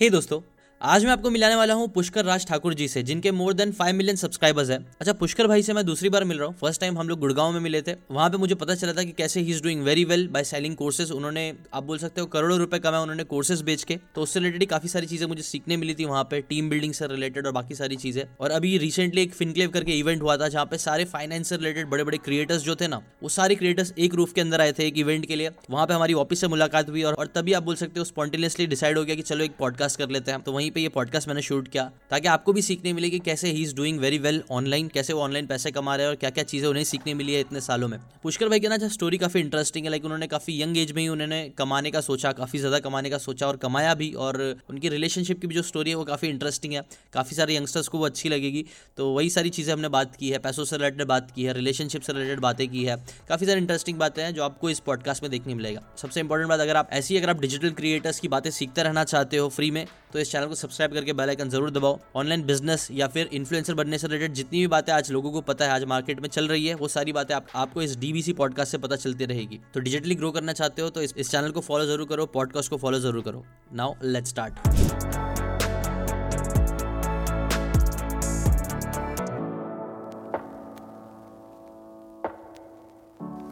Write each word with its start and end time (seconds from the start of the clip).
हे 0.00 0.06
hey 0.06 0.12
दोस्तों 0.12 0.40
आज 0.82 1.04
मैं 1.04 1.10
आपको 1.12 1.30
मिलाने 1.30 1.54
वाला 1.54 1.74
हूँ 1.74 1.88
पुष्कर 1.88 2.24
राज 2.24 2.46
ठाकुर 2.46 2.74
जी 2.74 2.86
से, 2.88 3.02
जिनके 3.02 3.30
more 3.30 3.54
than 3.54 3.72
five 3.72 3.94
million 3.94 4.16
subscribers 4.16 4.70
है। 4.70 4.78
अच्छा 5.00 5.12
पुष्कर 5.12 5.46
भाई 5.46 5.62
से 5.62 5.72
मैं 5.72 5.84
दूसरी 5.86 6.08
बार 6.08 6.24
मिल 6.24 6.38
रहा 6.38 6.46
हूँ। 6.48 6.56
फ़र्स्ट 6.56 6.80
टाइम 6.80 6.98
हम 6.98 7.08
लोग 7.08 7.18
गुड़गांव 7.20 7.52
में 7.52 7.58
मिले 7.60 7.82
थे। 7.82 7.94
वहाँ 8.10 8.28
पे 8.30 8.36
मुझे 8.36 8.54
पता 8.54 8.74
चला 8.74 8.92
था 8.92 9.02
कि 9.02 9.12
कैसे 9.12 9.40
he 9.40 9.50
is 9.50 9.62
doing 9.62 9.82
very 9.82 10.04
well 10.04 10.26
by 10.28 10.44
selling 10.44 10.76
courses 10.76 11.10
उन्होंने, 11.12 11.52
आप 11.74 11.82
बोल 11.82 11.98
सकते 11.98 12.20
हो, 12.20 12.26
करोड़ों 12.26 12.58
रुपए 12.58 12.78
कमाए 12.78 13.00
उन्होंने 13.00 13.24
कोर्सेज 13.24 13.62
बेच 13.62 13.82
के। 13.84 13.96
तो 14.14 14.22
उससे 14.22 14.40
रिलेटेड 14.40 14.68
काफ़ी 14.68 14.88
सारी 14.88 15.06
चीज़ें 15.06 15.26
मुझे 15.26 15.42
सीखने 15.42 15.76
मिली 15.76 15.94
थी 15.94 16.04
वहाँ 16.04 16.22
पे 16.24 16.40
टीम 16.40 16.70
बिल्डिंग 16.70 16.92
से 16.92 17.06
रिलेटेड 17.06 17.46
और 17.46 17.52
बाकी 17.52 17.74
सारी 17.74 17.96
चीज़ें। 17.96 18.22
और 18.40 18.50
अभी 18.50 18.76
रिसेंटली 18.78 19.22
एक 19.22 19.34
फिनक्लेव 19.34 19.70
करके 19.70 19.98
इवेंट 19.98 20.22
हुआ 20.22 20.36
था, 20.36 20.48
जहाँ 20.48 20.64
पे 20.64 20.78
सारे 20.78 21.04
फाइनेंस 21.04 21.48
से 21.48 21.56
रिलेटेड 21.56 21.90
बड़े 21.90 22.04
बड़े 22.04 22.18
क्रिएटर्स 22.18 22.62
जो 22.62 22.76
थे 22.76 22.88
ना, 22.88 23.02
वो 23.22 23.28
सारे 23.28 23.54
क्रिएटर्स 23.54 23.92
एक 23.98 24.14
रूफ 24.14 24.32
के 24.32 24.40
अंदर 24.40 24.60
आए 24.60 24.72
थे 24.72 24.86
एक 24.86 24.98
इवेंट 24.98 25.26
के 25.26 25.36
लिए। 25.36 25.50
वहाँ 25.70 25.86
पे 25.86 25.94
हमारी 25.94 26.14
ऑफ़िस 26.14 26.40
से 26.40 26.48
मुलाकात 26.48 26.90
हुई 26.90 27.02
और 27.02 27.32
तभी 27.34 27.52
आप 27.52 27.62
बोल 27.62 27.76
सकते 27.76 28.00
हो 28.00 28.04
स्पॉन्टेनियसली 28.04 28.66
डिसाइड 28.66 28.98
हो 28.98 29.04
गया 29.04 29.16
कि 29.16 29.22
चलो 29.22 29.44
एक 29.44 29.56
पॉडकास्ट 29.58 29.98
कर 29.98 30.10
लेते 30.10 30.30
हैं। 30.30 30.40
तो 30.40 30.52
वहीं 30.52 30.69
पे 30.70 30.80
ये 30.80 30.88
पॉडकास्ट 30.88 31.28
मैंने 31.28 31.42
शूट 31.42 31.68
किया, 31.68 31.84
ताकि 32.10 32.28
आपको 32.28 32.52
भी 32.52 32.62
सीखने 32.62 32.92
मिले 32.92 33.10
कि 33.10 33.18
कैसे 33.20 33.50
he 33.50 33.62
is 33.62 33.74
doing 33.74 33.98
very 34.00 34.18
well 34.18 34.42
online 34.50 34.88
कैसे 34.88 35.12
वो 35.12 35.20
ऑनलाइन 35.20 35.46
पैसे 35.46 35.70
कमा 35.70 35.96
रहे 35.96 36.06
हैं 36.06 36.10
और 36.10 36.16
क्या 36.16 36.30
क्या 36.30 36.44
चीज़ें 36.44 36.68
उन्हें 36.68 36.84
सीखने 36.84 37.14
मिली 37.14 37.32
है 37.32 37.40
इतने 37.40 37.60
सालों 37.60 37.88
में। 37.88 37.98
पुष्कर 38.22 38.48
भाई 38.48 38.60
का 38.60 38.68
ना 38.68 38.88
स्टोरी 38.88 39.18
काफ़ी 39.18 39.40
इंटरेस्टिंग 39.40 39.84
है 39.84 39.90
लाइक 39.90 40.04
उन्होंने 40.04 40.26
काफ़ी 40.26 40.60
यंग 40.62 40.78
एज 40.78 40.92
में 40.92 41.02
ही 41.02 41.08
उन्होंने 41.08 41.42
कमाने 41.58 41.90
का 41.90 42.00
सोचा, 42.00 42.32
काफ़ी 42.32 42.58
ज़्यादा 42.58 42.78
कमाने 42.78 43.10
का 43.10 43.18
सोचा 43.18 43.46
और 43.46 43.56
कमाया 43.56 43.94
भी, 43.94 44.12
और 44.12 44.40
उनकी 44.70 44.88
रिलेशनशिप 44.88 45.40
की 45.40 45.46
भी 45.46 45.54
जो 45.54 45.62
स्टोरी 45.62 45.90
है 45.90 45.96
वो 45.96 46.04
काफ़ी 46.04 46.28
इंटरेस्टिंग 46.28 46.72
है। 46.74 46.82
काफ़ी 47.12 47.36
सारे 47.36 47.56
यंगस्टर्स 47.56 47.88
को 47.88 47.98
वो 47.98 48.06
अच्छी 48.06 48.28
लगेगी। 48.28 48.64
तो 48.96 49.08
वही 49.10 49.30
सारी 49.30 49.50
चीज़ें 49.50 49.72
हमने 49.72 49.88
बात 49.90 50.16
की 50.16 50.30
है, 50.30 50.38
पैसों 50.38 50.64
से 50.64 50.76
रिलेटेड 50.76 51.06
बात 51.06 51.30
की 51.30 51.44
है 51.44 51.52
रिलेशनशिप 51.52 52.02
से 52.02 52.12
रिलेटेड 52.12 52.40
बातें 52.40 52.68
की 52.68 52.84
है। 52.84 52.96
काफ़ी 53.28 53.46
सारी 53.46 53.60
इंटरेस्टिंग 53.60 53.98
बातें 53.98 54.22
हैं 54.22 54.32
जो 54.34 54.44
आपको 54.44 54.70
इस 54.70 54.80
पॉडकास्ट 54.80 55.22
में 55.22 55.30
देखने 55.30 55.54
मिलेगा। 55.54 55.82
सबसे 55.96 56.20
इंपॉर्टेंट 56.20 56.48
बात, 56.48 56.60
अगर 56.60 56.76
आप 56.76 56.90
ऐसी, 56.92 57.16
अगर 57.16 57.30
आप 57.30 57.40
डिजिटल 57.40 57.70
क्रिएटर्स 57.72 58.20
की 58.20 58.28
बातें 58.28 58.50
सीखते 58.50 58.82
रहना 58.82 59.04
चाहते 59.04 59.36
हो 59.36 59.48
फ्री 59.48 59.70
में 59.70 59.84
तो 60.12 60.18
इस 60.18 60.32
चैनल 60.32 60.46
को 60.46 60.54
सब्सक्राइब 60.54 60.94
करके 60.94 61.12
बेल 61.12 61.28
आइकन 61.28 61.48
ज़रूर 61.50 61.70
दबाओ। 61.70 61.98
ऑनलाइन 62.16 62.42
बिज़नेस 62.46 62.88
या 62.92 63.08
फिर 63.08 63.28
इन्फ्लुएंसर 63.32 63.74
बनने 63.74 63.98
से 63.98 64.06
रिलेटेड 64.06 64.32
जितनी 64.34 64.60
भी 64.60 64.66
बातें 64.68 64.92
आज 64.92 65.10
लोगों 65.12 65.32
को 65.32 65.40
पता 65.42 65.64
है 65.64 65.70
आज 65.70 65.84
मार्केट 65.86 66.20
में 66.20 66.28
चल 66.28 66.48
रही 66.48 66.66
है 66.66 66.74
वो 66.74 66.88
सारी 66.88 67.12
बातें 67.12 67.34
आप, 67.34 67.46
आपको 67.54 67.82
इस 67.82 67.96
डीबीसी 67.98 68.32
पॉडकास्ट 68.32 68.72
से 68.72 68.78
पता 68.78 68.96
चलती 68.96 69.24
रहेगी। 69.26 69.60
तो 69.74 69.80
डिजिटली 69.80 70.14
ग्रो 70.14 70.30
करना 70.30 70.52
चाहते 70.52 70.82
हो 70.82 70.90
तो 70.90 71.02
इस, 71.02 71.14
इस 71.16 71.30
चैनल 71.30 71.50
को 71.50 71.60
फॉलो 71.62 71.86
ज़रूर 71.86 72.06
करो 72.06 72.26
पॉडकास्ट 72.28 72.70
को 72.70 72.76
फॉलो 72.76 72.98
ज़रूर 73.00 73.22
करो। 73.22 73.44
नाउ 73.72 73.94
लेट 74.04 74.26
स्टार्ट 74.26 75.29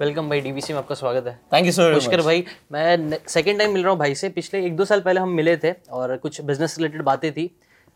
वेलकम 0.01 0.29
भाई 0.29 0.41
डीबीसी 0.41 0.73
में 0.73 0.79
आपका 0.79 0.95
स्वागत 0.95 1.27
है। 1.27 1.33
थैंक 1.53 1.67
यू 1.67 1.71
सो 1.73 1.83
पुष्कर 1.95 2.21
भाई 2.23 2.45
मैं 2.73 3.19
सेकंड 3.29 3.59
टाइम 3.59 3.73
मिल 3.73 3.83
रहा 3.83 3.91
हूँ 3.93 3.99
भाई 3.99 4.15
से। 4.15 4.29
पिछले 4.29 4.61
एक 4.67 4.77
दो 4.77 4.85
साल 4.85 5.01
पहले 5.01 5.21
हम 5.21 5.29
मिले 5.29 5.57
थे 5.57 5.73
और 5.91 6.17
कुछ 6.17 6.41
बिज़नेस 6.41 6.77
रिलेटेड 6.79 7.03
बातें 7.03 7.31
थी। 7.33 7.51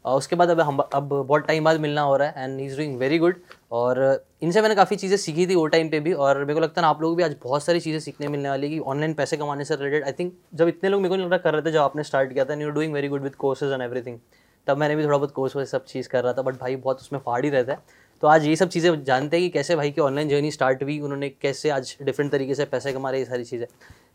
और 0.04 0.16
उसके 0.18 0.36
बाद 0.36 0.50
अब 0.50 0.60
हम 0.60 0.78
अब 0.78 1.08
बहुत 1.08 1.46
टाइम 1.46 1.64
बाद 1.64 1.80
मिलना 1.80 2.02
हो 2.02 2.16
रहा 2.16 2.28
है 2.28 2.44
and 2.44 2.58
he 2.60 2.66
is 2.66 2.76
doing 2.76 2.98
very 2.98 3.18
good 3.18 3.36
और 3.72 4.02
इनसे 4.42 4.62
मैंने 4.62 4.74
काफ़ी 4.74 4.96
चीज़ें 4.96 5.16
सीखी 5.16 5.46
थी 5.46 5.54
वो 5.54 5.66
टाइम 5.66 5.88
पे 5.88 6.00
भी। 6.00 6.12
और 6.12 6.38
मेरे 6.38 6.54
को 6.54 6.60
लगता 6.60 6.80
है 6.80 6.86
ना 6.86 6.90
आप 6.90 7.02
लोग 7.02 7.16
भी 7.16 7.22
आज 7.22 7.36
बहुत 7.44 7.64
सारी 7.64 7.80
चीज़ें 7.80 8.00
सीखने 8.00 8.28
मिलने 8.28 8.48
वाली 8.48 8.70
कि 8.70 8.78
ऑनलाइन 8.80 9.14
पैसे 9.14 9.36
कमाने 9.36 9.64
से 9.64 9.76
रिलेटेड 9.76 10.04
आई 10.04 10.12
थिंक 10.18 10.32
जब 10.54 10.68
इतने 10.68 10.90
लोग 10.90 11.02
मेरे 11.02 11.08
को 11.08 11.16
नहीं 11.16 11.26
लग 11.26 11.32
रहा 11.32 11.38
कर 11.40 11.52
रहे 11.52 11.62
थे 11.62 11.72
जब 11.72 11.80
आपने 11.80 12.02
स्टार्ट 12.02 12.32
किया 12.32 12.44
था 12.44 12.54
you 12.54 12.70
doing 12.70 12.94
very 12.94 13.08
good 13.08 13.22
with 13.22 13.34
courses 13.36 13.72
and 13.72 13.82
everything 13.82 14.18
तब 14.66 14.76
मैंने 14.78 14.96
भी 14.96 15.04
थोड़ा 15.04 15.16
बहुत 15.16 15.30
कोर्स 15.32 15.56
वो 15.56 15.64
सब 15.64 15.84
चीज़ 15.84 16.08
कर 16.08 16.24
रहा 16.24 16.32
था। 16.32 16.42
बट 16.42 16.54
भाई 16.54 16.76
बहुत 16.78 17.00
उसमें 17.00 17.20
फाड़ 17.20 17.44
ही 17.44 17.50
रहता 17.50 17.72
है 17.72 17.78
तो 18.22 18.28
आज 18.28 18.44
ये 18.46 18.54
सब 18.56 18.68
चीज़ें 18.68 19.02
जानते 19.04 19.36
हैं 19.36 19.44
कि 19.44 19.48
कैसे 19.50 19.76
भाई 19.76 19.90
की 19.90 20.00
ऑनलाइन 20.00 20.28
जर्नी 20.28 20.50
स्टार्ट 20.50 20.82
हुई 20.82 20.98
उन्होंने 21.00 21.28
कैसे 21.28 21.70
आज 21.70 21.96
डिफरेंट 22.02 22.30
तरीके 22.32 22.54
से 22.54 22.64
पैसे 22.64 22.92
कमा 22.92 23.10
रहे 23.10 23.20
ये 23.20 23.26
सारी 23.26 23.44
चीज़ें। 23.44 23.66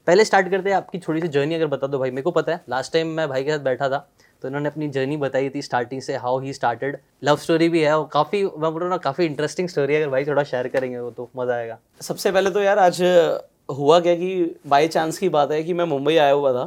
पहले 0.08 0.26
स्टार्ट 0.26 0.50
करते 0.52 0.70
हैं 0.70 0.76
आपकी 0.78 1.00
थोड़ी 1.00 1.22
सी 1.22 1.28
जर्नी 1.28 1.56
अगर 1.56 1.68
बता 1.68 1.88
दो 1.88 2.00
भाई 2.00 2.12
मेरे 2.12 2.22
को 2.22 2.32
पता 2.32 2.52
है 2.52 2.62
लास्ट 2.70 2.94
टाइम 2.94 3.08
मैं 3.18 3.28
भाई 3.30 3.44
के 3.44 3.52
साथ 3.52 3.60
बैठा 3.60 3.90
था 3.90 3.98
तो 4.42 4.48
इन्होंने 4.48 4.70
अपनी 4.70 4.88
जर्नी 4.90 5.18
बताई 5.18 5.50
थी 5.50 5.62
स्टार्टिंग 5.62 6.02
से 6.02 6.16
how 6.16 6.40
he 6.40 6.54
started 6.54 6.98
love 7.24 7.38
story 7.38 7.70
भी 7.70 7.82
है 7.82 7.98
और 7.98 8.08
काफ़ी 8.14 8.44
मैं 8.44 8.72
बोल 8.72 8.82
रहा 8.82 8.92
हूँ 8.92 9.00
काफ़ी 9.00 9.26
इंटरेस्टिंग 9.26 9.70
स्टोरी 9.70 9.94
है 9.94 10.02
अगर 10.02 10.12
भाई 10.12 10.26
थोड़ा 10.26 10.44
शेयर 10.46 10.68
करेंगे 10.68 11.00
वो 11.00 11.12
तो 11.12 11.30
मज़ा 11.38 11.56
आएगा। 11.56 11.78
सबसे 12.02 12.32
पहले 12.32 12.50
तो 12.50 12.62
यार 12.62 12.80
आज 12.80 13.02
हुआ 13.70 14.00
क्या 14.00 14.16
कि 14.16 14.60
बाई 14.68 14.88
चांस 14.88 15.18
की 15.18 15.30
बात 15.30 15.52
है 15.52 15.64
कि 15.64 15.74
मैं 15.74 15.86
मुंबई 15.86 16.16
आया 16.18 16.32
हुआ 16.32 16.54
था 16.54 16.64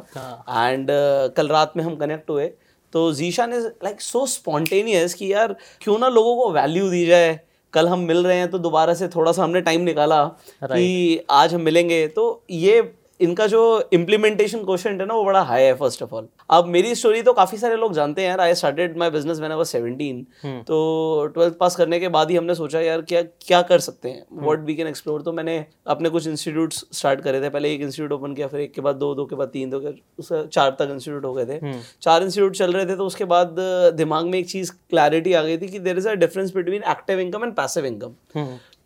एंड 0.67 0.91
हाँ। 0.91 1.29
uh, 1.29 1.37
कल 1.37 1.49
रात 1.49 1.73
में 1.77 1.85
हम 1.85 1.97
कनेक्ट 1.97 2.31
हुए 2.31 2.53
तो 2.93 3.13
जीशा 3.13 3.47
ने 3.47 3.59
लाइक 3.59 4.01
सो 4.01 4.27
स्पॉन्टेनियस 4.27 5.15
कि 5.15 5.33
यार 5.33 5.57
क्यों 5.83 5.99
ना 5.99 6.09
लोगों 6.09 6.37
को 6.37 6.51
वैल्यू 6.53 6.91
दी 6.91 7.07
जाए 7.07 7.39
कल 7.73 7.89
हम 7.89 8.01
मिल 8.01 8.27
रहे 8.27 8.37
हैं 8.37 8.51
तो 8.51 8.59
दोबारा 8.59 8.95
से 8.95 9.09
थोड़ा 9.09 9.33
सा 9.33 9.43
हमने 9.45 9.61
टाइम 9.61 9.81
निकाला 9.81 10.23
right. 10.27 10.75
कि 10.75 11.21
आज 11.31 11.55
हम 11.55 11.61
मिलेंगे 11.61 12.07
तो 12.09 12.45
ये 12.51 12.81
इनका 13.21 13.47
जो 13.47 13.61
इम्प्लीमेंटेशन 13.93 14.65
क्वेश्चन 14.65 15.01
है 15.01 15.07
ना 15.07 15.15
वो 15.15 15.25
बड़ा 15.25 15.41
हाई 15.43 15.63
है 15.63 15.75
फ़र्स्ट 15.77 16.03
ऑफ़ 16.03 16.15
ऑल 16.15 16.29
अब 16.51 16.67
मेरी 16.67 16.95
स्टोरी 16.95 17.23
तो 17.23 17.33
काफ़ी 17.33 17.59
सारे 17.59 17.77
लोग 17.77 17.93
जानते 17.95 18.23
हैं 18.23 18.29
यार. 18.29 18.41
I 18.41 18.55
started 18.55 18.97
my 18.99 19.11
business 19.11 19.39
when 19.39 19.53
I 19.53 19.65
17 19.65 20.63
तो 20.67 21.27
ट्वेल्थ 21.35 21.57
पास 21.59 21.77
करने 21.77 22.01
के 22.01 22.09
बाद 22.09 22.31
ही 22.31 22.37
हमने 22.37 22.55
सोचा 22.55 22.81
यार 22.81 23.03
क्या 23.03 23.23
क्या 23.23 23.61
कर 23.63 23.79
सकते 23.81 24.09
हैं? 24.09 24.25
व्हाट 24.33 24.65
वी 24.67 24.75
कैन 24.75 24.87
एक्सप्लोर 24.87 25.23
तो 25.23 25.33
मैंने 25.33 25.65
अपने 25.87 26.09
कुछ 26.11 26.27
इंस्टीट्यूट 26.29 26.73
स्टार्ट 26.73 27.21
करे 27.21 27.41
थे. 27.43 27.49
पहले 27.49 27.73
एक 27.75 27.81
इंस्टीट्यूट 27.81 28.13
ओपन 28.13 28.35
किया 28.35 28.47
फिर 28.49 28.61
एक 28.61 28.73
के 28.75 28.81
बाद 28.81 28.97
दो 28.97 29.15
दो 29.15 29.25
के 29.27 29.37
बाद 29.37 29.49
तीन 29.49 29.71
दो 29.71 29.81
के 29.85 30.47
चार 30.49 30.71
तक 30.79 30.89
इंस्टीट्यूट 30.91 31.25
हो 31.25 31.33
गए 31.35 31.47
थे. 31.47 31.59
हम्म। 31.67 31.81
चार 32.03 32.23
इंस्टीट्यूट 32.23 32.57
चल 32.57 32.73
रहे 32.73 32.87
थे 32.87 32.97
तो 32.97 33.07
उसके 33.07 33.25
बाद 33.27 33.57
दिमाग 33.97 34.27
में 34.27 34.39
एक 34.39 34.49
चीज़ 34.51 34.73
क्लैरिटी 34.91 35.33
आ 35.33 35.43
गई 35.43 35.59
थी 35.59 35.69
कि 35.69 35.79
there 35.79 35.99
is 35.99 36.09
a 36.09 36.15
difference 36.17 36.55
between 36.55 36.83
active 36.91 37.21
income 37.21 37.45
and 37.45 37.55
passive 37.55 37.87
income 37.87 38.15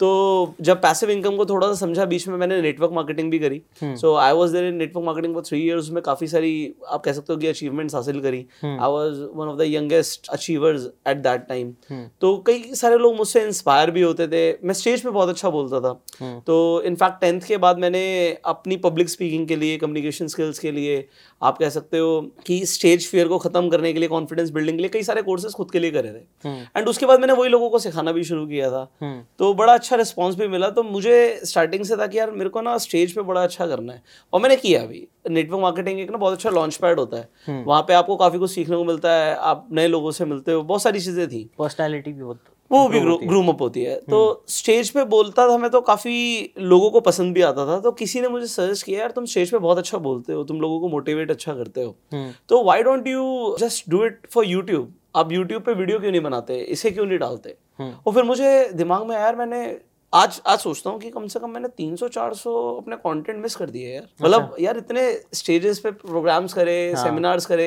तो 0.00 0.54
जब 0.60 0.80
पैसिव 0.82 1.10
इनकम 1.10 1.36
को 1.36 1.44
थोड़ा 1.46 1.66
सा 1.66 1.74
समझा 1.76 2.04
बीच 2.04 2.26
में 2.28 2.36
मैंने 2.36 2.60
नेटवर्क 2.62 2.92
मार्केटिंग 2.92 3.30
भी 3.30 3.38
करी। 3.38 3.60
So 3.82 4.14
I 4.16 4.32
was 4.32 4.50
there 4.50 4.64
in 4.64 4.74
network 4.76 5.06
marketing 5.06 5.34
for 5.34 5.42
three 5.42 5.60
years 5.60 5.90
में 5.90 6.02
काफ़ी 6.02 6.26
सारी 6.28 6.52
आप 6.88 7.04
कह 7.04 7.12
सकते 7.12 7.32
हो 7.32 7.38
कि 7.38 7.46
अचीवमेंट्स 7.46 7.94
हासिल 7.94 8.20
करी। 8.20 8.44
I 8.64 8.90
was 8.92 9.18
one 9.34 9.48
of 9.48 9.58
the 9.58 9.64
youngest 9.66 10.28
achievers 10.28 10.86
at 11.08 11.16
that 11.18 11.46
time 11.48 11.72
तो 12.20 12.36
कई 12.46 12.74
सारे 12.74 12.98
लोग 12.98 13.16
मुझसे 13.16 13.44
इंस्पायर 13.44 13.90
भी 13.90 14.02
होते 14.02 14.28
थे। 14.28 14.42
मैं 14.64 14.74
स्टेज 14.74 15.02
पे 15.02 15.10
बहुत 15.10 15.28
अच्छा 15.28 15.50
बोलता 15.50 15.80
था। 15.80 15.92
hmm. 15.92 16.44
तो 16.46 16.82
इनफैक्ट 16.86 17.20
टेंथ 17.20 17.40
के 17.40 17.56
बाद 17.56 17.78
मैंने 17.78 18.04
अपनी 18.46 18.76
पब्लिक 18.78 19.08
स्पीकिंग 19.08 19.46
के 19.48 19.56
लिए 19.56 19.76
कम्युनिकेशन 19.76 20.26
स्किल्स 20.26 20.58
के 20.58 20.70
लिए 20.72 21.06
आप 21.42 21.58
कह 21.58 21.68
सकते 21.68 21.98
हो 21.98 22.20
कि 22.46 22.64
स्टेज 22.66 23.08
फियर 23.08 23.28
को 23.28 23.38
खत्म 23.38 23.68
करने 23.68 23.92
के 23.92 23.98
लिए 23.98 24.08
कॉन्फिडेंस 24.08 24.50
बिल्डिंग 24.50 24.76
के 24.78 24.82
लिए 24.82 24.90
कई 24.90 25.02
सारे 25.02 25.22
कोर्सेज 25.22 25.52
खुद 25.52 25.70
के 25.70 25.78
लिए 25.78 25.90
करे 25.90 26.10
थे। 26.10 26.48
And 26.48 26.78
hmm. 26.78 26.88
उसके 26.88 27.06
बाद 27.06 27.20
मैंने 27.20 27.32
वही 27.32 27.50
लोगों 27.50 27.70
को 27.70 27.78
सिखाना 27.78 28.12
भी 28.12 28.24
शुरू 28.24 28.46
किया 28.46 28.70
था। 28.70 28.86
hmm. 29.04 29.38
तो 29.38 29.52
बड़ा 29.54 29.76
अच्छा 29.84 29.96
रिस्पॉन्स 29.96 30.36
भी 30.36 30.48
मिला 30.48 30.70
तो 30.70 30.82
मुझे 30.82 31.16
स्टार्टिंग 31.44 31.84
से 31.84 31.96
था 31.96 32.06
कि 32.06 32.18
यार 32.18 32.30
मेरे 32.32 32.50
को 32.50 32.60
ना 32.62 32.76
स्टेज 32.78 33.14
पे 33.14 33.22
बड़ा 33.22 33.42
अच्छा 33.42 33.66
करना 33.66 33.92
है। 33.92 34.02
और 34.32 34.40
मैंने 34.40 34.56
किया 34.56 34.82
अभी 34.82 35.06
नेटवर्क 35.30 35.60
मार्केटिंग 35.62 36.00
एक 36.00 36.10
ना 36.10 36.16
बहुत 36.16 36.32
अच्छा 36.32 36.50
लॉन्च 36.50 36.76
पैड 36.76 36.98
होता 36.98 37.16
है। 37.16 37.28
हम्म। 37.46 37.62
वहाँ 37.64 37.82
पे 37.82 37.94
आपको 37.94 38.16
काफ़ी 38.16 38.38
कुछ 38.38 38.50
सीखने 38.50 38.76
को 38.76 38.84
मिलता 38.84 39.12
है 39.14 39.34
आप 39.44 39.68
नए 39.72 39.88
लोगों 39.88 40.10
से 40.10 40.24
मिलते 40.24 40.52
हो 40.52 40.62
बहुत 40.64 40.82
सारी 40.82 41.00
चीज़ें 41.00 41.28
थी। 41.28 41.48
पर्सनैलिटी 41.58 42.12
भी 42.12 42.22
बहुत 42.22 42.40
वो 42.70 42.88
भी 42.88 43.00
ग्रूम 43.00 43.48
अप 43.48 43.60
होती 43.62 43.82
है। 43.82 43.96
तो 44.00 44.44
स्टेज 44.48 44.86
हम्म। 44.86 44.98
पे 44.98 45.08
बोलता 45.10 45.46
था 45.48 45.56
मैं 45.58 45.70
तो 45.70 45.80
काफ़ी 45.82 46.52
लोगों 46.58 46.90
को 46.90 47.00
पसंद 47.02 47.34
भी 47.34 47.42
आता 47.42 47.66
था। 47.66 47.78
तो 47.80 47.90
किसी 47.92 48.20
ने 48.20 48.28
मुझे 48.28 48.46
सजेस्ट 48.46 48.86
किया 48.86 49.00
यार 49.00 49.10
तुम 49.10 49.24
स्टेज 49.26 49.50
पे 49.50 49.58
बहुत 49.58 49.78
अच्छा 49.78 49.98
बोलते 50.00 50.32
हो 50.32 50.44
तुम 50.44 50.60
लोगों 50.60 50.80
को 50.80 50.88
मोटिवेट 50.88 51.30
अच्छा 51.30 51.54
करते 51.54 51.82
हो। 51.82 51.94
हम्म। 52.12 52.32
तो 52.48 52.62
why 52.64 52.82
don't 52.82 53.08
you 53.08 53.56
just 53.60 53.90
do 53.90 54.04
it 54.04 54.26
for 54.30 54.46
YouTube 54.46 54.92
आप 55.14 55.32
यूट्यूब 55.32 55.62
पे 55.62 55.72
वीडियो 55.74 55.98
क्यों 55.98 56.10
नहीं 56.10 56.20
बनाते 56.20 56.58
इसे 56.70 56.90
क्यों 56.90 57.06
नहीं 57.06 57.18
डालते 57.18 57.56
और 57.80 58.14
फिर 58.14 58.22
मुझे 58.24 58.52
दिमाग 58.74 59.06
में 59.06 59.14
यार 59.16 59.36
मैंने 59.36 59.64
आज 60.12 60.40
आज 60.46 60.58
सोचता 60.60 60.90
हूँ 60.90 60.98
कि 61.00 61.10
कम 61.10 61.26
से 61.26 61.40
कम 61.40 61.50
मैंने 61.50 61.68
300-400 61.80 62.50
अपने 62.78 62.96
कंटेंट 62.98 63.38
मिस 63.38 63.56
कर 63.56 63.70
दिए 63.70 63.94
यार 63.94 64.02
अच्छा। 64.02 64.24
मतलब 64.24 64.56
यार 64.60 64.76
इतने 64.78 65.02
स्टेजेस 65.34 65.78
पे 65.78 65.90
प्रोग्राम्स 65.92 66.52
करे 66.52 66.76
हाँ. 66.92 67.04
सेमिनार्स 67.04 67.46
करे 67.46 67.66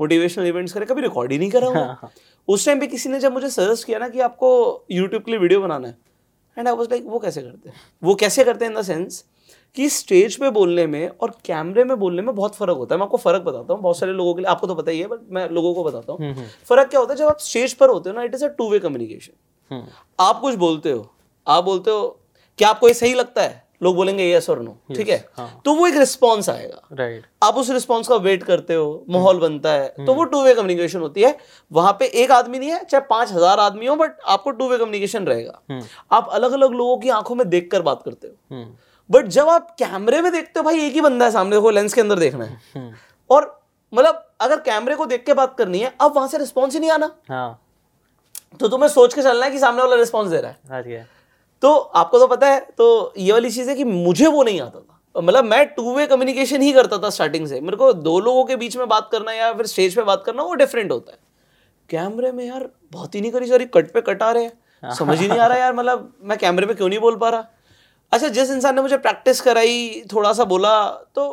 मोटिवेशनल 0.00 0.46
इवेंट्स 0.46 0.72
करे 0.72 0.86
कभी 0.86 1.02
रिकॉर्ड 1.02 1.32
ही 1.32 1.38
नहीं 1.38 1.50
करा 1.50 1.70
हाँ, 1.70 1.98
हाँ. 2.02 2.10
उस 2.48 2.66
टाइम 2.66 2.80
पे 2.80 2.86
किसी 2.86 3.08
ने 3.08 3.20
जब 3.20 3.32
मुझे 3.32 3.50
सजेस्ट 3.50 3.86
किया 3.86 3.98
ना 3.98 4.08
कि 4.08 4.20
आपको 4.20 4.50
यूट्यूब 4.92 5.22
के 5.22 5.30
लिए 5.30 5.40
वीडियो 5.40 5.60
बनाना 5.60 5.88
है 5.88 5.96
एंड 6.56 6.68
आई 6.68 6.74
वॉज़ 6.74 6.90
लाइक 6.90 7.04
वो 7.06 7.18
कैसे 7.18 7.42
करते 7.42 7.68
हैं 7.68 7.76
वो 8.02 8.14
कैसे 8.16 8.44
करते 8.44 8.64
हैं 8.64 8.72
इन 8.72 8.78
द 8.78 8.84
सेंस 8.84 9.24
कि 9.76 9.88
स्टेज 9.88 10.36
पे 10.36 10.50
बोलने 10.50 10.86
में 10.86 11.08
और 11.10 11.32
कैमरे 11.44 11.84
में 11.84 11.98
बोलने 11.98 12.22
में 12.22 12.34
बहुत 12.34 12.54
फ़र्क 12.54 12.76
होता 12.76 12.94
है। 12.94 12.98
मैं 12.98 13.06
आपको 13.06 13.16
फ़र्क 13.18 13.42
बताता 13.42 13.74
हूँ 13.74 13.82
बहुत 13.82 13.98
सारे 13.98 14.12
लोगों 14.12 14.34
के 14.34 14.40
लिए 14.40 14.50
आपको 14.50 14.66
तो 14.66 14.74
पता 14.74 14.90
ही 14.90 15.00
है 15.00 15.06
बट 15.06 15.20
मैं 15.30 15.48
लोगों 15.50 15.74
को 15.74 15.84
बताता 15.84 16.12
हूँ। 16.12 16.20
हम्म, 16.20 16.32
हम्म। 16.32 16.48
फ़र्क 16.68 16.88
क्या 16.90 17.00
होता 17.00 17.12
है 17.12 17.18
जब 17.18 17.26
आप 17.26 17.38
स्टेज 17.40 17.74
पर 17.74 17.90
होते 17.90 18.10
हो 18.10 18.16
ना 18.16 18.22
it 18.22 18.34
is 18.34 18.44
a 18.44 18.48
two 18.48 18.70
way 18.70 18.78
communication 18.80 19.86
आप 20.18 20.40
कुछ 20.40 20.54
बोलते 20.56 20.90
हो 20.90 21.08
आप 21.46 21.64
बोलते 21.64 21.90
हो 21.90 22.18
क्या 22.58 22.68
आपको 22.68 22.88
ये 22.88 22.94
सही 22.94 23.14
लगता 23.14 23.42
है? 23.42 23.66
लोग 23.82 23.94
बोलेंगे 23.96 24.24
यस 24.26 24.48
और 24.50 24.60
नो 24.62 24.76
ठीक 24.96 25.08
है? 25.08 25.16
हाँ. 25.36 25.60
तो 25.64 25.74
वो 25.74 25.86
एक 25.86 25.96
रिस्पॉन्स 25.96 26.48
आएगा। 26.50 26.80
राइट 26.94 27.26
आप 27.42 27.56
उस 27.56 27.70
रिस्पॉन्स 27.70 28.08
का 28.08 28.16
वेट 28.16 28.42
करते 28.42 28.74
हो 28.74 29.04
माहौल. 29.10 29.38
बनता 29.40 29.72
है 29.72 30.06
तो 30.06 30.14
वो 30.14 30.24
टू 30.24 30.42
वे 30.42 30.54
कम्युनिकेशन 30.54 31.00
होती 31.00 31.22
है। 31.22 31.36
वहाँ 31.70 31.92
पे 32.00 32.06
एक 32.22 32.32
आदमी 32.32 32.58
नहीं 32.58 32.70
है 32.70 32.82
चाहे 32.84 33.04
पाँच 33.10 33.32
हज़ार 33.32 33.60
आदमी 33.60 33.86
हो 33.86 33.96
बट 33.96 34.16
आपको 34.26 34.50
टू 34.52 34.68
वे 34.68 34.78
कम्युनिकेशन 34.78 35.26
रहेगा। 35.26 35.60
hmm. 35.70 35.84
आप 36.12 36.28
अलग 36.32 36.52
अलग 36.52 36.72
लोगों 36.72 36.98
की 36.98 37.08
आँखों 37.10 37.34
में 37.34 37.48
देख 37.50 37.70
कर 37.72 37.82
बात 37.82 38.02
करते 38.04 38.28
हो। 38.28 38.64
बट. 39.10 39.26
जब 39.26 39.48
आप 39.48 39.70
कैमरे 39.78 40.20
में 40.22 40.30
देखते 40.32 40.60
हो 40.60 40.64
भाई 40.64 40.80
एक 40.80 40.92
ही 40.92 41.00
बंदा 41.00 41.24
है 41.24 41.30
सामने 41.30 41.58
को 41.58 41.70
लेंस 41.70 41.94
के 41.94 42.00
अंदर 42.00 42.18
देखना 42.18 42.44
है। 42.44 42.92
और 43.30 43.54
मतलब 43.92 44.24
अगर 44.40 44.60
कैमरे 44.60 44.96
को 44.96 45.06
देख 45.06 45.24
के 45.26 45.34
बात 45.34 45.54
करनी 45.58 45.78
है 45.78 45.94
अब 46.00 46.14
वहाँ 46.16 46.28
से 46.28 46.38
रिस्पॉन्स 46.38 46.74
ही 46.74 46.80
नहीं 46.80 46.90
आना। 46.90 47.10
हाँ. 47.28 47.60
तो 48.60 48.68
तुम्हें 48.68 48.88
सोच 48.88 49.14
के 49.14 49.22
चलना 49.22 49.44
है 49.46 49.50
कि 49.50 49.58
सामने 49.58 49.82
वाला 49.82 49.96
रिस्पॉन्स 49.96 50.30
दे 50.30 50.40
रहा 50.40 50.50
है। 50.50 50.58
हाँ, 50.70 51.06
तो 51.62 51.74
आपको 51.74 52.18
तो 52.18 52.26
पता 52.26 52.46
है 52.46 52.60
तो 52.78 53.12
ये 53.18 53.32
वाली 53.32 53.50
चीज़ 53.50 53.68
है 53.70 53.74
कि 53.76 53.84
मुझे 53.84 54.26
वो 54.26 54.42
नहीं 54.42 54.60
आता 54.60 54.80
था। 54.80 55.20
मतलब 55.22 55.44
मैं 55.44 55.66
टू 55.66 55.94
वे 55.94 56.06
कम्युनिकेशन 56.06 56.62
ही 56.62 56.72
करता 56.72 56.98
था 56.98 57.10
स्टार्टिंग 57.10 57.46
से। 57.46 57.60
मेरे 57.60 57.76
को 57.76 57.92
दो 57.92 58.18
लोगों 58.20 58.44
के 58.44 58.56
बीच 58.56 58.76
में 58.76 58.86
बात 58.88 59.08
करना 59.12 59.32
या 59.32 59.52
फिर 59.52 59.66
स्टेज 59.66 59.94
पे 59.96 60.02
बात 60.02 60.22
करना 60.26 60.42
वो 60.42 60.54
डिफरेंट 60.54 60.90
होता 60.92 61.12
है। 61.12 61.18
कैमरे 61.90 62.32
में 62.32 62.44
यार 62.44 62.68
बहुत 62.92 63.14
ही 63.14 63.20
नहीं 63.20 63.32
करी 63.32 63.46
सारी 63.46 63.64
कट 63.66 63.90
पे 63.92 64.00
कट 64.00 64.22
आ 64.22 64.30
रहे 64.30 64.44
हैं। 64.44 64.94
समझ 64.94 65.18
ही 65.18 65.28
नहीं 65.28 65.38
आ 65.38 65.46
रहा 65.46 65.58
यार 65.58 65.74
मतलब 65.74 66.12
मैं 66.22 66.38
कैमरे 66.38 66.66
में 66.66 66.76
क्यों 66.76 66.88
नहीं 66.88 66.98
बोल 66.98 67.16
पा 67.16 67.28
रहा? 67.28 67.44
अच्छा 68.12 68.28
जिस 68.30 68.50
इंसान 68.50 68.74
ने 68.74 68.82
मुझे 68.82 68.96
प्रैक्टिस 68.98 69.40
कराई 69.40 70.02
थोड़ा 70.12 70.32
सा 70.32 70.44
बोला 70.46 70.74
तो 71.14 71.24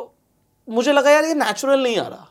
मुझे 0.68 0.92
लगा 0.92 1.10
यार 1.10 1.24
ये 1.24 1.34
नेचुरल 1.34 1.82
नहीं 1.82 1.98
आ 1.98 2.06
रहा। 2.06 2.26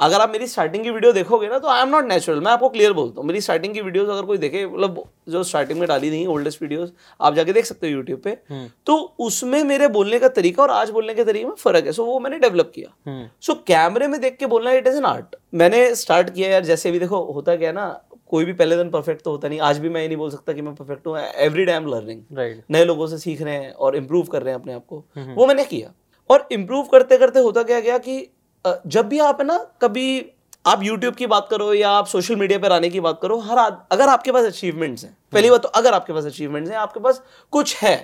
अगर 0.00 0.20
आप 0.20 0.30
मेरी 0.30 0.46
स्टार्टिंग 0.46 0.82
की 0.84 0.90
वीडियो 0.90 1.12
देखोगे 1.12 1.48
ना 1.48 1.58
तो 1.58 1.68
आई 1.68 1.82
एम 1.82 1.88
नॉट 1.88 2.04
नेचुरल 2.04 2.40
मैं 2.40 2.50
आपको 2.52 2.68
क्लियर 2.68 2.92
बोलता 2.92 3.20
हूँ। 3.20 3.26
मेरी 3.26 3.40
स्टार्टिंग 3.40 3.74
की 3.74 3.80
वीडियोस 3.80 4.08
अगर 4.10 4.22
कोई 4.26 4.38
देखे 4.38 4.64
मतलब 4.66 5.02
जो 5.28 5.42
स्टार्टिंग 5.44 5.78
में 5.80 5.86
डाली 5.88 6.10
थी 6.10 6.24
ओल्डेस्ट 6.26 6.62
वीडियोस 6.62 6.92
आप 7.20 7.34
जाके 7.34 7.52
देख 7.52 7.64
सकते 7.64 7.86
हो 7.86 7.92
यूट्यूब 7.92 8.20
पे। 8.20 8.30
हम्म। 8.50 8.68
तो 8.86 8.96
उसमें 9.20 9.62
मेरे 9.64 9.88
बोलने 9.88 10.18
का 10.18 10.28
तरीका 10.30 10.62
और 10.62 10.70
आज 10.70 10.90
बोलने 10.90 11.14
के 11.14 11.24
तरीके 11.24 11.44
में 11.44 11.54
फ़र्क 11.58 11.86
है। 11.86 11.92
सो 11.92 12.04
वो 12.04 12.18
मैंने 12.20 12.38
डेवलप 12.38 12.72
किया। 12.74 12.90
हम्म, 13.06 13.28
सो 13.40 13.54
कैमरे 13.66 14.08
में 14.08 14.20
देख 14.20 14.36
के 14.38 14.46
बोलना 14.46 14.72
इट 14.72 14.86
इज़ 14.86 14.96
एन 14.96 15.04
आर्ट 15.04 15.36
मैंने 15.54 15.94
स्टार्ट 15.96 16.30
किया 16.30 16.50
यार 16.50 16.64
जैसे 16.64 16.90
भी 16.90 16.98
देखो 16.98 17.22
होता 17.32 17.56
क्या 17.56 17.68
है 17.68 17.74
ना 17.74 17.86
कोई 18.34 18.44
भी 18.44 18.52
पहले 18.54 18.76
दिन 18.76 18.90
परफेक्ट 18.90 19.22
तो 19.24 19.30
होता 19.30 19.48
नहीं। 19.48 19.60
आज 19.62 19.78
भी 19.78 19.88
मैं 19.88 20.00
ये 20.00 20.06
नहीं 20.08 20.16
बोल 20.18 20.30
सकता 20.30 20.52
कि 20.52 20.62
मैं 20.62 20.74
परफेक्ट 20.74 21.06
हूँ 21.06 21.18
एवरी 21.18 21.64
डे 21.64 21.72
एम 21.72 21.86
लर्निंग 21.88 22.22
नए 22.70 22.84
लोगों 22.84 23.06
से 23.06 23.18
सीख 23.18 23.42
रहे 23.42 23.54
हैं 23.54 23.72
और 23.74 23.96
इम्प्रूव 23.96 24.26
कर 24.26 24.42
रहे 24.42 24.54
हैं 24.54 24.60
अपने 24.60 24.72
आप 24.74 24.84
को। 24.86 25.04
वो 25.34 25.46
मैंने 25.46 25.64
किया। 25.66 25.92
और 26.30 26.48
इम्प्रूव 26.52 26.86
करते 26.92 27.18
करते 27.18 27.40
होता 27.40 27.62
क्या 27.62 27.80
गया 27.80 27.98
कि 27.98 28.16
जब 28.64 29.08
भी 29.08 29.18
आप 29.20 29.40
है 29.40 29.46
ना 29.46 29.58
कभी 29.82 30.06
आप 30.64 30.80
YouTube 30.80 31.16
की 31.16 31.26
बात 31.26 31.46
करो 31.50 31.72
या 31.74 31.90
आप 31.90 32.06
सोशल 32.06 32.36
मीडिया 32.36 32.58
पर 32.58 32.72
आने 32.72 32.88
की 32.90 33.00
बात 33.00 33.18
करो 33.22 33.38
हर 33.40 33.58
अगर 33.92 34.08
आपके 34.08 34.32
पास 34.32 34.44
अचीवमेंट्स 34.46 35.04
हैं 35.04 35.16
पहली 35.32 35.50
बात 35.50 35.62
तो 35.62 35.68
अगर 35.80 35.94
आपके 35.94 36.12
पास 36.12 36.24
अचीवमेंट्स 36.26 36.70
हैं 36.70 36.78
आपके 36.78 37.00
पास 37.00 37.22
कुछ 37.52 37.76
है 37.76 37.96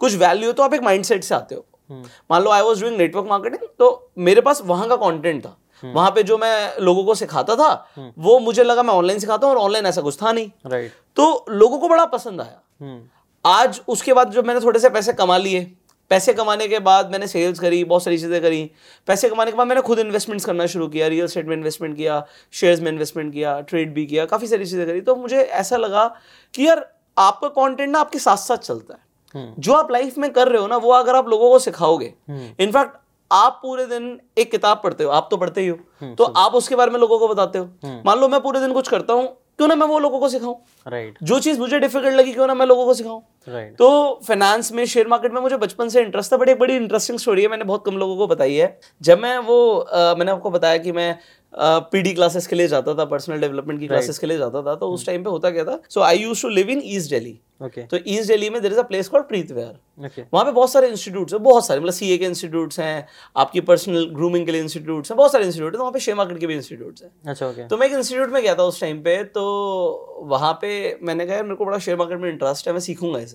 कुछ 0.00 0.14
वैल्यू 0.16 0.48
है 0.48 0.52
तो 0.52 0.62
आप 0.62 0.74
एक 0.74 0.82
माइंडसेट 0.82 1.24
से 1.24 1.34
आते 1.34 1.54
हो। 1.54 1.64
मान 2.30 2.42
लो 2.42 2.50
I 2.50 2.62
was 2.62 2.80
doing 2.80 2.96
network 2.98 3.26
marketing 3.28 3.68
तो 3.78 4.10
मेरे 4.18 4.40
पास 4.40 4.62
वहाँ 4.64 4.88
का 4.88 4.96
कंटेंट 4.98 5.44
था। 5.44 5.56
वहाँ 5.82 6.10
पे 6.10 6.22
जो 6.22 6.38
मैं 6.38 6.80
लोगों 6.80 7.04
को 7.04 7.14
सिखाता 7.14 7.56
था 7.56 8.12
वो 8.18 8.38
मुझे 8.40 8.64
लगा 8.64 8.82
मैं 8.82 8.94
ऑनलाइन 8.94 9.18
सिखाता 9.18 9.46
हूँ 9.46 9.54
और 9.54 9.60
ऑनलाइन 9.60 9.86
ऐसा 9.86 10.00
कुछ 10.00 10.22
था 10.22 10.32
नहीं। 10.32 10.50
राइट 10.66 10.92
तो 11.16 11.44
लोगों 11.50 11.78
को 11.78 11.88
बड़ा 11.88 12.04
पसंद 12.08 12.40
आया। 12.40 12.60
हम्म, 12.80 13.00
आज 13.44 13.80
उसके 13.88 14.12
बाद 14.14 14.32
जब 14.32 14.46
मैंने 14.46 14.60
थोड़े 14.60 14.80
से 14.80 14.88
पैसे 14.90 15.12
कमा 15.14 15.36
लिए 15.38 15.70
पैसे 16.10 16.32
कमाने 16.34 16.66
के 16.68 16.78
बाद 16.80 17.10
मैंने 17.10 17.26
सेल्स 17.26 17.58
करी 17.58 17.82
बहुत 17.84 18.02
सारी 18.04 18.18
चीज़ें 18.18 18.40
करी। 18.42 18.70
पैसे 19.08 19.28
कमाने 19.28 19.50
के 19.50 19.56
बाद 19.56 19.66
मैंने 19.66 19.80
खुद 19.82 19.98
इन्वेस्टमेंट्स 19.98 20.44
करना 20.46 20.66
शुरू 20.66 20.88
किया 20.88 21.06
रियल 21.08 21.26
स्टेट 21.26 21.46
में 21.46 21.56
इन्वेस्टमेंट 21.56 21.96
किया 21.96 22.24
शेयर्स 22.54 22.80
में 22.80 22.90
इन्वेस्टमेंट 22.92 23.32
किया 23.32 23.60
ट्रेड 23.62 23.94
भी 23.94 24.04
किया 24.06 24.26
काफ़ी 24.26 24.46
सारी 24.46 24.66
चीज़ें 24.66 24.86
करी। 24.86 25.00
तो 25.00 25.14
मुझे 25.16 25.40
ऐसा 25.40 25.76
लगा 25.76 26.06
कि 26.54 26.66
यार 26.66 26.86
आपका 27.16 27.48
कंटेंट 27.50 27.90
ना 27.90 28.00
आपके 28.00 28.18
साथ 28.18 28.36
साथ 28.38 28.56
चलता 28.58 28.94
है। 28.94 29.52
जो 29.58 29.72
आप 29.72 29.90
लाइफ 29.92 30.18
में 30.18 30.30
कर 30.32 30.48
रहे 30.48 30.60
हो 30.60 30.66
ना 30.66 30.76
वो 30.76 30.92
अगर 30.92 31.16
आप 31.16 31.28
लोगों 31.28 31.48
को 31.50 31.58
सिखाओगे 31.58 32.12
इनफैक्ट 32.30 32.96
आप 33.32 33.58
पूरे 33.62 33.86
दिन 33.86 34.20
एक 34.38 34.50
किताब 34.50 34.80
पढ़ते 34.84 35.04
हो 35.04 35.10
आप 35.10 35.28
तो 35.30 35.36
पढ़ते 35.36 35.60
ही 35.60 35.68
हो। 35.68 36.14
तो 36.14 36.24
आप 36.24 36.54
उसके 36.54 36.76
बारे 36.76 36.90
में 36.90 36.98
लोगों 37.00 37.18
को 37.18 37.28
बताते 37.28 37.58
हो। 37.58 38.02
मान 38.06 38.18
लो 38.18 38.28
मैं 38.28 38.40
पूरे 38.40 38.60
दिन 38.60 38.72
कुछ 38.72 38.88
करता 38.88 39.12
हूँ 39.12 39.26
क्यों 39.56 39.68
ना 39.68 39.74
मैं 39.74 39.86
वो 39.86 39.98
लोगों 39.98 40.20
को 40.20 40.28
सिखाऊं? 40.28 40.54
Right 40.86 41.14
right. 41.14 41.28
जो 41.28 41.38
चीज़ 41.40 41.58
मुझे 41.58 41.78
डिफ़िकल्ट 41.78 42.14
लगी 42.14 42.32
क्यों 42.32 42.46
ना 42.46 42.54
मैं 42.54 42.66
लोगों 42.66 42.84
को 42.84 42.94
सिखाऊं? 42.94 43.20
राइट 43.46 43.76
तो 43.78 43.88
फाइनेंस 44.26 44.72
में 44.72 44.84
शेयर 44.86 45.08
मार्केट 45.08 45.32
में 45.32 45.40
मुझे 45.40 45.56
बचपन 45.56 45.88
से 45.88 46.02
इंटरेस्ट 46.02 46.32
था 46.32 46.36
बड़ी 46.36 46.52
एक 46.52 46.58
बड़ी 46.58 46.76
इंटरेस्टिंग 46.76 47.18
स्टोरी 47.18 47.42
है 47.42 47.48
मैंने 47.48 47.64
बहुत 47.64 47.84
कम 47.86 47.96
लोगों 47.98 48.16
को 48.16 48.26
बताई 48.26 48.54
है। 48.54 48.78
जब 49.00 49.18
मैं 49.18 49.36
वो 49.38 49.74
अ, 49.74 50.14
मैंने 50.18 50.32
आपको 50.32 50.50
बताया 50.50 50.76
कि 50.78 50.92
मैं 50.92 51.16
पीडी 51.92 52.12
क्लासेस 52.14 52.46
के 52.46 52.56
लिए 52.56 52.68
जाता 52.68 52.94
था 52.94 53.04
पर्सनल 53.06 53.40
डेवलपमेंट 53.40 53.80
की 53.80 53.86
क्लासेस 53.86 54.18
के 54.18 54.26
लिए 54.26 54.38
जाता 54.38 54.62
था 54.62 54.74
तो 54.76 54.88
उस 54.92 55.04
टाइम 55.06 55.24
पे 55.24 55.30
होता 55.30 55.50
क्या 55.50 55.64
था? 55.64 55.78
So 55.90 56.00
I 56.02 56.18
used 56.18 56.42
to 56.42 56.48
live 56.48 56.70
in 56.70 56.80
East 56.84 57.10
Delhi 57.10 57.38
okay 57.64 57.82
तो 57.86 57.98
ईस्ट 58.06 58.28
दिल्ली 58.28 58.48
में 58.50 58.60
there 58.62 58.72
is 58.72 58.78
a 58.78 58.82
place 58.84 59.08
called 59.08 59.26
Preet 59.26 59.52
Vihar 59.52 60.04
okay 60.06 60.22
वहाँ 60.32 60.44
पे 60.44 60.52
बहुत 60.52 60.72
सारे 60.72 60.88
इंस्टीट्यूट्स 60.88 61.32
हैं 61.34 61.42
बहुत 61.42 61.66
सारे 61.66 61.80
मतलब 61.80 61.92
सीए 61.92 62.16
के 62.18 62.24
इंस्टीट्यूट्स 62.24 62.80
हैं 62.80 63.06
आपकी 63.36 63.60
पर्सनल 63.70 64.06
ग्रूमिंग 64.14 64.46
के 64.46 64.52
लिए 64.52 64.60
इंस्टीट्यूट्स 64.62 65.10
हैं 65.10 65.16
बहुत 65.16 65.32
सारे 65.32 65.44
इंस्टीट्यूट 65.44 65.72
हैं 65.72 65.76
तो 65.78 65.82
वहाँ 65.82 65.92
पे 65.92 66.00
शेयर 66.00 66.16
मार्केट 66.16 66.38
के 66.40 66.46
भी 66.46 66.54
इंस्टीट्यूट्स 66.54 67.02
हैं। 67.02 67.10
अच्छा 67.26 67.46
ओके 67.48 67.68
तो 67.68 67.76
मैं 67.76 67.86
एक 67.86 67.92
इंस्टीट्यूट 67.94 68.30
में 68.32 68.42
गया 68.42 68.54
था 68.54 68.62
उस 68.64 68.80
टाइम 68.80 69.02
पे 69.02 69.22
तो 69.36 69.44
वहाँ 70.30 70.52
पे 70.62 70.72
मैंने 71.02 71.26
कहा 71.26 71.42
मेरे 71.42 71.54
को 71.54 71.64
बड़ा 71.64 71.78
शेयर 71.78 71.98
मार्केट 71.98 72.18
में 72.20 72.30
इंटरेस्ट 72.30 72.66
है 72.68 72.72
मैं 72.72 72.80
सीखूँगा 72.80 73.18
इसे। 73.20 73.33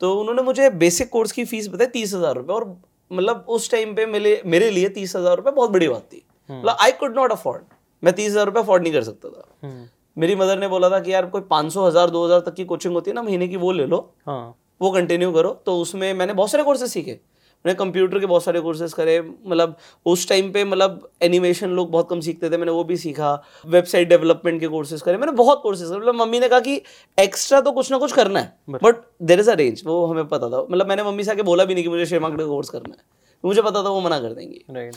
तो 0.00 0.14
उन्होंने 0.20 0.42
मुझे 0.42 0.68
बेसिक 0.78 1.08
कोर्स 1.10 1.32
की 1.32 1.44
फ़ीस 1.44 1.68
बताई 1.68 1.86
तीस 1.88 2.14
हज़ार 2.14 2.34
रुपये 2.36 2.54
और 2.54 2.64
मतलब 3.10 3.44
उस 3.48 3.70
टाइम 3.70 3.94
पे 3.94 4.06
मेरे 4.06 4.40
मेरे 4.46 4.70
लिए 4.70 4.88
तीस 4.90 5.16
हज़ार 5.16 5.36
रुपये 5.36 5.52
बहुत 5.52 5.70
बड़ी 5.70 5.88
बात 5.88 6.02
थी। 6.12 6.24
मतलब 6.50 6.76
आई 6.80 6.92
कुड 6.94 7.16
नॉट 7.16 7.32
अफोर्ड 7.32 7.62
मैं 8.02 8.14
तीस 8.14 8.30
हज़ार 8.30 8.46
रुपये 8.46 8.62
अफोर्ड 8.62 8.82
नहीं 8.82 8.92
कर 8.92 9.02
सकता 9.02 9.28
था। 9.28 9.44
हम्म, 9.62 9.86
मेरी 10.16 10.34
मदर 10.36 10.58
ने 10.58 10.68
बोला 10.68 10.90
था 10.90 10.98
कि 11.00 11.12
यार 11.12 11.26
कोई 11.26 11.40
पाँच 11.50 11.72
सौ 11.72 11.86
हज़ार 11.86 12.10
दो 12.10 12.24
हज़ार 12.24 12.40
तक 12.40 12.54
की 12.54 12.64
कोचिंग 12.64 12.94
होती 12.94 13.10
है 13.10 13.14
ना 13.14 13.22
महीने 13.22 13.48
की 13.48 13.56
वो 13.56 13.72
ले 13.72 13.86
लो 13.86 13.98
हाँ। 14.26 14.54
वो 14.80 14.90
कंटिन्यू 14.90 15.32
करो। 15.32 15.52
तो 15.66 15.76
उसमें 15.78 16.12
मैंने 16.14 16.32
बहुत 16.32 16.50
सारे 16.50 16.64
कोर्सेज 16.64 16.90
सीखे। 16.90 17.18
मैंने 17.64 17.76
कंप्यूटर 17.76 18.18
के 18.18 18.26
बहुत 18.26 18.44
सारे 18.44 18.60
कोर्सेज 18.60 18.92
करे 18.92 19.20
मतलब 19.20 19.76
उस 20.06 20.28
टाइम 20.28 20.50
पे 20.52 20.64
मतलब 20.64 21.08
एनिमेशन 21.22 21.70
लोग 21.70 21.90
बहुत 21.90 22.08
कम 22.10 22.20
सीखते 22.20 22.50
थे 22.50 22.56
मैंने 22.56 22.72
वो 22.72 22.84
भी 22.84 22.96
सीखा। 22.96 23.32
वेबसाइट 23.66 24.08
डेवलपमेंट 24.08 24.60
के 24.60 24.68
कोर्सेज 24.68 25.02
करे 25.02 25.16
मैंने 25.18 25.32
बहुत 25.32 25.60
कोर्सेज 25.62 25.88
करे। 25.88 25.98
मतलब 25.98 26.14
मम्मी 26.14 26.40
ने 26.40 26.48
कहा 26.48 26.60
कि 26.60 26.80
एक्स्ट्रा 27.18 27.60
तो 27.60 27.72
कुछ 27.72 27.90
ना 27.92 27.98
कुछ 27.98 28.12
करना 28.12 28.40
है 28.40 28.78
but 28.82 29.02
there 29.22 29.40
is 29.40 29.50
a 29.50 29.54
range 29.54 29.82
वो 29.86 30.04
हमें 30.06 30.26
पता 30.28 30.48
था। 30.48 30.62
मतलब 30.62 30.88
मैंने 30.88 31.04
मम्मी 31.04 31.24
से 31.24 31.30
आके 31.30 31.42
बोला 31.42 31.64
भी 31.64 31.74
नहीं 31.74 31.84
कि 31.84 31.90
मुझे 31.90 32.06
शेयर 32.06 32.22
मार्केट 32.22 32.40
का 32.40 32.46
कोर्स 32.46 32.70
करना 32.70 32.94
है। 32.94 33.02
मुझे 33.44 33.62
पता 33.62 33.82
था 33.84 33.88
वो 33.88 34.00
मना 34.00 34.20
कर 34.20 34.34
देंगी। 34.34 34.90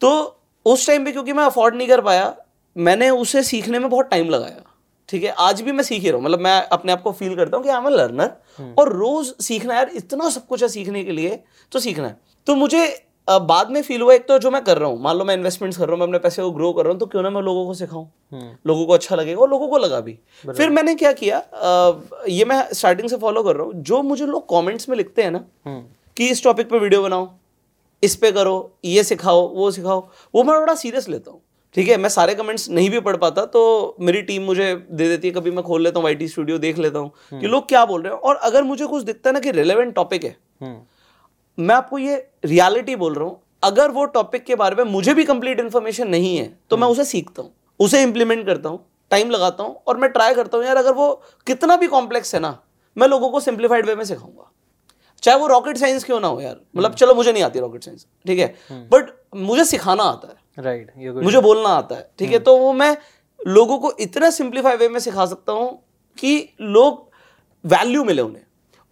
तो 0.00 0.36
उस 0.66 0.86
टाइम 0.86 1.04
पे 1.04 1.12
क्योंकि 1.12 1.32
मैं 1.32 1.44
अफोर्ड 1.44 1.74
नहीं 1.74 1.88
कर 1.88 2.00
पाया 2.00 2.34
मैंने 2.76 3.10
उसे 3.10 3.42
सीखने 3.42 3.78
में 3.78 3.88
बहुत 3.90 4.10
टाइम 4.10 4.28
लगाया। 4.30 4.64
ठीक 5.10 5.24
है 5.24 5.30
आज 5.40 5.60
भी 5.62 5.72
मैं 5.72 5.84
सीख 5.84 6.02
ही 6.02 6.08
रहा 6.08 6.16
हूँ। 6.16 6.24
मतलब 6.24 6.40
मैं 6.40 6.60
अपने 6.68 6.92
आप 6.92 7.02
को 7.02 7.12
फील 7.12 7.34
करता 7.36 7.56
हूँ 7.56 7.64
कि 7.64 7.70
आई 7.70 7.76
एम 7.76 7.88
लर्नर 7.90 8.74
और 8.78 8.92
रोज 8.94 9.34
सीखना 9.42 9.74
है 9.74 9.78
यार 9.78 9.90
इतना 9.96 10.28
सब 10.30 10.46
कुछ 10.46 10.62
है 10.62 10.68
सीखने 10.68 11.04
के 11.04 11.12
लिए 11.12 11.38
तो 11.72 11.78
सीखना 11.80 12.06
है। 12.06 12.18
तो 12.46 12.54
मुझे 12.56 12.88
बाद 13.28 13.70
में 13.70 13.80
फील 13.82 14.00
हुआ 14.02 14.14
एक 14.14 14.26
तो 14.28 14.38
जो 14.38 14.50
मैं 14.50 14.62
कर 14.64 14.78
रहा 14.78 14.88
हूँ 14.88 15.00
मान 15.02 15.16
लो 15.16 15.24
मैं 15.24 15.34
इन्वेस्टमेंट्स 15.34 15.78
कर 15.78 15.84
रहा 15.84 15.92
हूँ 15.92 15.98
मैं 16.00 16.06
अपने 16.06 16.18
पैसे 16.18 16.42
को 16.42 16.50
ग्रो 16.50 16.72
कर 16.72 16.84
रहा 16.84 16.92
हूँ 16.92 17.00
तो 17.00 17.06
क्यों 17.06 17.22
ना 17.22 17.30
मैं 17.30 17.42
लोगों 17.42 17.66
को 17.66 17.74
सिखाऊं? 17.74 18.04
हम्म, 18.32 18.56
लोगों 18.66 18.86
को 18.86 18.92
अच्छा 18.92 19.16
लगेगा 19.16 19.40
और 19.40 19.50
लोगों 19.50 19.68
को 19.68 19.78
लगा 19.78 20.00
भी। 20.00 20.18
फिर 20.46 20.70
मैंने 20.70 20.94
क्या 20.94 21.12
किया 21.14 21.42
ये 22.28 22.44
मैं 22.44 22.62
स्टार्टिंग 22.72 23.08
से 23.08 23.16
फॉलो 23.18 23.42
कर 23.42 23.56
रहा 23.56 23.66
हूँ। 23.66 23.82
जो 23.82 24.02
मुझे 24.02 24.26
लोग 24.26 24.46
कॉमेंट्स 24.46 24.88
में 24.88 24.96
लिखते 24.96 25.22
हैं 25.22 25.30
ना 25.30 25.44
हम्म, 25.66 25.82
कि 26.16 26.28
इस 26.28 26.42
टॉपिक 26.44 26.70
पर 26.70 26.78
वीडियो 26.78 27.02
बनाओ 27.02 27.28
इस 28.02 28.16
पे 28.16 28.32
करो 28.32 28.56
ये 28.84 29.04
सिखाओ 29.04 29.46
वो 29.48 29.70
सिखाओ 29.70 30.00
वो 30.34 30.42
मैं 30.42 30.60
बड़ा 30.60 30.74
सीरियस 30.76 31.08
लेता 31.08 31.30
हूँ। 31.30 31.40
ठीक 31.74 31.88
है 31.88 31.96
मैं 31.96 32.08
सारे 32.08 32.34
कमेंट्स 32.34 32.68
नहीं 32.70 32.88
भी 32.90 33.00
पढ़ 33.00 33.16
पाता 33.16 33.44
तो 33.46 33.60
मेरी 34.00 34.22
टीम 34.22 34.42
मुझे 34.42 34.74
दे 34.90 35.08
देती 35.08 35.28
है 35.28 35.34
कभी 35.34 35.50
मैं 35.50 35.62
खोल 35.64 35.82
लेता 35.82 35.98
हूँ 35.98 36.04
वाई 36.04 36.26
स्टूडियो 36.28 36.58
देख 36.58 36.78
लेता 36.78 36.98
हूँ 36.98 37.40
कि 37.40 37.46
लोग 37.46 37.68
क्या 37.68 37.84
बोल 37.84 38.02
रहे 38.02 38.12
हैं। 38.12 38.20
और 38.20 38.36
अगर 38.44 38.62
मुझे 38.62 38.86
कुछ 38.86 39.02
दिखता 39.04 39.30
है 39.30 39.34
ना 39.34 39.40
कि 39.40 39.50
रिलेवेंट 39.50 39.94
टॉपिक 39.94 40.24
है 40.24 40.36
हम्म, 40.62 40.76
मैं 41.58 41.74
आपको 41.74 41.98
ये 41.98 42.16
रियलिटी 42.44 42.96
बोल 42.96 43.14
रहा 43.14 43.24
हूँ 43.24 43.40
अगर 43.64 43.90
वो 43.90 44.04
टॉपिक 44.10 44.44
के 44.44 44.54
बारे 44.54 44.76
में 44.76 44.90
मुझे 44.92 45.14
भी 45.14 45.24
कंप्लीट 45.24 45.60
इन्फॉर्मेशन 45.60 46.08
नहीं 46.08 46.36
है 46.36 46.52
तो 46.70 46.76
मैं 46.76 46.88
उसे 46.88 47.04
सीखता 47.04 47.42
हूँ 47.42 47.52
उसे 47.80 48.02
इंप्लीमेंट 48.02 48.44
करता 48.46 48.68
हूँ 48.68 48.84
टाइम 49.10 49.30
लगाता 49.30 49.62
हूँ 49.62 49.76
और 49.88 49.96
मैं 49.96 50.10
ट्राई 50.10 50.34
करता 50.34 50.58
हूँ 50.58 50.66
यार 50.66 50.76
अगर 50.76 50.92
वो 50.92 51.12
कितना 51.46 51.76
भी 51.76 51.86
कॉम्प्लेक्स 51.86 52.34
है 52.34 52.40
ना 52.40 52.58
मैं 52.96 53.08
लोगों 53.08 53.30
को 53.30 53.40
सिंप्लीफाइड 53.40 53.86
वे 53.86 53.94
में 53.94 54.04
सिखाऊँगा। 54.04 54.50
चाहे 55.22 55.38
वो 55.38 55.46
रॉकेट 55.46 55.76
साइंस 55.76 56.04
क्यों 56.04 56.20
ना 56.20 56.28
हो 56.28 56.40
यार 56.40 56.60
मतलब 56.76 56.94
चलो 56.94 57.14
मुझे 57.14 57.32
नहीं 57.32 57.42
आती 57.42 57.60
रॉकेट 57.60 57.84
साइंस 57.84 58.06
ठीक 58.26 58.38
है? 58.38 58.46
बट 58.90 59.10
मुझे 59.36 59.64
सिखाना 59.64 60.02
आता 60.02 60.28
है। 60.28 60.38
राइट 60.60 60.92
गुड 60.98 61.22
मुझे 61.24 61.40
बोलना 61.40 61.68
आता 61.70 61.94
है 61.94 62.08
ठीक 62.18 62.32
है? 62.32 62.38
तो 62.40 62.56
वो 62.58 62.72
मैं 62.74 62.96
लोगों 63.40 63.78
को 63.78 63.92
इतना 64.00 64.30
सिंप्लीफाई 64.32 64.76
वे 64.76 64.88
में 64.88 65.00
सिखा 65.00 65.26
सकता 65.26 65.52
हूँ 65.52 65.72
कि 66.18 66.48
लोग 66.60 67.08
वैल्यू 67.64 68.04
मिले 68.04 68.22
उन्हें। 68.22 68.42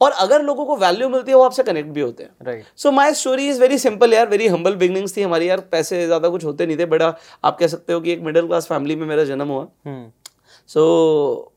और 0.01 0.11
अगर 0.15 0.43
लोगों 0.43 0.65
को 0.67 0.77
वैल्यू 0.77 1.09
मिलती 1.09 1.31
है 1.31 1.37
वो 1.37 1.43
आपसे 1.45 1.63
कनेक्ट 1.63 1.89
भी 1.91 2.01
होते 2.01 2.23
हैं। 2.23 2.31
Right 2.43 2.65
so 2.77 2.91
my 2.93 3.15
story 3.15 3.49
is 3.49 3.61
very 3.61 3.79
simple 3.79 4.13
यार 4.15 4.29
वेरी 4.29 4.47
हम्बल 4.49 4.75
बिगनिंग्स 4.77 5.17
थी 5.17 5.23
हमारी 5.23 5.49
यार। 5.49 5.61
पैसे 5.73 6.05
ज़्यादा 6.07 6.29
कुछ 6.29 6.45
होते 6.45 6.67
नहीं 6.67 6.77
थे 6.79 6.87
बड़ा 6.87 7.15
आप 7.45 7.59
कह 7.59 7.67
सकते 7.67 7.93
हो 7.93 8.01
कि 8.01 8.13
एक 8.13 8.21
मिडिल 8.23 8.47
क्लास 8.47 8.67
फैमिली 8.67 8.97
में 8.97 9.07
मेरा 9.07 9.25
जन्म 9.25 9.49
हुआ। 9.49 9.67
सो 10.71 11.53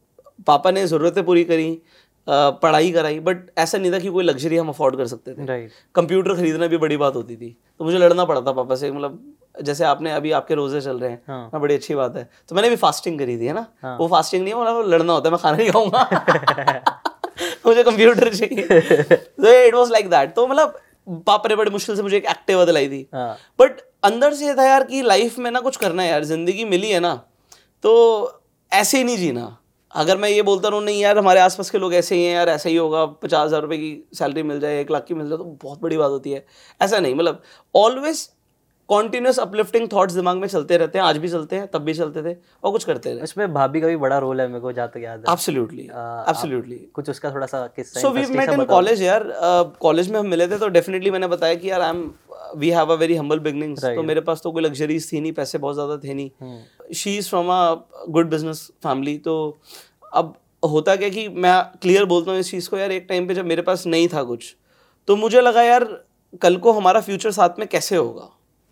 पापा 0.48 0.72
ने 0.72 0.86
ज़रूरतें 0.88 1.24
पूरी 1.25 1.44
करी 1.44 1.82
पढ़ाई 2.27 2.91
कराई 2.91 3.20
बट 3.22 3.38
ऐसा 3.58 3.77
नहीं 3.77 3.91
था 3.91 4.00
कि 4.00 4.10
कोई 4.10 4.24
लग्जरी 4.24 4.58
हम 4.58 4.70
अफोर्ड 4.70 4.96
कर 4.98 5.08
सकते 5.08 5.34
थे। 5.34 5.68
कंप्यूटर 5.96 6.36
खरीदना 6.36 6.68
भी 6.68 6.77
बड़ी 6.77 6.98
बात 6.98 7.15
होती 7.15 7.36
थी। 7.36 7.56
तो 7.80 7.86
मुझे 7.86 7.98
लड़ना 7.98 8.25
पड़ा 8.25 8.41
था 8.41 8.51
पापा 8.53 8.75
से 8.75 8.91
मतलब 8.91 9.24
जैसे 9.55 9.84
आपने 9.86 10.12
अभी 10.12 10.31
आपके 10.31 10.55
रोज़े 10.55 10.81
चल 10.81 11.00
रहे 11.00 11.10
हैं 11.10 11.22
हाँ। 11.27 11.50
हाँ 11.53 11.62
बड़ी 11.62 11.75
अच्छी 11.75 11.96
बात 11.96 12.15
है। 12.15 12.29
तो 12.50 12.55
मैंने 12.55 12.70
भी 12.70 12.75
फास्टिंग 12.77 13.20
करी 13.20 13.38
थी 13.39 13.46
है 13.46 13.53
ना? 13.53 13.65
हाँ। 13.84 13.98
वो 13.98 14.08
फास्टिंग 14.08 14.43
नहीं 14.43 14.53
है 14.53 14.62
मतलब 14.62 14.89
लड़ना 14.89 15.13
होता 15.13 15.29
है 15.29 15.31
मैं 15.31 15.41
खाना 15.41 15.58
नहीं 15.58 15.72
खाऊँगा। 15.72 17.01
मुझे 17.65 17.84
कंप्यूटर 17.84 18.34
चाहिए। 18.34 19.67
इट 19.67 19.75
वाज 19.75 19.91
लाइक 19.91 20.10
दैट 20.10 20.34
तो 20.36 20.48
मतलब 20.48 20.79
पापा 21.27 21.50
ने 21.50 21.55
बड़ी 21.55 21.72
मुश्किल 21.72 21.96
से 21.96 22.03
मुझे 22.03 22.17
एक 22.17 22.25
एक्टिवा 22.27 22.65
दिलाई 22.65 22.88
थी। 22.89 23.08
हाँ। 23.13 23.38
बट 23.60 23.81
अंदर 24.03 24.34
से 24.34 24.53
था 24.55 24.63
यार 24.65 24.84
कि 24.84 25.01
लाइफ 25.03 25.38
में 25.39 25.50
ना 25.51 25.60
कुछ 25.60 25.77
करना 25.77 26.03
है 26.03 26.10
यार 26.10 26.24
ज़िंदगी 26.25 26.65
मिली 26.65 26.89
है 26.91 27.00
ना 27.00 27.13
तो 27.84 27.91
ऐसे 28.72 28.98
ही 28.98 29.03
नहीं 29.03 29.17
जीना। 29.17 29.58
अगर 29.93 30.17
मैं 30.17 30.29
ये 30.29 30.41
बोलता 30.41 30.70
रहूँ 30.70 30.84
नहीं 30.84 31.01
यार 31.01 31.17
हमारे 31.17 31.39
आसपास 31.39 31.70
के 31.70 31.77
लोग 31.77 31.93
ऐसे 31.93 32.15
ही 32.15 32.24
हैं 32.24 32.34
यार 32.34 32.50
ऐसा 32.50 32.70
ही 32.70 32.75
होगा 32.75 33.05
पचास 33.05 33.46
हज़ार 33.46 33.62
रुपये 33.62 33.77
की 33.77 34.15
सैलरी 34.15 34.43
मिल 34.43 34.60
जाए 34.60 34.79
एक 34.81 34.91
लाख 34.91 35.05
की 35.08 35.13
मिल 35.13 35.29
जाए 35.29 35.38
तो 35.38 35.43
बहुत 35.63 35.81
बड़ी 35.81 35.98
बात 35.98 36.10
होती 36.12 36.31
है। 36.31 36.46
ऐसा 36.81 37.00
नहीं 37.00 37.15
मतलब 37.15 37.41
ऑलवेज 37.75 38.27
कॉन्टिन्यूस 38.91 39.39
अपलिफ्टिंग 39.39 39.88
थॉट्स 39.93 40.13
दिमाग 40.13 40.38
में 40.38 40.48
चलते 40.48 40.77
रहते 40.77 41.00
हैं 41.00 41.05
आज 41.05 41.17
भी 41.17 41.29
चलते 41.29 41.55
हैं 41.55 41.67
तब 41.74 41.81
भी 41.81 41.93
चलते 41.93 42.21
थे 42.24 42.36
और 42.63 42.71
कुछ 42.71 42.83
करते 42.83 43.13
रहे। 43.13 43.24
इसमें 43.24 43.53
भाभी 43.53 43.81
का 43.81 43.88
भी 43.88 43.98
बड़ा 43.98 44.17
रोल 44.19 44.41
है 44.41 44.48
मेरे 44.48 44.60
को 44.62 44.71
जहाँ 44.71 44.88
तक 44.88 45.01
याद 45.03 45.19
है। 45.19 45.33
एब्सोल्युटली 45.33 45.83
एब्सोल्युटली 45.83 46.75
कुछ 46.95 47.10
उसका 47.10 47.31
थोड़ा 47.33 47.45
सा 47.48 47.65
किस्सा 47.75 48.00
so 48.00 48.10
we 48.10 48.25
met 48.38 48.50
in 48.50 48.63
college 48.65 49.01
यार। 49.01 49.24
कॉलेज 49.81 50.10
में 50.12 50.19
हम 50.19 50.27
मिले 50.27 50.48
थे 50.48 50.57
तो 50.57 50.67
डेफिनेटली 50.69 51.12
मैंने 51.12 51.27
बताया 51.27 51.55
कि 51.55 51.69
यार 51.69 51.81
I 51.81 51.89
am 51.89 52.10
we 52.57 52.69
have 52.69 52.91
a 52.91 52.95
very 52.95 53.15
humble 53.15 53.39
beginnings 53.39 53.86
तो 53.86 54.03
मेरे 54.03 54.21
पास 54.21 54.41
तो 54.43 54.51
कोई 54.51 54.63
लग्जरीज 54.63 55.12
थी 55.12 55.21
नहीं 55.21 55.31
पैसे 55.33 55.57
बहुत 55.57 55.75
ज़्यादा 55.75 55.98
थे 55.98 56.13
नहीं। 56.13 56.93
She 56.93 57.15
is 57.17 57.29
from 57.29 57.50
a 57.50 58.03
good 58.10 58.29
business 58.29 58.67
family 58.83 59.17
तो 59.19 59.38
अब 60.13 60.36
होता 60.63 60.95
क्या 60.95 61.10
कि 61.10 61.27
मैं 61.38 61.55
क्लियर 61.81 62.05
बोलता 62.05 62.31
हूँ 62.31 62.39
इस 62.39 62.51
चीज़ 62.51 62.69
को 62.69 62.77
यार 62.77 62.91
एक 62.91 63.05
टाइम 63.10 63.27
पे 63.27 63.33
जब 63.33 63.45
मेरे 63.45 63.62
पास 63.62 63.88
नहीं 63.88 64.07
था 64.07 64.24
कुछ 64.25 64.55
तो 65.07 65.15
मुझे 65.15 65.41
लगा 65.41 65.63
यार 65.63 65.88
कल 66.41 66.57
को 66.57 66.71
हमारा 66.74 67.01
फ्यूचर 67.01 67.31
साथ 67.31 67.60
में 67.60 67.67
कैसे 67.67 67.95
होगा? 67.95 68.29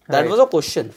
दैट 0.10 0.28
वाज 0.28 0.40
अ 0.40 0.46
क्वेश्चन 0.46 0.90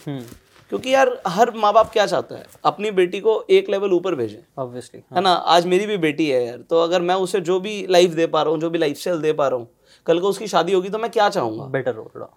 क्योंकि 0.70 0.92
यार 0.92 1.10
हर 1.28 1.50
माँ 1.54 1.72
बाप 1.72 1.90
क्या 1.92 2.04
चाहता 2.06 2.34
है? 2.34 2.44
अपनी 2.64 2.90
बेटी 2.90 3.20
को 3.20 3.44
एक 3.50 3.68
लेवल 3.70 3.92
ऊपर 3.92 4.14
भेजे। 4.14 4.42
ऑब्वियसली 4.58 5.02
है। 5.12 5.20
ना? 5.20 5.32
आज 5.32 5.66
मेरी 5.66 5.86
भी 5.86 5.96
बेटी 5.98 6.28
है 6.30 6.44
यार 6.44 6.58
तो 6.70 6.82
अगर 6.82 7.02
मैं 7.02 7.14
उसे 7.16 7.40
जो 7.42 7.58
भी 7.60 7.74
लाइफ 7.90 8.10
दे 8.12 8.26
पा 8.26 8.42
रहा 8.42 8.52
हूँ 8.52 8.60
जो 8.60 8.70
भी 8.70 8.78
लाइफ 8.78 8.98
स्टाइल 8.98 9.20
दे 9.20 9.32
पा 9.32 9.48
रहा 9.48 9.58
हूँ 9.58 9.68
कल 10.06 10.20
को 10.20 10.28
उसकी 10.28 10.46
शादी 10.48 10.72
होगी 10.72 10.88
तो 10.88 10.98
मैं 10.98 11.10
क्या 11.10 11.28
चाहूँगा? 11.28 11.64
बेटर 11.66 11.94
हो। 11.94 12.30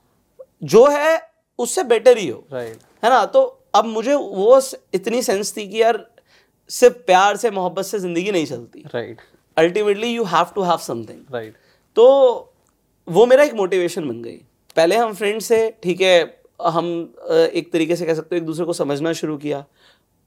जो 0.63 0.85
है 0.87 1.21
उससे 1.59 1.83
बेटर 1.85 2.17
ही 2.17 2.27
हो। 2.27 2.43
राइट 2.53 2.79
है 3.03 3.09
ना? 3.09 3.25
तो 3.25 3.41
अब 3.75 3.85
मुझे 3.85 4.15
वो 4.15 4.61
इतनी 4.93 5.21
सेंस 5.23 5.55
थी 5.57 5.67
कि 5.67 5.81
यार 5.81 6.05
सिर्फ़ 6.69 6.95
प्यार 7.07 7.37
से 7.37 7.51
मोहब्बत 7.51 7.85
से 7.85 7.99
ज़िंदगी 7.99 8.31
नहीं 8.31 8.45
चलती। 8.45 8.83
Right 8.93 9.21
ultimately 9.57 10.07
you 10.07 10.23
have 10.25 10.51
to 10.55 10.63
have 10.63 10.77
something 10.83 11.33
right 11.33 11.55
तो 11.97 12.05
वो 13.07 13.25
मेरा 13.25 13.43
एक 13.43 13.53
मोटिवेशन 13.53 14.07
बन 14.09 14.21
गई। 14.21 14.37
पहले 14.77 14.95
हम 14.97 15.13
फ्रेंड्स 15.13 15.51
थे 15.51 15.69
ठीक 15.83 16.01
है 16.01 16.23
हम 16.59 16.87
एक 17.29 17.71
तरीके 17.73 17.95
से 17.95 18.05
कह 18.05 18.13
सकते 18.13 18.35
हो 18.35 18.37
एक 18.37 18.45
दूसरे 18.45 18.65
को 18.65 18.73
समझना 18.73 19.13
शुरू 19.13 19.37
किया। 19.37 19.63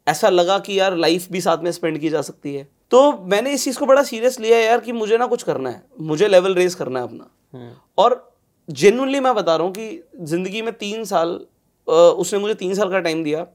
ऐसा 0.07 0.29
लगा 0.29 0.59
कि 0.59 0.79
यार 0.79 0.97
लाइफ 0.97 1.27
भी 1.33 1.41
साथ 1.41 1.59
में 1.59 1.71
स्पेंड 1.73 1.99
की 1.99 2.09
जा 2.09 2.23
सकती 2.23 2.55
है। 2.55 2.67
तो 2.91 3.01
मैंने 3.27 3.53
इस 3.53 3.65
चीज़ 3.65 3.79
को 3.79 3.87
बड़ा 3.87 4.03
सीरियस 4.03 4.39
लिया 4.41 4.59
यार 4.59 4.81
कि 4.81 4.93
मुझे 4.93 5.19
ना 5.19 5.27
कुछ 5.27 5.43
करना 5.43 5.71
है। 5.71 5.83
मुझे 6.01 6.29
लेवल 6.29 6.55
रेस 6.55 6.75
करना 6.75 7.01
है 7.01 7.07
अपना। 7.07 7.75
और 7.99 8.25
जेनुअनली 8.69 9.21
मैं 9.21 9.35
बता 9.35 9.57
रहा 9.57 9.67
हूँ 9.67 9.73
कि 9.75 10.03
ज़िंदगी 10.23 10.63
में 10.63 10.73
तीन 10.75 11.05
साल 11.05 11.41
उसने 11.89 12.39
मुझे 12.39 12.55
तीन 12.55 12.75
साल 12.75 12.91
का 12.91 13.01
टाइम 13.01 13.23
दिया। 13.25 13.47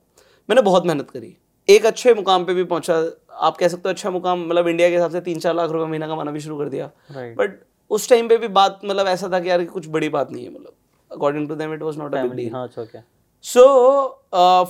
मैंने 0.49 0.61
बहुत 0.61 0.85
मेहनत 0.85 1.09
करी। 1.09 1.35
एक 1.67 1.85
अच्छे 1.85 2.13
मुकाम 2.13 2.45
पे 2.45 2.53
भी 2.53 2.63
पहुँचा। 2.63 2.95
आप 3.39 3.57
कह 3.57 3.67
सकते 3.67 3.89
हो 3.89 3.93
अच्छा 3.93 4.09
मुकाम 4.11 4.45
मतलब 4.47 4.67
इंडिया 4.67 4.89
के 4.89 4.95
हिसाब 4.95 5.11
से 5.11 5.21
तीन 5.21 5.39
चार 5.39 5.55
लाख 5.55 5.71
रुपए 5.71 5.85
महीना 5.85 6.07
कमाना 6.07 6.31
भी 6.31 6.39
शुरू 6.39 6.57
कर 6.57 6.69
दिया। 6.69 6.89
Right. 7.09 7.37
बट 7.37 7.59
उस 7.91 8.09
टाइम 8.09 8.27
पे 8.27 8.37
भी 8.37 8.47
बात 8.49 8.79
मतलब 8.85 9.07
ऐसा 9.07 9.29
था 9.33 9.39
कि 9.39 9.49
यार 9.49 9.65
कुछ 9.65 9.87
बड़ी 9.87 10.09
बात 10.09 10.31
नहीं 10.31 10.43
है 10.43 10.49
मतलब। 10.49 10.73
According 11.13 11.47
to 11.49 11.55
them 11.55 11.73
it 11.73 11.81
was 11.81 11.97
not 11.97 12.15
a 12.15 12.21
big 12.23 12.33
deal 12.33 12.51
हाँ 12.53 12.67
है 12.77 13.05
सो 13.45 13.63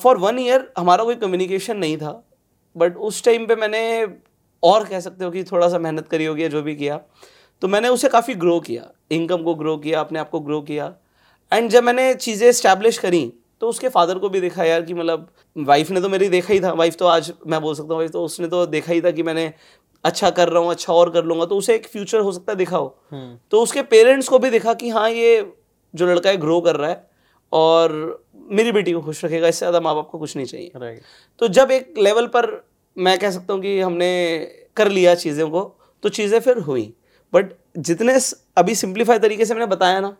फॉर 0.04 0.18
वन 0.18 0.40
ईयर 0.40 0.72
हमारा 0.78 1.04
कोई 1.04 1.16
कम्युनिकेशन 1.16 1.78
नहीं 1.78 1.98
था 1.98 2.12
बट 2.76 2.98
उस 3.08 3.24
टाइम 3.24 3.46
पे 3.46 3.56
मैंने 3.56 3.84
और 4.64 4.86
कह 4.86 5.00
सकते 5.00 5.26
हो 5.26 5.32
कि 5.32 5.44
थोड़ा 5.44 5.68
सा 5.70 5.80
मेहनत 5.80 6.08
करी 6.08 6.26
होगी 6.26 6.48
जो 6.50 6.62
भी 6.62 6.76
किया 6.76 7.00
तो 7.62 7.68
मैंने 7.68 7.90
उसे 7.90 8.10
काफ़ी 8.10 8.34
ग्रो 8.36 8.60
किया 8.60 8.90
इनकम 9.12 9.44
को 9.44 9.54
ग्रो 9.56 9.78
किया 9.78 10.00
अपने 10.00 10.20
आप 10.20 10.30
को 10.30 10.40
ग्रो 10.40 10.62
किया. 10.62 10.94
एंड 11.52 11.70
जब 11.70 11.84
मैंने 11.84 12.14
चीज़ें 12.16 12.48
इस्टेब्लिश 12.50 12.98
करी 12.98 13.22
तो 13.62 13.68
उसके 13.70 13.90
फादर 13.90 14.18
को 14.20 14.30
भी 14.30 14.40
देखा 14.42 14.64
यार 14.64 14.82
कि 14.82 14.94
मतलब 14.94 15.28
वाइफ 15.58 15.92
ने 15.92 16.02
तो 16.02 16.10
मेरी 16.10 16.30
देखा 16.30 16.54
ही 16.54 16.60
था. 16.60 16.72
वाइफ 16.74 16.96
तो 16.96 17.06
आज 17.08 17.32
मैं 17.48 17.62
बोल 17.62 17.76
सकता 17.76 17.88
हूँ 17.88 17.98
वाइफ 17.98 18.12
तो 18.12 18.24
उसने 18.26 18.48
तो 18.48 18.66
देखा 18.66 18.94
ही 18.94 19.02
था 19.02 19.12
कि 19.12 19.24
मैंने 19.24 19.52
अच्छा 20.04 20.30
कर 20.30 20.50
रहा 20.50 20.62
हूँ 20.64 20.72
अच्छा 20.72 20.94
और 20.94 21.10
कर 21.10 21.24
लूँगा 21.24 21.46
तो 21.46 21.58
उसे 21.58 21.76
एक 21.76 21.88
फ्यूचर 21.88 22.20
हो 22.20 22.32
सकता 22.32 22.52
है 22.52 22.58
दिखाओ. 22.58 22.88
हम्म. 23.12 23.38
तो 23.52 23.62
उसके 23.62 23.82
पेरेंट्स 23.84 24.30
को 24.30 24.40
भी 24.40 24.50
देखा 24.50 24.74
कि 24.74 24.90
हाँ 24.90 25.10
ये 25.10 25.42
जो 25.94 26.08
लड़का 26.08 26.30
है 26.30 26.38
ग्रो 26.38 26.60
कर 26.62 26.76
रहा 26.76 26.90
है 26.90 27.08
और 27.52 27.92
मेरी 28.52 28.72
बेटी 28.72 28.94
को 28.94 29.02
खुश 29.02 29.24
रखेगा 29.26 29.48
इससे 29.48 29.60
ज़्यादा 29.60 29.80
माँ 29.80 29.96
बाप 29.96 30.10
को 30.10 30.20
कुछ 30.20 30.36
नहीं 30.36 30.46
चाहिए। 30.46 31.00
तो 31.42 31.48
जब 31.50 31.72
एक 31.72 31.94
लेवल 31.98 32.28
पर 32.28 32.50
मैं 32.98 33.18
कह 33.20 33.32
सकता 33.32 33.54
हूँ 33.54 33.62
कि 33.62 33.80
हमने 33.80 34.10
कर 34.78 34.90
लिया 34.90 35.16
चीज़ों 35.16 35.50
को 35.50 35.62
तो 36.04 36.10
चीज़ें 36.10 36.40
फिर 36.40 36.58
हुई। 36.60 36.94
बट 37.34 37.54
जितने 37.80 38.18
अभी 38.58 38.76
सिंप्लीफाई 38.76 39.20
तरीके 39.20 39.46
से 39.46 39.54
मैंने 39.54 39.66
बताया 39.68 40.00
ना 40.00 40.16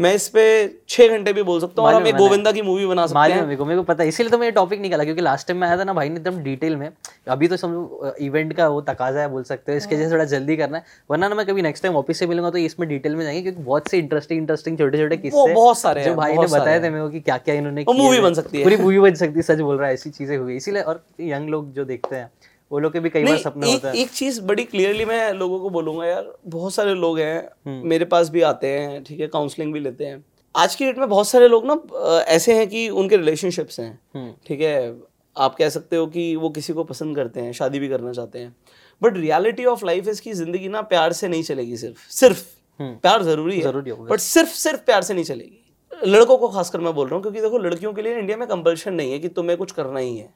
मैं 0.00 0.14
इस 0.14 0.28
पे 0.28 0.74
छः 0.88 1.08
घंटे 1.08 1.32
भी 1.32 1.42
बोल 1.42 1.60
सकता 1.60 1.82
हूँ 1.82 1.88
और 1.88 1.94
हम 1.94 2.06
एक 2.06 2.16
गोविंदा 2.16 2.52
की 2.52 2.62
मूवी 2.62 2.86
बना 2.86 3.06
सकते 3.06 3.32
हैं 3.32 3.42
मेरे 3.42 3.56
को 3.56 3.64
मेरे 3.64 3.76
को 3.76 3.82
पता 3.82 4.02
है 4.02 4.08
इसीलिए 4.08 4.30
तो 4.30 4.38
मैं 4.38 4.44
ये 4.44 4.50
टॉपिक 4.50 4.80
निकाला 4.80 5.04
क्योंकि 5.04 5.22
लास्ट 5.22 5.48
टाइम 5.48 5.60
में 5.60 5.68
आया 5.68 5.78
था 5.78 5.84
ना 5.84 5.92
भाई 5.92 6.08
ने 6.08 6.16
एकदम 6.16 6.38
डिटेल 6.38 6.76
में 6.76 6.90
अभी 7.28 7.48
तो 7.48 7.56
समझो 7.56 8.14
इवेंट 8.20 8.52
का 8.52 8.68
वो 8.68 8.80
तकाजा 8.80 9.20
है 9.20 9.28
बोल 9.28 9.42
सकते 9.42 9.72
हो 9.72 9.78
इसके 9.78 9.96
जैसे 9.96 10.12
थोड़ा 10.12 10.24
जल्दी 10.24 10.56
करना 10.56 10.78
है 10.78 10.84
वरना 11.10 11.28
ना 11.28 11.34
मैं 11.34 11.46
कभी 11.46 11.62
नेक्स्ट 11.62 11.82
टाइम 11.82 11.96
ऑफ़िस 11.96 12.18
से 12.18 12.26
मिलूँगा 12.26 12.50
तो 12.50 12.58
इसमें 12.58 12.88
डिटेल 12.88 13.16
में 13.16 13.24
जाएँगे 13.24 13.42
क्योंकि 13.42 13.62
बहुत 13.62 13.88
से 13.88 13.98
इंटरेस्टिंग 13.98 14.40
इंटरेस्टिंग 14.40 14.78
छोटे 14.78 14.98
छोटे 14.98 15.16
किस्से 15.16 15.54
बहुत 15.54 15.78
सारे 15.78 16.04
जो 16.04 16.14
भाई 16.14 16.36
ने 16.36 16.46
बताए 16.46 16.78
थे 16.78 16.90
मेरे 16.90 17.02
को 17.02 17.08
कि 17.08 17.20
क्या 17.20 17.36
क्या 17.36 17.54
इन्होंने 17.54 17.82
वो 17.82 17.92
किए 17.92 18.02
movie 18.02 18.14
हैं। 18.14 18.22
बन 18.22 18.34
सकती 18.34 18.58
है। 18.58 18.64
पूरी 18.64 18.76
मूवी 18.76 18.98
बन 18.98 19.14
सकती 19.14 19.34
है 19.34 19.42
सच 19.42 19.58
बोल 19.58 19.76
रहा 19.76 19.88
है 19.88 19.94
ऐसी 19.94 20.10
चीज़ें 20.10 20.38
हुई 20.38 20.56
इसीलिए 20.56 20.82
और 20.82 21.04
यंग 21.20 21.48
लोग 21.48 21.72
जो 21.72 21.84
देखते 21.84 22.16
हैं 22.16 22.30
वो 22.70 22.78
लोग 22.78 22.92
के 22.92 23.00
भी 23.00 23.10
कई 23.10 23.24
बार 23.24 23.36
सपने 23.38 23.72
होता 23.72 23.88
है। 23.88 23.96
एक 23.96 24.10
चीज़ 24.10 24.40
बड़ी 24.42 24.64
क्लियरली 24.64 25.04
मैं 25.04 25.32
लोगों 25.32 25.58
को 25.60 25.70
बोलूँगा 25.70 26.06
यार 26.06 26.32
बहुत 26.46 26.74
सारे 26.74 26.94
लोग 26.94 27.18
हैं 27.18 27.36
हम्म। 27.66 27.88
मेरे 27.88 28.04
पास 28.04 28.28
भी 28.28 28.40
आते 28.42 28.68
हैं 28.68 29.02
ठीक 29.04 29.20
है 29.20 29.26
काउंसलिंग 29.28 29.72
भी 29.72 29.80
लेते 29.80 30.06
हैं। 30.06 30.24
आज 30.54 30.74
की 30.74 30.84
डेट 30.84 30.98
में 30.98 31.08
बहुत 31.08 31.28
सारे 31.28 31.48
लोग 31.48 31.66
ना 31.66 32.22
ऐसे 32.28 32.54
हैं 32.54 32.68
कि 32.68 32.88
उनके 32.90 33.16
रिलेशनशिप्स 33.16 33.80
हैं 33.80 33.98
हम्म। 34.14 34.32
ठीक 34.46 34.60
है। 34.60 34.94
आप 35.36 35.54
कह 35.54 35.68
सकते 35.68 35.96
हो 35.96 36.06
कि 36.06 36.34
वो 36.36 36.48
किसी 36.50 36.72
को 36.72 36.84
पसंद 36.84 37.16
करते 37.16 37.40
हैं 37.40 37.52
शादी 37.52 37.78
भी 37.78 37.88
करना 37.88 38.12
चाहते 38.12 38.38
हैं। 38.38 38.54
बट 39.02 39.16
रियलिटी 39.16 39.64
ऑफ़ 39.64 39.84
लाइफ 39.86 40.08
इसकी 40.08 40.32
ज़िंदगी 40.32 40.68
ना 40.68 40.82
प्यार 40.84 41.12
से 41.12 41.28
नहीं 41.28 41.42
चलेगी 41.42 41.76
सिर्फ़ 41.76 42.08
सिर्फ़। 42.10 42.44
हम्म। 42.80 42.94
प्यार 42.98 43.22
ज़रूरी 43.22 43.56
है। 43.56 43.62
ज़रूरी 43.62 43.92
बट 43.92 44.20
सिर्फ़ 44.20 44.54
सिर्फ़ 44.54 44.80
प्यार 44.80 45.02
से 45.02 45.14
नहीं 45.14 45.24
चलेगी। 45.24 45.62
लड़कों 46.06 46.36
को 46.38 46.48
खासकर 46.48 46.80
मैं 46.80 46.92
बोल 46.94 47.06
रहा 47.06 47.14
हूँ 47.14 47.22
क्योंकि 47.22 47.40
देखो 47.40 47.58
लड़कियों 47.58 47.92
के 47.92 48.02
लिए 48.02 48.18
इंडिया 48.18 48.36
में 48.36 48.46
कंपल्शन 48.48 48.94
नहीं 48.94 49.12
है 49.12 49.18
कि 49.18 49.28
तुम्हें 49.28 49.56
कुछ 49.58 49.72
करना 49.72 50.00
ही 50.00 50.16
है। 50.16 50.28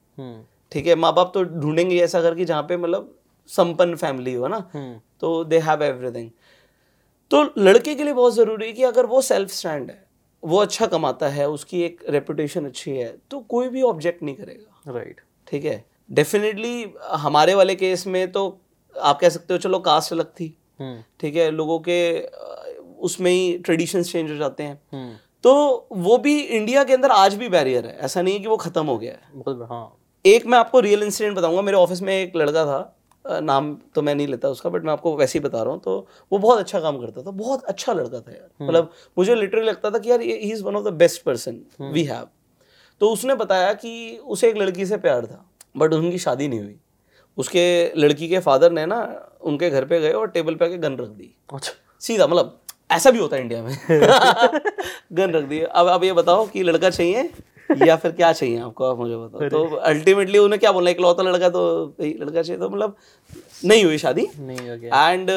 ठीक 0.72 0.86
है 0.86 0.94
माँ 0.94 1.12
बाप 1.14 1.30
तो 1.34 1.42
ढूंढेंगे 1.44 2.00
ऐसा 2.02 2.20
घर 2.22 2.34
की 2.34 2.44
जहाँ 2.44 2.62
पे 2.62 2.76
मतलब 2.76 3.14
संपन्न 3.50 3.96
फैमिली 3.96 4.34
हो 4.34 4.48
ना? 4.48 4.56
हम्म। 4.74 5.00
तो 5.20 5.44
दे 5.44 5.58
हैव 5.60 5.82
एवरीथिंग 5.82 6.30
तो 7.30 7.42
लड़के 7.58 7.94
के 7.94 8.04
लिए 8.04 8.12
बहुत 8.12 8.34
ज़रूरी 8.34 8.66
है 8.66 8.72
कि 8.72 8.82
अगर 8.84 9.06
वो 9.06 9.20
सेल्फ 9.22 9.50
स्टैंड 9.50 9.90
है 9.90 10.02
वो 10.42 10.58
अच्छा 10.58 10.86
कमाता 10.86 11.28
है 11.28 11.48
उसकी 11.48 11.82
एक 11.82 12.04
रेपुटेशन 12.10 12.66
अच्छी 12.66 12.90
है 12.90 13.14
तो 13.30 13.40
कोई 13.40 13.68
भी 13.68 13.82
ऑब्जेक्ट 13.82 14.22
नहीं 14.22 14.34
करेगा। 14.34 14.92
राइट 14.92 15.20
ठीक 15.48 15.64
है? 15.64 15.84
डेफिनेटली 16.10 16.92
हमारे 17.14 17.54
वाले 17.54 17.74
केस 17.74 18.06
में 18.06 18.30
तो 18.32 18.44
आप 18.94 19.18
कह 19.20 19.28
सकते 19.28 19.54
हो 19.54 19.58
चलो 19.58 19.78
कास्ट 19.80 20.12
अलग 20.12 20.30
थी। 20.30 20.56
हम्म। 20.80 21.02
ठीक 21.20 21.36
है? 21.36 21.50
लोगों 21.50 21.78
के 21.88 22.20
उसमें 23.00 23.30
ही 23.30 23.56
ट्रेडिशंस 23.58 24.12
चेंज 24.12 24.30
हो 24.30 24.36
जाते 24.36 24.62
हैं। 24.62 24.80
हम्म। 24.92 25.14
तो 25.44 25.88
वो 25.92 26.16
भी 26.18 26.38
इंडिया 26.40 26.84
के 26.84 26.94
अंदर 26.94 27.10
आज 27.10 27.34
भी 27.34 27.48
बैरियर 27.48 27.86
है। 27.86 27.96
ऐसा 27.98 28.22
नहीं 28.22 28.34
है 28.34 28.40
कि 28.40 28.48
वो 28.48 28.56
ख़त्म 28.56 28.86
हो 28.86 28.98
गया 28.98 29.12
है। 29.12 29.66
हाँ 29.66 29.86
एक 30.24 30.46
मैं 30.46 30.58
आपको 30.58 30.80
रियल 30.80 31.02
इंसिडेंट 31.02 31.36
बताऊँगा। 31.36 31.62
मेरे 31.62 31.76
ऑफ़िस 31.76 32.02
में 32.02 32.12
एक 32.14 32.36
लड़का 32.36 32.64
था 32.66 33.40
नाम 33.42 33.74
तो 33.94 34.02
मैं 34.02 34.14
नहीं 34.14 34.26
लेता 34.26 34.48
उसका 34.48 34.70
बट 34.70 34.84
मैं 34.84 34.92
आपको 34.92 35.14
वैसे 35.16 35.38
ही 35.38 35.42
बता 35.44 35.62
रहा 35.62 35.72
हूँ। 35.72 35.80
तो 35.80 36.06
वो 36.32 36.38
बहुत 36.38 36.58
अच्छा 36.58 36.80
काम 36.80 36.98
करता 37.00 37.22
था 37.22 37.30
बहुत 37.30 37.64
अच्छा 37.64 37.92
लड़का 37.92 38.20
था 38.20 38.32
यार। 38.32 38.48
मतलब 38.62 38.90
मुझे 39.18 39.34
लिटरली 39.34 39.66
लगता 39.66 39.90
था 39.90 39.98
कि 39.98 40.10
यार 40.10 40.20
he 40.20 40.32
is 40.32 40.62
one 40.64 40.76
of 40.76 40.84
the 40.84 40.92
best 40.94 41.22
person 41.22 41.60
we 41.82 42.02
have 42.04 42.26
तो 43.00 43.10
उसने 43.12 43.34
बताया 43.34 43.72
कि 43.74 44.16
उसे 44.18 44.48
एक 44.50 44.56
लड़की 44.56 44.86
से 44.86 44.96
प्यार 44.98 45.26
था 45.26 45.44
बट 45.76 45.92
उनकी 45.94 46.18
शादी 46.18 46.48
नहीं 46.48 46.60
हुई। 46.60 46.76
उसके 47.38 47.92
लड़की 47.96 48.28
के 48.28 48.38
फादर 48.38 48.72
ने 48.72 48.86
ना 48.86 48.98
उनके 49.42 49.70
घर 49.70 49.84
पे 49.84 50.00
गए 50.00 50.12
और 50.12 50.28
टेबल 50.28 50.54
पे 50.54 50.64
आके 50.64 50.78
गन 50.78 50.96
रख 50.96 51.08
दी। 51.08 51.34
अच्छा। 51.52 51.72
सीधा 52.02 52.26
मतलब 52.26 52.58
ऐसा 52.90 53.10
भी 53.10 53.18
होता 53.18 53.36
है 53.36 53.42
इंडिया 53.42 53.62
में। 53.62 53.76
गन 55.12 55.30
रख 55.30 55.44
दी। 55.44 55.60
अब 55.60 55.88
अब 55.88 56.04
ये 56.04 56.12
बताओ 56.12 56.46
कि 56.46 56.62
लड़का 56.62 56.90
चाहिए 56.90 57.30
या 57.78 57.96
फिर 57.96 58.12
क्या 58.12 58.32
चाहिए 58.32 58.58
आपको? 58.60 58.84
आप 58.84 58.98
मुझे 58.98 59.16
बताओ। 59.16 59.48
तो 59.48 59.76
अल्टीमेटली 59.76 60.38
उन्हें 60.38 60.58
क्या 60.60 60.72
बोलना 60.72 60.90
एक 60.90 61.00
लौता 61.00 61.22
लड़का 61.22 61.48
तो 61.48 61.62
लड़का 62.00 62.42
चाहिए 62.42 62.58
तो 62.58 62.68
मतलब 62.68 62.96
नहीं 63.64 63.84
हुई 63.84 63.98
शादी। 63.98 64.26
नहीं 64.38 64.68
हो 64.68 64.76
गया। 64.76 65.10
एंड 65.10 65.30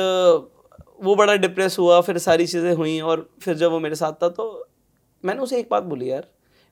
वो 1.04 1.16
बड़ा 1.16 1.36
डिप्रेस 1.38 1.78
हुआ 1.80 2.00
फिर 2.02 2.18
सारी 2.20 2.46
चीज़ें 2.48 2.74
हुई 2.74 3.00
और 3.02 3.28
फिर 3.42 3.56
जब 3.56 3.72
वो 3.72 3.80
मेरे 3.80 3.96
साथ 3.96 4.14
था 4.24 4.30
तो 4.32 4.46
मैंने 5.24 5.42
उसे 5.42 5.60
एक 5.60 5.68
बात 5.72 5.84
बोली 5.84 6.10
यार 6.12 6.28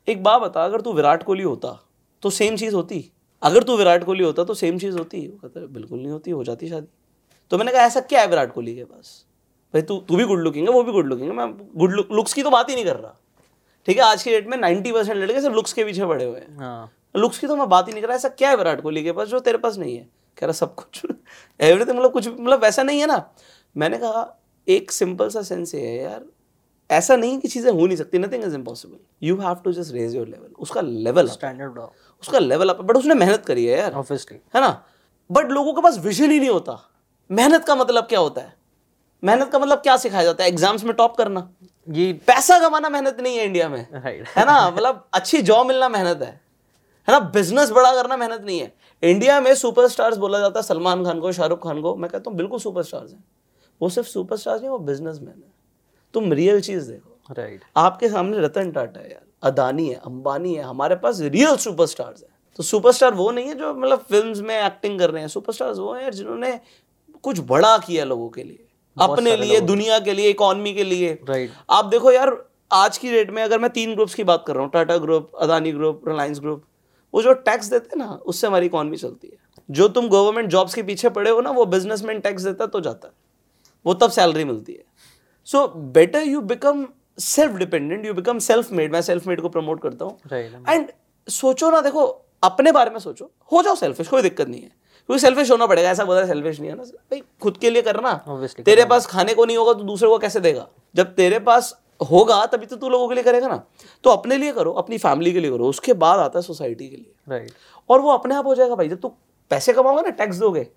एक 0.07 0.23
बात 0.23 0.41
बता 0.41 0.63
अगर 0.65 0.81
तू 0.81 0.93
विराट 0.93 1.23
कोहली 1.23 1.43
होता 1.43 1.77
तो 2.23 2.29
सेम 2.31 2.55
चीज़ 2.55 2.75
होती। 2.75 3.05
अगर 3.41 3.63
तू 3.63 3.77
विराट 3.77 4.03
कोहली 4.03 4.23
होता 4.23 4.43
तो 4.43 4.53
सेम 4.53 4.77
चीज़ 4.79 4.97
होती। 4.97 5.27
वो 5.27 5.37
कहता 5.37 5.65
बिल्कुल 5.67 5.99
नहीं 5.99 6.11
होती 6.11 6.31
हो 6.31 6.43
जाती 6.43 6.67
शादी। 6.69 6.87
तो 7.51 7.57
मैंने 7.57 7.71
कहा 7.71 7.81
ऐसा 7.83 7.99
क्या 8.01 8.21
है 8.21 8.27
विराट 8.27 8.53
कोहली 8.53 8.75
के 8.75 8.83
पास? 8.83 9.25
भाई 9.73 9.81
तू 9.81 9.97
तू 9.99 10.15
भी 10.15 10.25
गुड 10.25 10.39
लुकिंग 10.39 10.67
है 10.67 10.73
वो 10.73 10.83
भी 10.83 10.91
गुड 10.91 11.07
लुकिंग 11.07 11.29
है। 11.29 11.35
मैं 11.35 11.51
गुड 11.75 11.91
लुक 11.91 12.11
लुक्स 12.11 12.33
की 12.33 12.43
तो 12.43 12.49
बात 12.49 12.69
ही 12.69 12.75
नहीं 12.75 12.85
कर 12.85 12.95
रहा। 12.95 13.17
ठीक 13.87 13.97
है 13.97 14.03
आज 14.03 14.23
की 14.23 14.29
डेट 14.29 14.47
में 14.47 14.57
नाइन्टी 14.57 14.91
परसेंट 14.91 15.17
लड़के 15.17 15.41
सिर्फ़ 15.41 15.55
लुक्स 15.55 15.73
के 15.73 15.83
पीछे 15.83 16.05
पड़े 16.05 16.25
हुए 16.25 16.39
हैं। 16.39 16.57
हाँ। 16.57 16.91
लुक्स 17.15 17.39
की 17.39 17.47
तो 17.47 17.55
मैं 17.55 17.67
बात 17.69 17.87
ही 17.87 17.93
नहीं 17.93 18.01
कर 18.01 18.07
रहा 18.07 18.17
ऐसा 18.17 18.29
क्या 18.29 18.49
है 18.49 18.55
विराट 18.55 18.81
कोहली 18.81 19.03
के 19.03 19.11
पास 19.11 19.27
जो 19.27 19.39
तेरे 19.39 19.57
पास 19.57 19.77
नहीं 19.77 19.95
है? 19.97 20.07
कह 20.37 20.45
रहा 20.45 20.53
सब 20.53 20.75
कुछ। 20.75 21.01
एवरीथिंग 21.59 21.97
मतलब 21.97 22.11
कुछ 22.11 22.27
मतलब 22.27 22.61
वैसा 22.63 22.83
नहीं 22.83 22.99
है 22.99 23.07
ना। 23.07 23.23
मैंने 23.75 23.97
कहा 23.97 24.27
एक 24.67 24.91
सिंपल 24.91 25.29
सा 25.29 25.41
सेंस 25.41 25.73
ये 25.75 25.81
है 25.81 25.97
यार 26.03 26.25
ऐसा 26.89 27.15
नहीं 27.15 27.37
कि 27.39 27.47
चीज़ें 27.47 27.71
हो 27.71 27.85
नहीं 27.85 27.97
सकती 27.97 28.19
nothing 28.19 28.43
is 28.43 28.55
impossible 28.55 28.97
you 29.23 29.35
have 29.37 29.55
to 29.55 29.71
just 29.71 29.93
raise 29.93 30.15
your 30.15 30.27
level 30.27 30.47
उसका 30.59 30.81
लेवल 30.81 31.27
स्टैंडर्ड 31.27 31.79
उसका 31.79 32.39
लेवल 32.39 32.69
अप 32.69 32.81
बट 32.81 32.97
उसने 32.97 33.15
मेहनत 33.15 33.45
करी 33.45 33.65
है 33.65 33.77
यार। 33.79 33.93
ऑब्वियसली 33.93 34.37
है 34.55 34.61
ना? 34.61 34.71
बट 35.29 35.51
लोगों 35.51 35.73
के 35.73 35.81
पास 35.81 35.97
विजन 35.97 36.31
ही 36.31 36.39
नहीं 36.39 36.49
होता। 36.49 36.79
मेहनत 37.29 37.65
का 37.65 37.75
मतलब 37.75 38.03
क्या 38.03 38.19
होता 38.19 38.41
है? 38.41 38.53
मेहनत 39.23 39.51
का 39.51 39.59
मतलब 39.59 39.77
क्या 39.77 39.97
सिखाया 39.97 40.23
जाता 40.23 40.43
है? 40.43 40.49
एग्ज़ाम्स 40.49 40.83
में 40.83 40.93
टॉप 40.95 41.15
करना। 41.17 41.49
ये 41.89 42.13
पैसा 42.13 42.59
कमाना 42.59 42.89
मेहनत 42.89 43.17
नहीं 43.19 43.37
है 43.37 43.45
इंडिया 43.45 43.69
में। 43.69 43.87
राइट 43.93 44.27
है 44.27 44.45
ना? 44.45 44.69
मतलब 44.69 45.07
अच्छी 45.13 45.41
जॉब 45.41 45.67
मिलना 45.67 45.89
मेहनत 45.89 46.21
है। 46.21 46.41
है 47.07 47.11
ना? 47.11 47.19
बिज़नेस 47.19 47.69
बड़ा 47.69 47.93
करना 47.93 48.17
मेहनत 48.17 48.41
नहीं 48.41 48.59
है। 48.59 48.73
इंडिया 49.03 49.41
में 49.41 49.55
सुपरस्टार्स 49.55 50.17
बोला 50.17 50.39
जाता 50.39 50.59
है 50.59 50.63
सलमान 50.63 51.05
खान 51.05 51.19
को 51.19 51.31
शाहरुख 51.31 51.63
खान 51.63 51.81
को। 51.81 51.95
मैं 51.95 52.11
कहता 52.11 52.29
हूँ 52.29 52.37
बिल्कुल 52.37 52.59
सुपरस्टार्स 52.59 53.11
हैं। 53.11 53.23
वो 53.81 53.89
सिर्फ़ 53.89 54.09
सुपरस्टार्स 54.09 54.61
नहीं 54.61 54.69
वो 54.69 54.77
बिजनेसमैन 54.79 55.33
है। 55.37 55.53
तुम 56.13 56.33
रियल 56.33 56.61
चीज़ 56.61 56.91
देखो। 56.91 57.33
Right 57.33 57.49
right. 57.49 57.71
आपके 57.77 58.09
सामने 58.09 58.39
रतन 58.39 58.71
टाटा 58.71 58.99
है 58.99 59.11
यार। 59.11 59.51
अदानी 59.51 59.89
है 59.89 59.95
अंबानी 59.95 60.55
है 60.55 60.63
हमारे 60.63 60.95
पास 60.95 61.19
रियल 61.19 61.55
सुपरस्टार्स 61.55 62.21
हैं। 62.21 62.29
तो 62.57 62.63
सुपरस्टार 62.63 63.13
वो 63.13 63.31
नहीं 63.31 63.47
है 63.47 63.55
जो 63.55 63.73
मतलब 63.73 63.99
फिल्म्स 63.99 64.39
में 64.39 64.63
एक्टिंग 64.63 64.99
कर 64.99 65.11
रहे 65.11 65.21
हैं। 65.21 65.29
सुपरस्टार्स 65.29 65.77
वो 65.77 65.93
हैं 65.93 66.03
यार 66.03 66.13
जिन्होंने 66.13 66.59
कुछ 67.23 67.39
बड़ा 67.39 67.77
किया 67.77 68.05
लोगों 68.05 68.29
के 68.29 68.43
लिए। 68.43 68.67
अपने 68.97 69.35
लिए 69.35 69.59
दुनिया 69.61 69.99
के 69.99 70.13
लिए 70.13 70.29
इकोनॉमी 70.29 70.73
के 70.73 70.83
लिए। 70.83 71.13
राइट 71.29 71.51
आप 71.69 71.85
देखो 71.85 72.11
यार 72.11 72.35
आज 72.71 72.97
की 72.97 73.11
डेट 73.11 73.31
में 73.31 73.41
अगर 73.43 73.59
मैं 73.59 73.69
तीन 73.71 73.93
ग्रुप्स 73.95 74.13
की 74.15 74.23
बात 74.23 74.43
कर 74.47 74.53
रहा 74.53 74.63
हूँ 74.63 74.71
Tata 74.71 74.97
group 74.97 75.31
Adani 75.41 75.71
group 75.71 76.07
Reliance 76.07 76.39
group 76.39 76.63
वो 77.13 77.21
जो 77.21 77.33
टैक्स 77.45 77.69
देते 77.69 77.89
हैं 77.89 77.97
ना 77.97 78.11
उससे 78.13 78.47
हमारी 78.47 78.65
इकोनॉमी 78.65 78.97
चलती 78.97 79.27
है। 79.27 79.37
जो 79.69 79.87
तुम 79.89 80.07
गवर्नमेंट 80.09 80.49
जॉब्स 80.49 80.73
के 80.73 80.83
पीछे 80.83 81.09
पड़े 81.09 81.31
हो 81.31 81.41
ना 81.41 81.51
वो 81.51 81.65
बिजनेसमैन 81.67 82.19
टैक्स 82.19 82.43
देता 82.43 82.65
तो 82.67 82.79
जाता 82.81 83.07
है। 83.07 83.13
वो 83.85 83.93
तब 83.93 84.09
सैलरी 84.11 84.43
मिलती 84.45 84.73
है। 84.73 84.83
So 85.47 85.67
better 85.93 86.23
you 86.23 86.41
become 86.43 86.85
self 87.19 87.55
dependent 87.55 88.05
you 88.05 88.13
become 88.13 88.39
self 88.39 88.71
made 88.71 88.91
मैं 88.93 89.01
सेल्फ 89.01 89.27
मेड 89.27 89.41
को 89.41 89.49
प्रमोट 89.49 89.81
करता 89.81 90.05
हूँ। 90.05 90.17
एंड 90.69 90.91
सोचो 91.27 91.69
ना 91.71 91.81
देखो 91.81 92.05
अपने 92.43 92.71
बारे 92.71 92.91
में 92.91 92.99
सोचो। 92.99 93.31
हो 93.51 93.61
जाओ 93.63 93.75
सेल्फिश 93.75 94.07
कोई 94.07 94.21
दिक्कत 94.21 94.47
नहीं 94.47 94.61
है। 94.61 94.71
क्योंकि 95.11 95.21
सेल्फिश 95.21 95.49
होना 95.51 95.65
पड़ेगा 95.67 95.89
ऐसा 95.89 96.03
बोला 96.05 96.25
सेल्फिश 96.25 96.59
नहीं 96.59 96.69
है 96.69 96.75
ना। 96.77 96.83
भाई 96.83 97.21
खुद 97.41 97.57
के 97.57 97.69
लिए 97.69 97.81
करना। 97.81 98.11
Obviously, 98.25 98.63
तेरे 98.65 98.85
पास 98.85 99.05
खाने 99.05 99.33
को 99.33 99.45
नहीं 99.45 99.57
होगा 99.57 99.73
तो 99.73 99.83
दूसरे 99.83 100.09
को 100.09 100.17
कैसे 100.17 100.39
देगा? 100.39 100.67
जब 100.95 101.13
तेरे 101.15 101.39
पास 101.39 101.73
होगा 102.11 102.45
तभी 102.45 102.65
तो 102.65 102.75
तू 102.75 102.89
लोगों 102.89 103.07
के 103.07 103.15
लिए 103.15 103.23
करेगा 103.23 103.47
ना। 103.47 103.61
तो 104.03 104.09
अपने 104.09 104.37
लिए 104.37 104.51
करो 104.51 104.71
अपनी 104.71 104.97
फैमिली 104.97 105.33
के 105.33 105.39
लिए 105.39 105.51
करो 105.51 105.67
उसके 105.67 105.93
बाद 105.93 106.19
आता 106.19 106.39
है 106.39 106.43
सोसाइटी 106.43 106.87
के 106.89 106.95
लिए। 106.95 107.11
राइट 107.29 107.51
और 107.89 108.01
वो 108.01 108.11
अपने 108.11 108.35
आप 108.35 108.45
हो 108.45 108.55
जाएगा 108.55 108.75
भाई 108.75 108.89
जब 108.89 108.99
तू 108.99 109.11
पैसे 109.51 109.73
कमाओगे 109.73 110.01
ना 110.01 110.09
टैक्स 110.09 110.37
दोगे। 110.37 110.67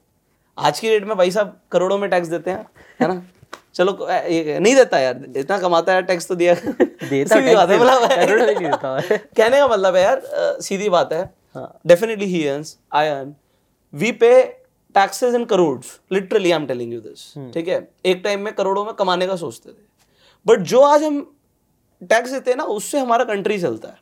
आज 0.59 0.81
की 0.81 0.89
डेट 0.89 1.05
में 1.05 1.17
भाई 1.17 1.31
साहब 1.31 1.57
करोड़ों 1.73 1.99
में 1.99 2.11
टैक्स 2.11 2.29
देते 2.29 2.51
हैं 2.51 2.67
है 3.01 3.09
ना? 3.09 3.23
चलो 3.75 4.09
ये 4.11 4.59
नहीं 4.61 4.75
देता 4.75 4.99
यार 4.99 5.25
इतना 5.37 5.59
कमाता 5.59 5.93
है 5.93 6.03
टैक्स 6.03 6.29
तो 6.29 6.35
दिया। 6.35 6.55
देता 6.65 7.37
सीधी 7.41 7.55
बात 7.55 7.71
है 7.71 7.79
मतलब। 7.79 9.19
कहने 9.37 9.59
का 9.59 9.69
मतलब 9.69 9.97
है 9.97 10.03
यार 10.03 10.23
सीधी 10.61 10.89
बात 10.89 11.13
है। 11.13 11.23
हाँ। 11.55 11.79
Definitely 11.87 12.27
he 12.27 12.47
earns 12.49 12.77
I 12.93 13.09
earn 13.09 13.35
we 13.95 14.11
pay 14.13 14.43
taxes 14.95 15.35
in 15.35 15.45
crores 15.45 15.99
literally 16.13 16.51
I 16.51 16.57
am 16.57 16.67
telling 16.67 16.93
you 16.93 17.01
this 17.01 17.53
ठीक 17.55 17.69
है? 17.69 17.89
एक 18.07 18.21
टाइम 18.25 18.41
में 18.41 18.53
करोड़ों 18.55 18.85
में 18.85 18.93
कमाने 18.95 19.27
का 19.27 19.37
सोचते 19.37 19.71
थे। 19.71 19.83
बट 20.47 20.61
जो 20.63 20.81
आज 20.81 21.03
हम 21.05 21.21
टैक्स 22.03 22.31
देते 22.31 22.51
हैं 22.51 22.57
ना 22.59 22.65
उससे 22.73 22.99
हमारा 22.99 23.25
कंट्री 23.25 23.59
चलता 23.61 23.89
है। 23.89 23.99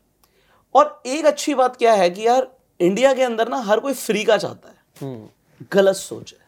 और 0.74 1.02
एक 1.06 1.26
अच्छी 1.26 1.54
बात 1.54 1.76
क्या 1.76 1.92
है 1.94 2.10
कि 2.10 2.26
यार 2.26 2.46
इंडिया 2.80 3.12
के 3.14 3.22
अंदर 3.22 3.48
ना 3.48 3.56
हर 3.62 3.80
कोई 3.80 3.92
फ्री 3.94 4.24
का 4.24 4.36
चाहता 4.36 4.68
है। 4.68 4.76
हम्म 5.00 5.66
गलत 5.72 5.96
सोच 5.96 6.32
है। 6.32 6.40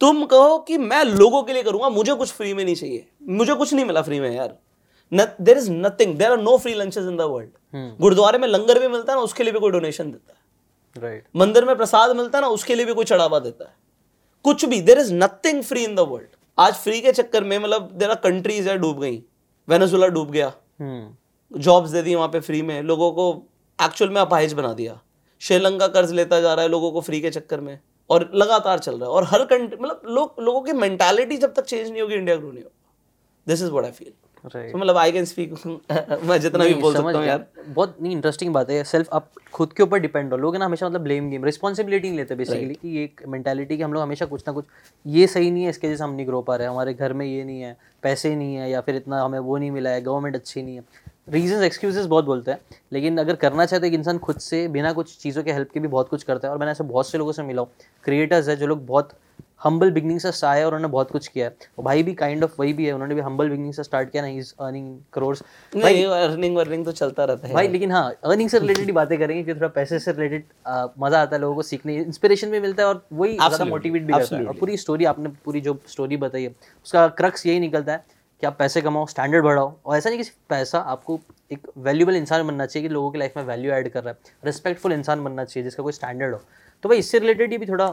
तुम 0.00 0.24
कहो 0.26 0.58
कि 0.58 0.78
मैं 0.78 1.02
लोगों 1.04 1.42
के 1.42 1.52
लिए 1.52 1.62
करूँगा 1.62 1.88
मुझे 1.88 2.14
कुछ 2.14 2.32
फ्री 2.32 2.52
में 2.54 2.64
नहीं 2.64 2.74
चाहिए। 2.74 3.06
मुझे 3.28 3.54
कुछ 3.54 3.72
नहीं 3.74 3.84
मिला 3.84 4.02
फ्री 4.02 4.20
में 4.20 4.30
यार। 4.30 4.56
There 5.12 5.58
is 5.58 5.70
nothing 5.70 6.14
there 6.18 6.30
are 6.30 6.40
no 6.40 6.56
free 6.58 6.74
lunches 6.74 7.04
in 7.04 7.16
the 7.16 7.20
world 7.22 7.98
गुरुद्वारे 8.00 8.38
में 8.38 8.46
लंगर 8.48 8.78
भी 8.78 8.88
मिलता 8.88 9.12
है 9.12 9.18
ना 9.18 9.24
उसके 9.24 9.44
लिए 9.44 9.52
भी 9.52 9.60
कोई 9.60 9.70
डोनेशन 9.70 10.10
देता 10.10 10.32
है। 10.32 10.38
राइट 10.96 11.24
मंदिर 11.36 11.64
में 11.64 11.76
प्रसाद 11.76 12.16
मिलता 12.16 12.38
है 12.38 12.42
ना 12.42 12.48
उसके 12.48 12.74
लिए 12.74 12.86
भी 12.86 12.94
कोई 12.94 13.04
चढ़ावा 13.04 13.38
देता 13.38 13.64
है। 13.64 13.74
कुछ 14.44 14.64
भी 14.64 14.80
there 14.80 14.98
is 14.98 15.14
nothing 15.14 15.62
free 15.62 15.84
in 15.84 15.94
the 15.94 16.00
world 16.00 16.28
आज 16.58 16.74
फ्री 16.74 17.00
के 17.00 17.12
चक्कर 17.12 17.44
में 17.44 17.58
मतलब 17.58 17.90
देर 17.92 18.10
आर 18.10 18.14
कंट्रीज़ 18.14 18.68
है 18.68 18.78
डूब 18.78 19.00
गई। 19.00 19.22
वेनेजुला 19.68 20.06
डूब 20.06 20.30
गया। 20.30 20.52
हम्म। 20.80 21.60
जॉब्स 21.60 21.90
दे 21.90 22.02
दी 22.02 22.14
वहाँ 22.14 22.28
पे 22.28 22.40
फ्री 22.40 22.62
में। 22.62 22.82
लोगों 22.82 23.10
को 23.12 23.46
एक्चुअल 23.82 24.10
में 24.10 24.20
अपाहिज 24.20 24.52
बना 24.52 24.72
दिया। 24.72 25.00
श्रीलंका 25.40 25.86
कर्ज 25.86 26.12
लेता 26.12 26.40
जा 26.40 26.54
रहा 26.54 26.62
है 26.62 26.68
लोगों 26.68 26.92
को 26.92 27.00
फ्री 27.00 27.20
के 27.20 27.30
चक्कर 27.30 27.60
में। 27.60 27.78
और 28.10 28.30
लगातार 28.34 28.78
चल 28.78 28.92
रहा 28.92 29.04
है। 29.04 29.10
और 29.10 29.24
हर 29.24 29.44
कंट्री 29.44 29.76
मतलब 29.80 30.02
लोग 30.06 30.34
लोगों 30.40 30.60
की 30.62 30.72
मेंटालिटी 30.72 31.36
जब 31.36 31.54
तक 31.54 31.64
चेंज 31.64 31.90
नहीं 31.90 32.02
होगी 32.02 32.14
इंडिया 32.14 32.36
ग्रो 32.36 32.50
नहीं 32.50 32.62
होगा। 32.62 32.92
This 33.46 33.62
is 33.62 33.70
what 33.70 33.84
I 33.84 33.90
feel 33.90 34.12
तो 34.44 34.78
मतलब 34.78 34.96
आई 34.96 35.12
कैन 35.12 35.24
स्पीक 35.24 35.52
मैं 36.24 36.38
जितना 36.40 36.64
भी 36.64 36.74
बोल 36.74 36.94
सकता 36.94 37.18
हूँ 37.18 37.26
यार। 37.26 37.44
बहुत 37.66 37.96
नहीं 38.02 38.12
इंटरेस्टिंग 38.12 38.52
बात 38.54 38.70
है 38.70 38.82
सेल्फ 38.84 39.08
आप 39.12 39.28
खुद 39.52 39.72
के 39.72 39.82
ऊपर 39.82 39.98
डिपेंड 39.98 40.32
हो। 40.32 40.36
लोग 40.38 40.54
है 40.54 40.58
ना 40.58 40.64
हमेशा 40.64 40.88
मतलब 40.88 41.00
ब्लेम 41.00 41.28
गेम 41.30 41.44
रिस्पॉन्सिबिलिटी 41.44 42.08
नहीं 42.08 42.18
लेते 42.18 42.34
बेसिकली 42.34 42.74
कि 42.74 43.02
एक 43.02 43.20
मेंटालिटी 43.28 43.76
कि 43.76 43.82
हम 43.82 43.92
लोग 43.92 44.02
हमेशा 44.02 44.26
कुछ 44.26 44.44
ना 44.46 44.52
कुछ 44.52 44.64
ये 45.06 45.26
सही 45.26 45.50
नहीं 45.50 45.64
है 45.64 45.70
इसके 45.70 45.86
वजह 45.86 45.96
से 45.96 46.04
हम 46.04 46.14
नहीं 46.14 46.26
ग्रो 46.26 46.42
पा 46.42 46.56
रहे 46.56 46.68
हमारे 46.68 46.94
घर 46.94 47.12
में 47.12 47.26
ये 47.26 47.44
नहीं 47.44 47.60
है 47.60 47.76
पैसे 48.02 48.34
नहीं 48.36 48.54
है 48.54 48.70
या 48.70 48.80
फिर 48.80 48.96
इतना 48.96 49.22
हमें 49.22 49.38
वो 49.38 49.56
नहीं 49.56 49.70
मिला 49.70 49.90
है 49.90 50.00
गवर्नमेंट 50.02 50.36
अच्छी 50.36 50.62
नहीं 50.62 50.76
है। 50.76 50.84
रीजंस 51.30 51.62
एक्सक्यूजेस 51.62 52.06
बहुत 52.06 52.24
बोलते 52.24 52.50
हैं। 52.50 52.78
लेकिन 52.92 53.18
अगर 53.18 53.36
करना 53.36 53.64
चाहे 53.66 53.80
तो 53.80 53.86
एक 53.86 53.94
इंसान 53.94 54.18
खुद 54.18 54.38
से 54.40 54.66
बिना 54.68 54.92
कुछ 54.92 55.16
चीज़ों 55.18 55.42
के 55.42 55.52
हेल्प 55.52 55.70
के 55.70 55.80
भी 55.80 55.88
बहुत 55.88 56.08
कुछ 56.08 56.22
करता 56.22 56.48
है 56.48 56.52
और 56.52 56.58
मैंने 56.58 56.72
ऐसे 56.72 56.84
बहुत 56.84 57.08
से 57.08 57.18
लोगों 57.18 57.32
से 57.32 57.42
मिला 57.42 57.62
हूँ। 57.62 57.70
क्रिएटर्स 58.04 58.48
है 58.48 58.56
जो 58.56 58.66
लोग 58.66 58.86
बहुत 58.86 59.12
हम्बल 59.60 59.90
बिगनिंग 59.90 60.20
से 60.20 60.46
आए 60.46 60.62
और 60.62 60.74
उन्होंने 60.74 60.92
बहुत 60.92 61.10
कुछ 61.10 61.26
किया 61.28 61.46
है। 61.46 61.56
और 61.78 61.84
भाई 61.84 62.02
भी 62.02 62.14
काइंड 62.14 62.44
ऑफ़ 62.44 62.54
वही 62.58 62.72
भी 62.72 62.86
है 62.86 62.92
उन्होंने 62.92 63.14
भी 63.14 63.20
हम्बल 63.20 63.48
बिगनिंग 63.50 63.72
से 63.74 63.82
स्टार्ट 63.84 64.10
किया 64.10 64.22
ना 64.22 64.28
इज़ 64.30 64.52
अर्निंग 64.60 64.98
करोर्स 65.12 65.42
नहीं 65.72 66.04
अर्निंग 66.06 66.56
वर्निंग 66.56 66.84
तो 66.84 66.92
चलता 66.92 67.24
रहता 67.24 67.48
है। 67.48 67.54
भाई 67.54 67.68
लेकिन 67.68 67.92
हाँ 67.92 68.10
अर्निंग 68.24 68.48
से 68.50 68.58
रिलेटेड 68.58 68.86
ही 68.86 68.92
बातें 68.92 69.18
करेंगे 69.18 69.42
कि 69.42 69.54
थोड़ा 69.54 69.68
पैसे 69.70 69.98
से 69.98 70.12
रिलेटेड 70.12 70.44
मज़ा 71.00 71.22
आता 71.22 71.36
है 71.36 71.40
लोगों 71.40 71.54
को 71.54 71.62
सीखने। 71.62 71.96
इंस्पिरेशन 71.96 72.50
भी 72.50 72.60
मिलता 72.60 72.82
है 72.82 72.88
और 72.88 73.04
वही 73.12 73.34
ज़्यादा 73.34 73.64
मोटिवेट 73.64 74.02
भी 74.02 74.12
करता 74.12 74.36
है। 74.36 74.44
और 74.44 74.54
पूरी 74.54 74.76
स्टोरी 74.76 75.04
आपने 75.06 75.28
पूरी 75.44 75.60
जो 75.60 75.78
स्टोरी 75.88 76.16
बताई 76.18 76.42
है 76.42 76.54
उसका 76.86 77.06
क्रक्स 77.10 77.46
यही 77.46 77.60
निकलता 77.60 77.92
है 77.92 78.04
कि 78.42 78.46
आप 78.46 78.56
पैसे 78.58 78.80
कमाओ 78.82 79.06
स्टैंडर्ड 79.06 79.44
बढ़ाओ। 79.44 79.72
और 79.84 79.96
ऐसा 79.96 80.10
नहीं 80.10 80.18
कि 80.18 80.24
सिर्फ़ 80.24 80.38
पैसा 80.50 80.78
आपको 80.78 81.18
एक 81.52 81.66
वैल्यूबल 81.78 82.16
इंसान 82.16 82.46
बनना 82.46 82.66
चाहिए 82.66 82.88
कि 82.88 82.94
लोगों 82.94 83.10
की 83.10 83.18
लाइफ 83.18 83.36
में 83.36 83.44
वैल्यू 83.44 83.72
ऐड 83.72 83.88
कर 83.88 84.04
रहा 84.04 84.12
है। 84.12 84.32
रिस्पेक्टफुल 84.44 84.92
इंसान 84.92 85.24
बनना 85.24 85.44
चाहिए 85.44 85.64
जिसका 85.64 85.82
कोई 85.82 85.92
स्टैंडर्ड 85.92 86.34
हो। 86.34 86.40
तो 86.84 86.88
भाई 86.88 86.98
इससे 86.98 87.18
रिलेटेड 87.18 87.52
ये 87.52 87.58
भी 87.58 87.66
थोड़ा 87.66 87.88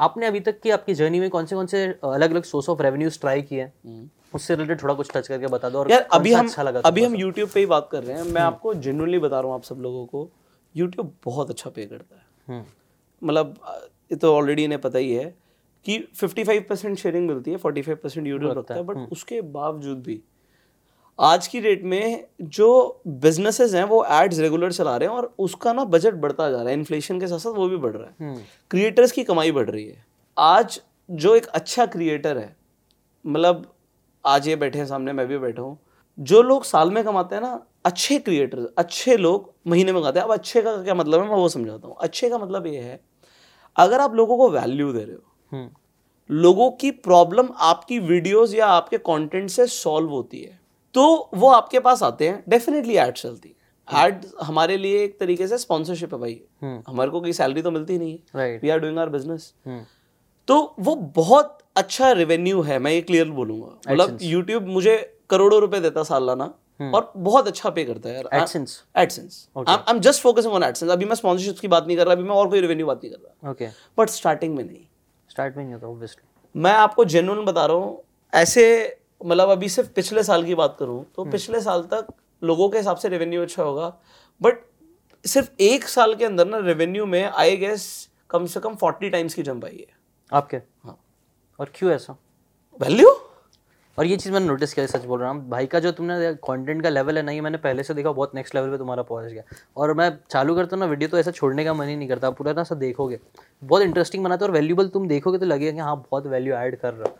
आपने 0.00 0.26
अभी 0.26 0.40
तक 0.40 0.60
की 0.60 0.70
आपकी 0.70 0.94
जर्नी 0.94 1.20
में 1.20 1.30
कौन 1.30 1.46
से 1.46 1.56
कौन 1.56 1.66
से 1.66 1.84
अलग 2.04 2.30
अलग 2.30 2.42
सोर्स 2.42 2.68
ऑफ़ 2.68 2.82
रेवेन्यूज 2.82 3.20
ट्राई 3.20 3.42
किए 3.42 3.62
हैं? 3.62 4.10
उससे 4.34 4.54
रिलेटेड 4.54 4.82
थोड़ा 4.82 4.94
कुछ 4.94 5.10
टच 5.14 5.28
करके 5.28 5.46
बता 5.46 5.68
दो 5.68 5.78
और 5.78 5.90
यार 5.90 6.08
अभी 6.12 6.32
हम 6.32 6.46
अच्छा 6.46 6.62
लगा 6.62 6.80
अभी 6.80 7.04
हम 7.04 7.14
YouTube 7.14 7.52
पे 7.54 7.60
ही 7.60 7.66
बात 7.66 7.88
कर 7.92 8.02
रहे 8.02 8.16
हैं। 8.16 8.24
मैं 8.24 8.42
आपको 8.42 8.74
जेन्युइनली 8.74 9.18
बता 9.18 9.40
रहा 9.40 9.46
हूँ 9.46 9.54
आप 9.54 9.62
सब 9.62 9.78
लोगों 9.78 10.06
को 10.06 10.30
YouTube 10.76 11.06
बहुत 11.24 11.50
अच्छा 11.50 11.70
पे 11.70 11.86
करता 11.86 12.16
है। 12.16 12.22
हम्म। 12.48 13.28
मतलब 13.28 13.54
ये 14.12 14.16
तो 14.16 14.34
ऑलरेडी 14.36 14.64
इन्हें 14.64 14.80
पता 14.80 14.98
ही 14.98 15.12
है 15.14 15.34
कि 15.84 16.08
55 16.22 16.60
परसेंट 16.60 16.98
शेयरिंग 16.98 17.28
मिलती 17.28 17.50
है 17.50 17.58
45 17.58 17.96
परसेंट 18.02 18.26
यूट्यूब 18.26 18.58
रखता 18.58 18.74
है 18.74 18.82
बट 18.82 18.96
उसके 18.96 19.40
बावजूद 19.40 20.02
भी 20.02 20.22
आज 21.20 21.46
की 21.46 21.60
डेट 21.60 21.82
में 21.84 22.24
जो 22.42 22.68
बिजनेसेस 23.06 23.74
हैं 23.74 23.82
वो 23.84 24.04
एड्स 24.10 24.38
रेगुलर 24.38 24.72
चला 24.72 24.96
रहे 24.96 25.08
हैं 25.08 25.16
और 25.16 25.34
उसका 25.38 25.72
ना 25.72 25.84
बजट 25.84 26.14
बढ़ता 26.14 26.48
जा 26.50 26.56
रहा 26.56 26.68
है। 26.68 26.74
इन्फ्लेशन 26.74 27.18
के 27.20 27.26
साथ 27.26 27.38
साथ 27.38 27.52
वो 27.52 27.68
भी 27.68 27.76
बढ़ 27.76 27.96
रहा 27.96 28.06
है। 28.06 28.14
हम्म। 28.20 28.42
क्रिएटर्स 28.70 29.12
की 29.12 29.24
कमाई 29.24 29.52
बढ़ 29.52 29.68
रही 29.70 29.86
है। 29.86 30.04
आज 30.36 30.80
जो 31.08 31.34
एक 31.36 31.46
अच्छा 31.46 31.86
क्रिएटर 31.86 32.38
है 32.38 32.54
मतलब 33.24 33.66
आज 34.24 34.48
ये 34.48 34.56
बैठे 34.56 34.78
हैं 34.78 34.86
सामने 34.86 35.12
मैं 35.12 35.26
भी 35.28 35.38
बैठा 35.38 35.62
हूँ 35.62 35.78
जो 36.18 36.42
लोग 36.42 36.64
साल 36.64 36.90
में 36.90 37.02
कमाते 37.04 37.34
हैं 37.34 37.42
ना 37.42 37.60
अच्छे 37.84 38.18
क्रिएटर 38.18 38.72
अच्छे 38.78 39.16
लोग 39.16 39.52
महीने 39.66 39.92
में 39.92 40.00
कमाते 40.00 40.18
हैं। 40.18 40.26
अब 40.26 40.32
अच्छे 40.32 40.62
का 40.62 40.76
क्या 40.82 40.94
मतलब 40.94 41.20
है? 41.20 41.28
मैं 41.28 41.36
वो 41.36 41.48
समझाता 41.48 41.88
हूँ। 41.88 41.96
अच्छे 42.00 42.30
का 42.30 42.38
मतलब 42.38 42.66
ये 42.66 42.78
है 42.78 43.00
अगर 43.76 44.00
आप 44.00 44.14
लोगों 44.14 44.36
को 44.36 44.48
वैल्यू 44.50 44.92
दे 44.92 45.04
रहे 45.04 45.14
हो 45.14 45.22
हम्म। 45.52 45.70
लोगों 46.30 46.70
की 46.70 46.90
प्रॉब्लम 46.90 47.48
आपकी 47.58 47.98
वीडियोस 47.98 48.54
या 48.54 48.66
आपके 48.68 48.98
कंटेंट 48.98 49.50
से 49.50 49.66
सॉल्व 49.66 50.10
होती 50.10 50.40
है 50.40 50.58
तो 50.94 51.30
वो 51.34 51.48
आपके 51.50 51.80
पास 51.80 52.02
आते 52.02 52.28
हैं। 52.28 52.42
डेफिनेटली 52.48 52.96
एड 52.96 53.14
चलती 53.14 53.48
है। 53.48 53.54
एड 53.88 54.24
हमारे 54.42 54.76
लिए 54.76 55.02
एक 55.04 55.18
तरीके 55.20 55.46
से 55.48 55.58
स्पॉन्सरशिप 55.58 56.14
है 56.14 56.20
भाई। 56.20 56.40
हम्म। 56.62 56.82
हमारे 56.86 57.10
को 57.10 57.20
कोई 57.20 57.32
सैलरी 57.32 57.62
तो 57.62 57.70
मिलती 57.70 57.98
नहीं 57.98 58.18
है। 58.36 58.58
We 58.58 58.68
are 58.68 58.78
doing 58.78 58.98
our 58.98 59.08
business 59.08 59.52
hmm. 59.66 59.84
तो 60.48 60.74
वो 60.80 60.94
बहुत 61.16 61.58
अच्छा 61.76 62.10
रेवेन्यू 62.12 62.62
है 62.62 62.78
मैं 62.78 62.92
ये 62.92 63.00
क्लियर 63.02 63.30
बोलूँगा। 63.30 63.92
मतलब 63.92 64.18
यूट्यूब 64.22 64.66
मुझे 64.68 64.96
करोड़ों 65.30 65.60
रुपए 65.60 65.80
देता 65.80 66.02
सालाना 66.02 66.52
और 66.80 67.12
बहुत 67.16 67.46
अच्छा 67.46 67.70
पे 67.70 67.84
करता 67.84 68.08
है 68.08 68.14
यार। 68.14 68.28
AdSense 68.34 68.72
AdSense 68.96 69.48
I 69.58 69.76
am 69.88 70.00
just 70.00 70.22
focusing 70.22 70.52
on 70.54 70.62
AdSense 70.62 70.90
अभी 70.92 71.04
मैं 71.04 71.14
स्पॉन्सरशिप 71.14 71.58
की 71.58 71.68
बात 71.68 71.86
नहीं 71.86 71.96
कर 71.96 72.04
रहा 72.04 72.14
अभी 72.14 72.22
मैं 72.22 72.34
और 72.34 72.48
कोई 72.48 72.60
रेवेन्यू 72.60 72.86
बात 72.86 73.00
नहीं 73.04 73.12
कर 73.12 73.18
रहा। 73.18 73.50
ओके 73.50 73.68
बट 73.98 74.10
स्टार्टिंग 74.10 74.56
में 74.56 74.64
नहीं। 74.64 74.84
स्टार्ट 75.30 75.56
में 75.56 75.64
नहीं 75.64 75.74
होता 75.74 75.86
ऑब्वियसली 75.86 76.60
मैं 76.60 76.72
आपको 76.74 77.04
जेन्युइन 77.06 77.44
बता 77.44 77.66
रहा 77.66 77.76
हूँ 77.76 78.02
ऐसे 78.32 78.64
मतलब 79.20 79.48
अभी 79.48 79.68
सिर्फ़ 79.68 79.90
पिछले 79.92 80.22
साल 80.22 80.44
की 80.44 80.54
बात 80.54 80.76
करूँ 80.78 81.04
तो 81.16 81.24
पिछले 81.24 81.60
साल 81.60 81.82
तक 81.92 82.06
लोगों 82.42 82.68
के 82.68 82.78
हिसाब 82.78 82.96
से 82.96 83.08
रेवेन्यू 83.08 83.42
अच्छा 83.42 83.62
होगा 83.62 83.92
बट 84.40 84.62
सिर्फ़ 85.24 85.50
एक 85.60 85.84
साल 85.84 86.14
के 86.14 86.24
अंदर 86.24 86.46
ना 86.46 86.58
रेवेन्यू 86.58 87.06
में 87.06 87.22
आई 87.24 87.56
गेस 87.56 87.86
कम 88.30 88.46
से 88.46 88.60
कम 88.60 88.74
फोर्टी 88.74 89.10
टाइम्स 89.10 89.34
की 89.34 89.42
जंप 89.42 89.64
आई 89.64 89.76
है। 89.78 89.96
आपके? 90.32 90.56
हाँ। 90.56 90.98
और 91.58 91.70
क्यों 91.74 91.92
ऐसा? 91.92 92.16
वैल्यू 92.80 93.08
और 93.98 94.06
ये 94.06 94.16
चीज़ 94.16 94.32
मैंने 94.32 94.46
नोटिस 94.46 94.72
किया 94.74 94.86
सच 94.86 95.04
बोल 95.04 95.20
रहा 95.20 95.30
हूँ। 95.30 95.48
भाई 95.48 95.66
का 95.66 95.80
जो 95.80 95.90
तुमने 95.92 96.32
कंटेंट 96.44 96.82
का 96.82 96.88
लेवल 96.88 97.16
है 97.16 97.22
ना 97.22 97.32
ये 97.32 97.40
मैंने 97.40 97.58
पहले 97.58 97.82
से 97.82 97.94
देखा 97.94 98.12
बहुत 98.12 98.34
नेक्स्ट 98.34 98.54
लेवल 98.54 98.70
पे 98.70 98.78
तुम्हारा 98.78 99.02
पहुँच 99.02 99.32
गया। 99.32 99.42
और 99.76 99.92
मैं 99.94 100.10
चालू 100.30 100.54
करता 100.54 100.76
हूँ 100.76 100.80
ना 100.80 100.90
वीडियो 100.90 101.08
तो 101.08 101.18
ऐसा 101.18 101.30
छोड़ने 101.30 101.64
का 101.64 101.74
मन 101.74 101.88
ही 101.88 101.96
नहीं 101.96 102.08
करता 102.08 102.30
पूरा 102.30 102.52
ना 102.52 102.64
सब 102.64 102.78
देखोगे। 102.78 103.18
बहुत 103.62 103.82
इंटरेस्टिंग 103.82 104.24
बनाते 104.24 104.44
हो 104.44 104.48
और 104.48 104.54
वैल्यूबल 104.54 104.88
तुम 104.88 105.08
देखोगे 105.08 105.38
तो 105.38 105.46
लगेगा 105.46 105.72
कि 105.72 105.78
हाँ 105.78 105.96
बहुत 106.00 106.26
वैल्यू 106.26 106.54
ऐड 106.54 106.76
कर 106.80 106.94
रहा। 106.94 107.12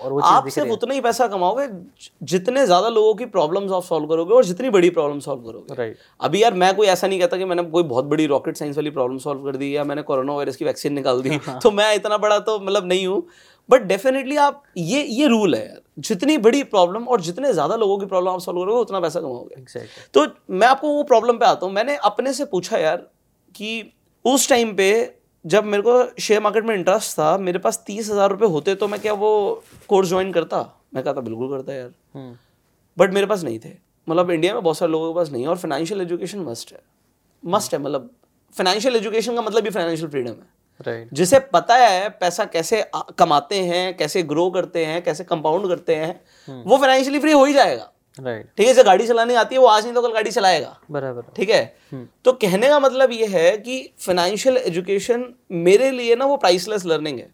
और 0.00 0.12
वो 0.12 0.20
आप 0.20 0.48
सिर्फ़ 0.48 0.70
उतना 0.70 0.94
ही 0.94 1.00
पैसा 1.00 1.26
कमाओगे 1.26 1.66
जितने 2.24 2.64
ज़्यादा 2.66 2.88
लोगों 2.88 3.14
की 3.14 3.24
प्रॉब्लम्स 3.26 3.72
आप 3.72 3.82
सॉल्व 3.82 4.06
करोगे 4.06 4.34
और 4.34 4.44
जितनी 4.44 4.70
बड़ी 4.70 4.90
प्रॉब्लम 4.90 5.20
सॉल्व 5.20 5.42
करोगे। 5.42 5.74
राइट 5.74 5.96
अभी 6.20 6.42
यार 6.42 6.54
मैं 6.54 6.74
कोई 6.76 6.86
ऐसा 6.86 7.06
नहीं 7.06 7.20
कहता 7.20 7.36
कि 7.36 7.44
मैंने 7.44 7.62
कोई 7.64 7.82
बहुत 7.84 8.04
बड़ी 8.04 8.26
रॉकेट 8.26 8.56
साइंस 8.56 8.76
वाली 8.76 8.90
प्रॉब्लम 8.90 9.18
सॉल्व 9.18 9.44
कर 9.44 9.56
दी 9.56 9.74
या 9.76 9.84
मैंने 9.84 10.02
कोरोना 10.02 10.32
वायरस 10.32 10.56
की 10.56 10.64
वैक्सीन 10.64 10.92
निकाल 10.92 11.22
दी 11.22 11.38
तो 11.62 11.70
मैं 11.70 11.94
इतना 11.94 12.18
बड़ा 12.18 12.38
तो 12.40 12.58
मतलब 12.60 12.86
नहीं 12.86 13.06
हूँ। 13.06 13.26
बट 13.68 13.82
डेफिनेटली 13.82 14.36
आप 14.36 14.62
ये 14.76 15.02
ये 15.02 15.26
रूल 15.26 15.54
है 15.54 15.66
यार। 15.66 15.80
जितनी 15.98 16.36
बड़ी 16.38 16.62
प्रॉब्लम 16.64 17.04
और 17.04 17.20
जितने 17.20 17.52
ज़्यादा 17.52 17.76
लोगों 17.76 17.98
की 17.98 18.06
प्रॉब्लम 18.06 18.30
आप 18.30 18.40
सॉल्व 18.40 18.60
करोगे 18.60 18.80
उतना 18.80 19.00
पैसा 19.00 19.20
कमाओगे। 19.20 19.84
तो 20.14 20.26
मैं 20.50 20.66
आपको 20.66 20.88
वो 20.88 21.02
प्रॉब्लम 21.04 21.36
पे 21.36 21.46
आता 21.46 21.66
हूँ। 21.66 21.74
मैंने 21.74 21.96
अपने 22.04 22.32
से 22.32 22.44
पूछा 22.44 22.78
यार 22.78 22.96
कि 23.54 23.92
उस 24.24 24.48
टाइम 24.48 24.74
पे 24.76 24.90
जब 25.44 25.64
मेरे 25.64 25.82
को 25.82 26.20
शेयर 26.22 26.40
मार्केट 26.40 26.64
में 26.64 26.74
इंटरेस्ट 26.74 27.18
था 27.18 27.36
मेरे 27.38 27.58
पास 27.58 27.82
तीस 27.86 28.10
हज़ार 28.10 28.30
रुपये 28.30 28.48
होते 28.48 28.74
तो 28.74 28.88
मैं 28.88 29.00
क्या 29.00 29.12
वो 29.14 29.62
कोर्स 29.88 30.08
ज्वाइन 30.08 30.32
करता? 30.32 30.60
मैं 30.94 31.04
कहता 31.04 31.20
बिल्कुल 31.20 31.48
करता 31.50 31.74
यार. 31.74 31.90
हम्म। 32.14 32.36
बट 32.96 33.12
मेरे 33.12 33.26
पास 33.26 33.42
नहीं 33.44 33.58
थे। 33.58 33.72
मतलब 34.06 34.30
इंडिया 34.30 34.54
में 34.54 34.62
बहुत 34.62 34.78
सारे 34.78 34.92
लोगों 34.92 35.12
के 35.12 35.16
पास 35.16 35.30
नहीं 35.32 35.42
है 35.42 35.48
और 35.48 35.56
फाइनेंशियल 35.56 36.00
एजुकेशन 36.00 36.38
मस्ट 36.40 36.72
है। 36.72 36.80
मस्ट 37.42 37.74
है 37.74 37.80
मतलब 37.80 38.10
फाइनेंशियल 38.54 38.96
एजुकेशन 38.96 39.34
का 39.34 39.42
मतलब 39.42 39.64
ही 39.64 39.70
फाइनेंशियल 39.70 40.10
फ्रीडम 40.10 40.30
है। 40.30 40.52
राइट 40.80 41.08
जिसे 41.12 41.38
पता 41.52 41.74
है 41.76 42.08
पैसा 42.20 42.44
कैसे 42.46 42.84
कमाते 43.18 43.60
हैं 43.62 43.96
कैसे 43.96 44.22
ग्रो 44.24 44.48
करते 44.50 44.84
हैं 44.86 45.02
कैसे 45.04 45.24
कंपाउंड 45.24 45.68
करते 45.68 45.94
हैं 45.96 46.64
वो 46.64 46.78
फाइनेंशियली 46.78 47.18
फ्री 47.18 47.32
हो 47.32 47.44
ही 47.44 47.52
जाएगा। 47.52 47.90
राइट 48.18 48.46
ठीक 48.56 48.66
है 48.66 48.72
जैसे 48.72 48.84
गाड़ी 48.84 49.06
चलानी 49.06 49.34
आती 49.34 49.54
है 49.54 49.60
वो 49.60 49.66
आज 49.66 49.84
नहीं 49.84 49.94
तो 49.94 50.02
कल 50.02 50.12
गाड़ी 50.12 50.30
चलाएगा। 50.30 50.76
बराबर। 50.90 51.22
ठीक 51.36 51.50
है? 51.50 51.64
तो 52.24 52.32
कहने 52.34 52.68
का 52.68 52.78
मतलब 52.80 53.12
ये 53.12 53.26
है 53.26 53.56
कि 53.58 53.80
फाइनेंशियल 54.00 54.56
एजुकेशन 54.56 55.24
मेरे 55.52 55.90
लिए 55.90 56.16
ना 56.16 56.24
वो 56.24 56.36
प्राइसलेस 56.36 56.84
लर्निंग 56.86 57.18
है। 57.18 57.30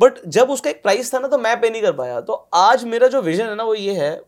बट 0.00 0.18
जब 0.28 0.50
उसका 0.50 0.70
एक 0.70 0.82
प्राइस 0.82 1.12
था 1.14 1.18
ना 1.18 1.28
तो 1.28 1.38
मैं 1.38 1.60
पे 1.60 1.70
नहीं 1.70 1.82
कर 1.82 1.92
पाया। 1.92 2.20
तो 2.20 2.32
आज 2.54 2.84
मेरा 2.84 3.08
जो 3.08 3.22
विजन 3.22 3.44
है 3.44 3.54
ना 3.54 3.64
वो 3.64 3.74
ये 3.74 3.92
है 3.94 4.20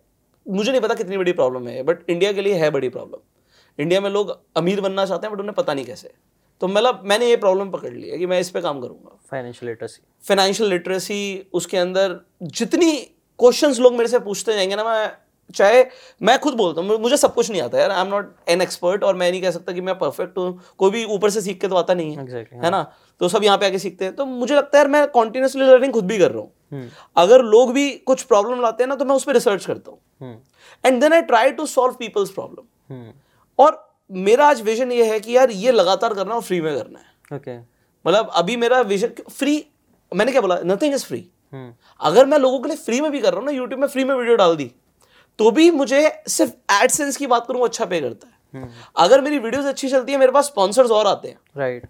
मुझे 0.46 0.70
नहीं 0.70 0.80
पता 0.80 0.94
कितनी 0.94 1.16
बड़ी 1.16 1.32
प्रॉब्लम 1.32 1.68
है 1.68 1.82
बट 1.82 2.10
इंडिया 2.10 2.32
के 2.32 2.42
लिए 2.42 2.54
है 2.54 2.70
बड़ी 2.70 2.88
प्रॉब्लम 2.88 3.82
इंडिया 3.82 4.00
में 4.00 4.08
लोग 4.10 4.38
अमीर 4.56 4.80
बनना 4.80 5.04
चाहते 5.06 5.26
हैं 5.26 5.34
बट 5.34 5.40
उन्हें 5.40 5.54
पता 5.54 5.74
नहीं 5.74 5.84
कैसे। 5.84 6.12
तो 6.60 6.68
मतलब 6.68 7.00
मैंने 7.04 7.28
ये 7.28 7.36
प्रॉब्लम 7.36 7.70
पकड़ 7.70 7.92
ली 7.92 8.08
है 8.08 8.18
कि 8.18 8.26
मैं 8.26 8.38
इस 8.40 8.50
पर 8.50 8.60
काम 8.60 8.80
करूँगा। 8.80 9.18
फाइनेंशियल 9.30 9.70
लिटरेसी 9.70 10.00
फाइनेंशियल 10.24 10.68
लिटरेसी 10.70 11.50
उसके 11.52 11.76
अंदर 11.76 12.18
जितनी 12.42 12.92
क्वेश्चंस 13.38 13.78
लोग 13.80 13.94
मेरे 13.94 14.08
से 14.08 14.18
पूछते 14.18 14.54
जाएँगे 14.54 14.76
ना 14.76 14.84
मैं 14.84 15.10
चाहे 15.54 15.84
मैं 16.20 16.38
खुद 16.40 16.54
बोलता 16.54 16.80
हूँ 16.80 16.98
मुझे 17.00 17.16
सब 17.16 17.34
कुछ 17.34 17.50
नहीं 17.50 17.62
आता 17.62 17.78
यार 17.78 17.90
I 17.90 18.00
am 18.00 18.08
not 18.08 18.34
an 18.48 18.62
expert 18.62 19.04
और 19.04 19.16
मैं 19.16 19.30
नहीं 19.30 19.42
कह 19.42 19.50
सकता 19.50 19.72
कि 19.72 19.80
मैं 19.80 19.98
परफेक्ट 19.98 20.38
हूँ 20.38 20.60
कोई 20.78 20.90
भी 20.90 21.04
ऊपर 21.06 21.30
से 21.30 21.40
सीख 21.40 21.60
के 21.60 21.68
तो 21.68 21.76
आता 21.76 21.94
नहीं 21.94 22.14
है 22.14 22.22
एग्जैक्टली 22.22 22.58
है 22.58 22.70
ना? 22.70 22.82
तो 23.20 23.28
सब 23.28 23.44
यहाँ 23.44 23.58
पे 23.58 23.66
आके 23.66 23.78
सीखते 23.78 24.04
हैं 24.04 24.14
तो 24.16 24.26
मुझे 24.26 24.54
लगता 24.54 24.78
है 24.78 24.82
यार 24.82 24.90
मैं 24.90 25.06
कॉन्टिन्यूसली 25.10 25.64
लर्निंग 25.64 25.92
खुद 25.92 26.06
भी 26.06 26.18
कर 26.18 26.30
रहा 26.30 26.40
हूँ। 26.40 26.52
हम्म। 26.72 26.88
अगर 27.16 27.42
लोग 27.44 27.72
भी 27.72 27.88
कुछ 28.06 28.22
प्रॉब्लम 28.24 28.60
लाते 28.62 28.82
हैं 28.82 28.88
ना 28.88 28.94
तो 28.96 29.04
मैं 29.04 29.16
उस 29.16 29.24
पर 29.24 29.34
रिसर्च 29.34 29.66
करता 29.66 29.90
हूँ। 29.90 30.34
And 30.84 31.00
then 31.00 31.12
I 31.12 31.22
try 31.24 31.50
to 31.52 31.66
solve 31.68 31.94
people's 31.98 32.30
problem 32.30 33.10
और 33.58 33.84
मेरा 34.10 34.46
आज 34.46 34.62
विजन 34.62 34.92
ये 34.92 35.04
है 35.10 35.20
कि 35.20 35.36
यार 35.36 35.50
ये 35.52 35.72
लगातार 35.72 36.14
करना 36.14 36.34
और 36.34 36.42
फ्री 36.42 36.60
में 36.60 36.74
करना 36.74 36.98
है। 36.98 37.36
ओके 37.36 37.58
मतलब 38.04 38.30
अभी 38.36 38.56
मेरा 38.56 38.80
विजन 38.82 39.22
फ्री 39.30 39.64
मैंने 40.12 40.32
क्या 40.32 40.40
बोला? 40.40 40.58
नथिंग 40.64 40.94
इज़ 40.94 41.04
फ्री 41.04 41.28
अगर 42.00 42.26
मैं 42.26 42.38
लोगों 42.38 42.58
के 42.60 42.68
लिए 42.68 42.76
फ्री 42.78 43.00
में 43.00 43.10
भी 43.10 43.20
कर 43.20 43.30
रहा 43.30 43.38
हूँ 43.38 43.46
ना 43.46 43.52
यूट्यूब 43.52 43.80
में 43.80 43.86
फ्री 43.88 44.04
में 44.04 44.14
वीडियो 44.14 44.36
डाल 44.36 44.56
दी 44.56 44.70
तो 45.38 45.50
भी 45.50 45.70
मुझे 45.70 46.10
सिर्फ़ 46.28 46.52
एडसेंस 46.74 47.16
की 47.16 47.26
बात 47.26 47.46
करूँ 47.46 47.60
वो 47.60 47.66
अच्छा 47.66 47.84
पे 47.84 48.00
करता 48.00 48.26
है। 48.26 48.68
अगर 48.96 49.20
मेरी 49.20 49.38
वीडियोस 49.38 49.64
अच्छी 49.64 49.88
चलती 49.88 50.12
है 50.12 50.18
मेरे 50.18 50.32
पास 50.32 50.46
स्पॉन्सर्स 50.46 50.90
और 50.90 51.06
आते 51.06 51.28
हैं। 51.28 51.38
राइट 51.56 51.86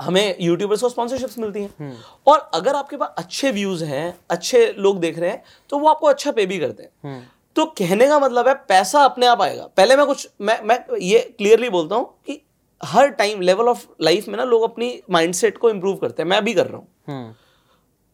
हमें 0.00 0.36
यूट्यूबर्स 0.40 0.80
को 0.80 0.88
स्पॉन्सरशिप्स 0.88 1.38
मिलती 1.38 1.62
हैं। 1.62 1.92
और 2.26 2.50
अगर 2.54 2.74
आपके 2.74 2.96
पास 2.96 3.14
अच्छे 3.18 3.50
व्यूज़ 3.50 3.84
हैं 3.84 4.18
अच्छे 4.30 4.66
लोग 4.78 4.98
देख 5.00 5.18
रहे 5.18 5.30
हैं 5.30 5.42
तो 5.70 5.78
वो 5.78 5.88
आपको 5.88 6.06
अच्छा 6.06 6.32
पे 6.32 6.46
भी 6.46 6.58
करते 6.58 6.82
हैं। 6.82 6.90
हम्म। 7.04 7.22
तो 7.56 7.64
कहने 7.78 8.06
का 8.08 8.18
मतलब 8.18 8.48
है 8.48 8.54
पैसा 8.68 9.04
अपने 9.04 9.26
आप 9.26 9.42
आएगा। 9.42 9.68
पहले 9.76 9.96
मैं 9.96 10.06
कुछ 10.06 10.28
मैं 10.40 10.60
मैं 10.62 10.78
ये 11.02 11.18
क्लियरली 11.38 11.68
बोलता 11.68 11.96
हूँ 11.96 12.04
कि 12.26 12.40
हर 12.80 13.08
टाइम 13.10 13.40
लेवल 13.40 13.68
ऑफ़ 13.68 13.86
लाइफ 14.00 14.28
में 14.28 14.36
ना 14.36 14.44
लोग 14.44 14.62
अपनी 14.62 14.88
माइंडसेट 15.10 15.58
को 15.58 15.70
इम्प्रूव 15.70 15.96
करते 15.96 16.22
हैं। 16.22 16.28
मैं 16.30 16.44
भी 16.44 16.54
कर 16.54 16.66
रहा 16.66 16.76
हूँ। 16.76 16.88
हम्म। 17.08 17.34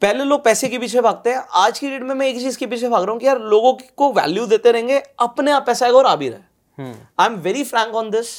पहले 0.03 0.25
लोग 0.25 0.43
पैसे 0.45 0.69
के 0.69 0.79
पीछे 0.79 1.01
भागते 1.01 1.31
हैं। 1.31 1.43
आज 1.55 1.79
की 1.79 1.89
डेट 1.91 2.03
में 2.03 2.15
मैं 2.15 2.27
एक 2.27 2.39
चीज़ 2.39 2.57
के 2.59 2.67
पीछे 2.67 2.89
भाग 2.89 3.03
रहा 3.03 3.13
हूँ 3.13 3.21
कि 3.21 3.27
यार 3.27 3.39
लोगों 3.39 3.73
को 3.97 4.13
वैल्यू 4.13 4.47
देते 4.47 4.71
रहेंगे 4.73 4.99
अपने 5.21 5.51
आप 5.51 5.67
पैसा 5.67 5.87
आएगा 5.87 5.99
और 5.99 6.07
आ 6.07 6.15
भी 6.17 6.29
रहा 6.29 6.39
है। 6.39 6.49
हम्म। 6.79 6.95
I 7.21 7.27
am 7.27 7.35
very 7.37 7.65
frank 7.65 7.95
on 7.95 8.11
this 8.11 8.31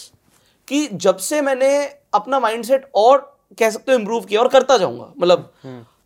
कि 0.67 0.87
जब 0.93 1.17
से 1.17 1.41
मैंने 1.41 1.69
अपना 2.13 2.39
माइंडसेट 2.39 2.89
और 2.95 3.17
कह 3.59 3.69
सकते 3.69 3.91
हो 3.91 3.97
इम्प्रूव 3.99 4.25
किया 4.25 4.41
और 4.41 4.47
करता 4.47 4.77
जाऊँगा 4.77 5.13
मतलब 5.17 5.51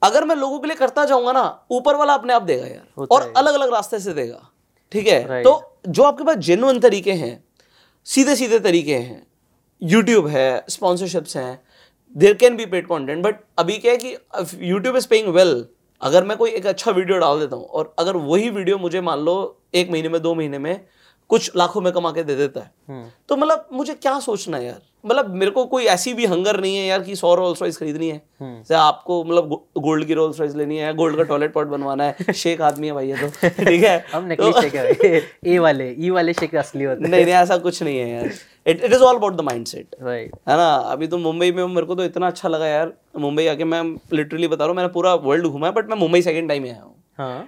अगर 0.03 0.25
मैं 0.25 0.35
लोगों 0.35 0.59
के 0.59 0.67
लिए 0.67 0.75
करता 0.75 1.05
जाऊँगा 1.05 1.31
ना 1.31 1.43
ऊपर 1.71 1.95
वाला 1.95 2.13
अपने 2.13 2.33
आप 2.33 2.41
देगा 2.41 2.65
यार 2.65 3.05
और 3.05 3.33
अलग 3.37 3.53
अलग 3.53 3.73
रास्ते 3.73 3.99
से 3.99 4.13
देगा 4.13 4.49
ठीक 4.91 5.07
है? 5.07 5.43
तो 5.43 5.77
जो 5.87 6.03
आपके 6.03 6.23
पास 6.23 6.37
जेन्युइन 6.37 6.79
तरीके 6.79 7.13
हैं 7.13 7.43
सीधे 8.05 8.35
सीधे 8.35 8.59
तरीके 8.59 8.95
हैं 8.95 9.25
यूट्यूब 9.81 10.27
है 10.27 10.65
स्पॉन्सरशिप्स 10.69 11.37
हैं 11.37 11.59
there 12.15 12.34
can 12.34 12.56
be 12.58 12.65
paid 12.65 12.86
content 12.88 13.23
but 13.23 13.39
अभी 13.60 13.78
क्या 13.78 13.91
है 13.91 13.97
कि 13.97 14.15
यूट्यूब 14.69 14.97
इज़ 14.97 15.08
पेइंग 15.08 15.28
वेल 15.36 15.65
अगर 16.01 16.23
मैं 16.23 16.38
कोई 16.38 16.49
एक 16.51 16.65
अच्छा 16.65 16.91
वीडियो 16.91 17.17
डाल 17.17 17.39
देता 17.39 17.56
हूँ 17.56 17.65
और 17.65 17.93
अगर 17.99 18.15
वही 18.23 18.49
वीडियो 18.49 18.78
मुझे 18.78 19.01
मान 19.01 19.19
लो 19.19 19.36
एक 19.75 19.91
महीने 19.91 20.10
में 20.10 20.21
दो 20.21 20.34
महीने 20.36 20.60
में 20.60 20.80
कुछ 21.30 21.51
लाखों 21.56 21.82
में 21.82 21.91
कमा 21.93 22.12
के 22.12 22.23
दे 22.23 22.36
देता 22.36 22.60
है 22.60 22.71
हम्म। 22.89 23.06
तो 23.30 23.36
मतलब 23.36 23.67
मुझे 23.73 23.93
क्या 23.93 24.19
सोचना 24.19 24.58
है 24.58 24.65
यार? 24.65 24.82
मतलब 25.06 25.30
मेरे 25.36 25.51
को 25.51 25.65
कोई 25.65 25.86
ऐसी 25.86 26.13
भी 26.13 26.25
हंगर 26.25 26.60
नहीं 26.62 26.75
है 26.78 26.86
यार 26.86 27.01
कि 27.04 27.15
सौ 27.15 27.34
रोल्स 27.36 27.62
रॉइस 27.62 27.78
खरीदनी 27.78 28.10
है। 28.10 28.21
हम्म। 28.39 28.58
जैसे 28.58 28.75
आपको 28.75 29.23
मतलब 29.23 29.49
गोल्ड 29.78 30.06
की 30.08 30.13
रोल्स 30.13 30.39
रॉइस 30.39 30.56
लेनी 30.56 30.78
है 30.78 30.93
गोल्ड 30.93 31.17
का 31.17 31.23
टॉयलेट 31.23 31.54
पॉट 31.54 31.67
बनवाना 31.67 32.04
है 32.04 32.34
शेख 32.43 32.62
आदमी 32.62 32.88
है 32.88 32.93
भाई 32.93 33.08
ये 33.08 33.17
तो 33.17 33.49
ठीक 33.63 33.84
है? 33.84 33.97
हम 34.13 34.32
नकली 34.32 34.51
शेक 34.62 34.75
है 34.75 35.21
ए 35.54 35.58
वाले 35.60 35.89
ई 35.99 36.10
वाले 36.10 36.34
शेक 36.34 36.56
असली 36.56 36.84
होते 36.84 37.08
नहीं 37.08 37.23
नहीं 37.25 37.34
ऐसा 37.34 37.58
कुछ 37.58 37.82
नहीं 37.84 37.97
है 37.99 38.10
यार। 38.10 38.30
It 38.65 38.84
it 38.84 38.93
is 38.93 39.01
all 39.04 39.15
about 39.15 39.34
the 39.36 39.41
mindset 39.41 39.95
हैं 39.99 40.06
राइट 40.06 40.36
है 40.49 40.58
ना? 40.58 40.73
अभी 40.75 41.08
तो 41.08 41.17
मुंबई 41.17 41.51
में 41.51 41.65
मेरे 41.65 41.86
को 41.88 41.95
तो 41.95 42.04
इतना 42.04 42.28
अच्छा 42.28 42.49
लगा 42.49 42.67
यार। 42.67 42.93
मुंबई 43.19 43.45
आके 43.47 43.63
मैं 43.63 43.82
लिटरली 44.13 44.47
बता 44.47 44.63
रहा 44.63 44.67
हूँ 44.67 44.75
मैंने 44.75 44.89
पूरा 44.93 45.13
वर्ल्ड 45.25 45.47
घूमा 45.47 45.67
है 45.67 45.73
बट 45.73 45.89
मैं 45.89 45.97
मुंबई 45.97 46.21
सेकंड 46.21 46.49
टाइम 46.49 46.63
आया 46.63 46.82
हूँ। 46.82 46.95
हाँ। 47.17 47.47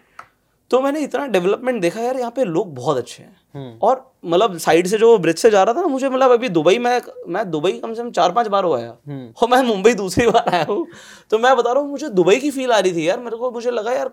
तो 0.72 0.80
मैंने 0.82 1.00
इतना 1.00 1.26
डेवलपमेंट 1.28 1.82
देखा 1.82 2.02
यार 2.02 2.18
यहाँ 2.20 2.32
पे 2.36 2.44
लोग 2.44 2.74
बहुत 2.76 2.98
अच्छे 2.98 3.24
हैं। 3.24 3.36
हम्म। 3.56 3.78
और 3.88 4.04
मतलब 4.26 4.58
साइड 4.58 4.88
से 4.88 4.98
जो 4.98 5.18
ब्रिज 5.18 5.38
से 5.38 5.50
जा 5.52 5.62
रहा 5.64 5.74
था 5.74 5.82
ना 5.82 5.88
मुझे 5.88 6.10
मतलब 6.10 6.32
अभी 6.32 6.50
दुबई 6.50 6.78
में 6.78 7.02
मैं 7.28 7.50
दुबई 7.52 7.72
कम 7.72 7.94
से 7.94 8.02
कम 8.04 8.10
चार 8.12 8.32
पाँच 8.32 8.48
बार 8.48 8.64
हो। 8.64 8.74
आया 8.74 8.90
हम्म। 9.08 9.32
और 9.42 9.50
मैं 9.50 9.62
मुंबई 9.68 9.94
दूसरी 9.94 10.28
बार 10.32 10.50
आया 10.54 10.66
हूँ। 10.70 10.86
तो 11.32 11.40
मैं 11.40 11.56
बता 11.58 11.72
रहा 11.72 11.82
हूँ 11.82 11.90
मुझे 11.92 12.10
दुबई 12.12 12.36
की 12.40 12.52
फील 12.52 12.72
आ 12.72 12.80
रही 12.80 12.94
थी 12.94 13.08
यार। 13.08 13.20
मेरे 13.20 13.38
को 13.38 13.52
मुझे 13.52 13.72
लगा 13.72 13.92
यार 13.92 14.12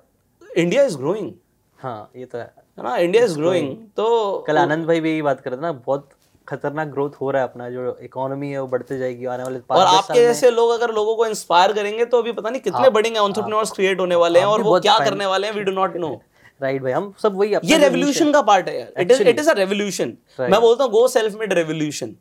इंडिया 0.56 0.84
इज़ 0.84 0.96
ग्रोइंग 0.98 1.32
हाँ 1.78 2.10
ये 2.16 2.24
तो 2.24 2.38
है। 2.38 2.52
ना? 2.78 2.96
इंडिया 2.96 3.24
इज़ 3.24 3.36
ग्रोइंग 3.38 3.76
तो 3.96 4.44
कल 4.46 4.58
आनंद 4.58 4.86
भाई 4.86 5.00
भी 5.00 5.10
यही 5.10 5.22
बात 5.22 5.40
कर 5.40 5.50
रहे 5.50 5.58
थे 5.58 5.62
ना 5.62 5.72
बहुत 5.72 6.08
खतरनाक 6.48 6.88
ग्रोथ 6.88 7.10
हो 7.20 7.30
रहा 7.30 7.42
है 7.42 7.48
अपना 7.48 7.68
जो 7.70 7.96
इकोनॉमी 8.02 8.50
है 8.50 8.60
वो 8.60 8.66
बढ़ते 8.66 8.98
जाएगी 8.98 9.24
आने 9.26 9.42
वाले 9.42 9.60
और 9.70 9.86
आपके 9.86 10.20
जैसे 10.20 10.50
लोग 10.50 10.70
अगर 10.70 10.92
लोगों 10.94 11.16
को 11.16 11.26
इंस्पायर 11.26 11.72
करेंगे 11.72 12.04
तो 12.04 12.18
अभी 12.18 12.32
पता 12.32 12.50
नहीं 12.50 12.60
कितने 12.60 12.90
बड़े 12.90 13.08
एंटरप्रेन्योर्स 13.08 13.70
क्रिएट 13.70 14.00
होने 14.00 14.14
वाले 14.16 14.38
हैं 14.38 14.46
और 14.46 14.62
वो 14.62 14.78
क्या 14.80 14.98
करने 14.98 15.26
वाले 15.26 15.46
हैं 15.46 15.54
we 15.54 15.62
do 15.62 15.72
not 15.72 15.96
know 15.96 16.12
right 16.62 16.82
भाई 16.82 16.92
हम 16.92 17.12
सब 17.22 17.36
वही 17.36 17.54
ये 17.64 17.78
रेवोल्यूशन 17.78 18.32
का 18.32 18.42
पार्ट 18.42 18.68
है 18.68 18.92
it 18.98 19.10
is 19.10 19.22
it 19.22 19.38
is 19.38 19.50
a 19.50 19.54
revolution 19.54 20.16
मैं 20.40 20.60
बोलता 20.60 20.84
हूँ 20.84 20.92
गो 20.92 21.06
सेल्फ 21.08 21.38
मेड 21.40 21.52
रेवोल्यूशन 21.52 22.14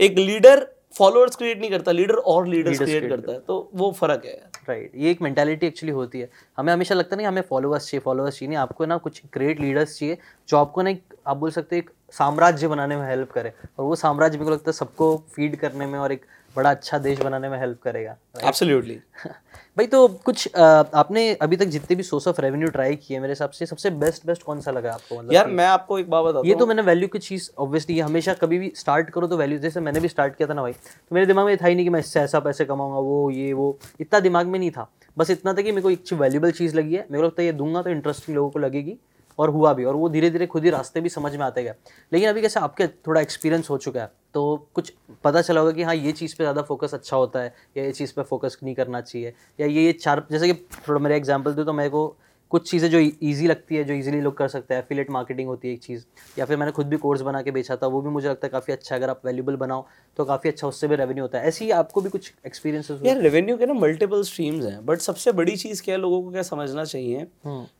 एक 0.00 0.18
लीडर 0.18 0.66
फॉलोअर्स 0.94 1.36
क्रिएट 1.36 1.60
नहीं 1.60 1.70
करता 1.70 1.92
लीडर 1.92 2.14
और 2.14 2.46
लीडर्स 2.48 2.78
क्रिएट 2.78 3.08
करता 3.08 3.32
है। 3.32 3.38
तो 3.40 3.70
वो 3.74 3.90
फ़र्क 3.92 4.24
है 4.24 4.34
राइट 4.68 4.92
ये 4.94 5.10
एक 5.10 5.22
मेंटालिटी 5.22 5.66
एक्चुअली 5.66 5.92
होती 5.92 6.20
है। 6.20 6.28
हमें 6.58 6.72
हमेशा 6.72 6.94
लगता 6.94 7.16
नहीं 7.16 7.26
हमें 7.26 7.42
फॉलोअर्स 7.50 7.86
चाहिए 7.90 8.00
फॉलोअर्स 8.00 8.38
चाहिए 8.38 8.48
नहीं 8.48 8.58
आपको 8.58 8.86
ना 8.86 8.96
कुछ 8.96 9.20
ग्रेट 9.34 9.60
लीडर्स 9.60 9.98
चाहिए 9.98 10.18
जो 10.48 10.56
आपको 10.56 10.82
ना 10.82 10.94
आप 11.26 11.36
बोल 11.36 11.50
सकते 11.50 11.76
हैं 11.76 11.84
साम्राज्य 12.14 12.68
बनाने 12.68 12.96
में 12.96 13.06
हेल्प 13.08 13.30
करे। 13.30 13.52
और 13.78 13.84
वो 13.84 13.94
साम्राज्य 13.96 14.38
मेरे 14.38 14.44
को 14.44 14.52
लगता 14.52 14.70
है 14.70 14.72
सबको 14.72 15.16
फ़ीड 15.34 15.56
करने 15.56 15.86
में 15.86 15.98
और 15.98 16.12
एक 16.12 16.24
बड़ा 16.56 16.70
अच्छा 16.70 16.98
देश 16.98 17.20
बनाने 17.20 17.48
में 17.48 17.58
हेल्प 17.58 17.78
करेगा 17.82 18.16
एब्सोल्युटली 18.42 18.94
भाई 19.76 19.86
तो 19.86 20.06
कुछ 20.24 20.46
अ, 20.48 20.60
आपने 20.94 21.32
अभी 21.34 21.56
तक 21.56 21.64
जितने 21.66 21.96
भी 21.96 22.02
सोर्स 22.02 22.26
ऑफ़ 22.28 22.40
रेवेन्यू 22.40 22.68
ट्राई 22.68 22.96
किए 22.96 23.20
मेरे 23.20 23.32
हिसाब 23.32 23.50
से 23.50 23.66
सबसे 23.66 23.90
बेस्ट 24.02 24.26
बेस्ट 24.26 24.42
कौन 24.42 24.60
सा 24.60 24.70
लगा 24.70 24.92
आपको? 24.92 25.18
मतलब 25.18 25.32
यार 25.34 25.46
मैं 25.48 25.66
आपको 25.66 25.98
एक 25.98 26.10
बात 26.10 26.24
बताता 26.24 26.48
ये 26.48 26.54
तो 26.54 26.66
मैंने 26.66 26.82
वैल्यू 26.82 27.08
की 27.08 27.18
चीज़ 27.18 27.48
ऑब्वियसली 27.58 27.98
हमेशा 28.00 28.34
कभी 28.34 28.58
भी 28.58 28.72
स्टार्ट 28.76 29.10
करो 29.10 29.26
तो 29.26 29.36
वैल्यू 29.36 29.58
जैसे 29.58 29.80
मैंने 29.80 30.00
भी 30.00 30.08
स्टार्ट 30.08 30.36
किया 30.36 30.48
था 30.48 30.54
ना 30.54 30.62
भाई 30.62 30.72
तो 30.72 31.14
मेरे 31.14 31.26
दिमाग 31.26 31.46
में 31.46 31.56
था 31.56 31.66
ही 31.66 31.74
नहीं 31.74 31.86
कि 31.86 31.90
मैं 31.90 32.00
इससे 32.00 32.20
ऐसा 32.20 32.40
पैसे 32.40 32.64
कमाऊँगा 32.64 32.98
वो 32.98 33.30
ये 33.30 33.52
वो 33.52 33.76
इतना 34.00 34.20
दिमाग 34.20 34.46
में 34.46 34.58
नहीं 34.58 34.70
था। 34.70 34.88
बस 35.16 35.30
इतना 35.30 35.52
था 35.54 35.62
कि 35.62 35.72
मेरे 35.72 35.82
को 35.82 35.90
एक 35.90 36.12
वैल्यूबल 36.12 36.50
चीज़ 36.50 36.76
लगी 36.76 36.94
है 36.94 37.06
मेरे 37.10 37.20
को 37.20 37.26
लगता 37.26 37.42
है 37.42 37.46
ये 37.46 37.52
दूँगा 37.52 37.82
तो 37.82 37.90
इंटरेस्टिंग 37.90 38.36
लोगों 38.36 38.50
को 38.50 38.58
लगेगी। 38.58 38.98
और 39.38 39.50
हुआ 39.50 39.72
भी, 39.74 39.84
और 39.84 39.94
वो 39.94 40.08
धीरे 40.08 40.30
धीरे 40.30 40.46
खुद 40.46 40.64
ही 40.64 40.70
रास्ते 40.70 41.00
भी 41.00 41.08
समझ 41.08 41.34
में 41.36 41.44
आते 41.46 41.62
गए। 41.64 41.74
लेकिन 42.12 42.28
अभी 42.28 42.42
कैसे 42.42 42.60
आपके 42.60 42.86
थोड़ा 43.06 43.20
एक्सपीरियंस 43.20 43.70
हो 43.70 43.78
चुका 43.78 44.00
है 44.00 44.10
तो 44.34 44.68
कुछ 44.74 44.92
पता 45.24 45.40
चला 45.42 45.60
होगा 45.60 45.72
कि 45.72 45.82
हाँ 45.82 45.94
ये 45.94 46.12
चीज़ 46.12 46.34
पे 46.36 46.44
ज़्यादा 46.44 46.62
फोकस 46.62 46.94
अच्छा 46.94 47.16
होता 47.16 47.40
है, 47.40 47.54
या 47.76 47.84
ये 47.84 47.92
चीज़ 47.92 48.12
पे 48.16 48.22
फोकस 48.22 48.58
नहीं 48.62 48.74
करना 48.74 49.00
चाहिए, 49.00 49.32
या 49.60 49.66
ये 49.66 49.84
ये 49.84 49.92
चार, 49.94 50.26
जैसे 50.30 50.52
कि 50.52 50.54
थोड़ा 50.88 51.00
मेरा 51.00 51.16
एग्ज़ाम्पल 51.16 51.54
दूँ 51.54 51.64
तो 51.64 51.72
मेरे 51.72 51.90
को 51.90 52.06
कुछ 52.52 52.70
चीज़ें 52.70 52.88
जो 52.90 52.98
ईजी 52.98 53.46
लगती 53.46 53.76
है 53.76 53.84
जो 53.84 53.94
ईजिली 53.94 54.20
लोग 54.20 54.36
कर 54.36 54.48
सकते 54.48 54.74
हैं। 54.74 54.82
एफिलेट 54.82 55.10
मार्केटिंग 55.10 55.48
होती 55.48 55.68
है 55.68 55.74
एक 55.74 55.82
चीज़। 55.82 56.04
या 56.38 56.44
फिर 56.44 56.56
मैंने 56.56 56.72
खुद 56.72 56.86
भी 56.86 56.96
कोर्स 56.96 57.20
बना 57.22 57.42
के 57.42 57.50
बेचा 57.50 57.76
था 57.76 57.86
वो 57.86 58.00
भी 58.02 58.10
मुझे 58.10 58.28
लगता 58.28 58.46
है 58.46 58.50
काफ़ी 58.50 58.72
अच्छा 58.72 58.94
अगर 58.96 59.10
आप 59.10 59.20
वैल्यूबल 59.26 59.56
बनाओ 59.56 59.86
तो 60.16 60.24
काफ़ी 60.24 60.50
अच्छा 60.50 60.68
उससे 60.68 60.88
भी 60.88 60.96
रेवेन्यू 60.96 61.24
होता 61.24 61.38
है। 61.38 61.48
ऐसे 61.48 61.64
ही 61.64 61.70
आपको 61.72 62.00
भी 62.00 62.10
कुछ 62.10 62.32
एक्सपीरियंस 62.46 62.90
यार 63.04 63.20
रेवेन्यू 63.20 63.56
के 63.56 63.66
ना 63.66 63.74
मल्टीपल 63.74 64.22
स्ट्रीम्स 64.22 64.64
हैं। 64.64 64.84
बट 64.86 64.98
सबसे 65.00 65.32
बड़ी 65.32 65.56
चीज़ 65.56 65.82
क्या 65.82 65.94
है 65.94 66.00
लोगों 66.00 66.22
को 66.22 66.30
क्या 66.32 66.42
समझना 66.42 66.84
चाहिए? 66.84 67.26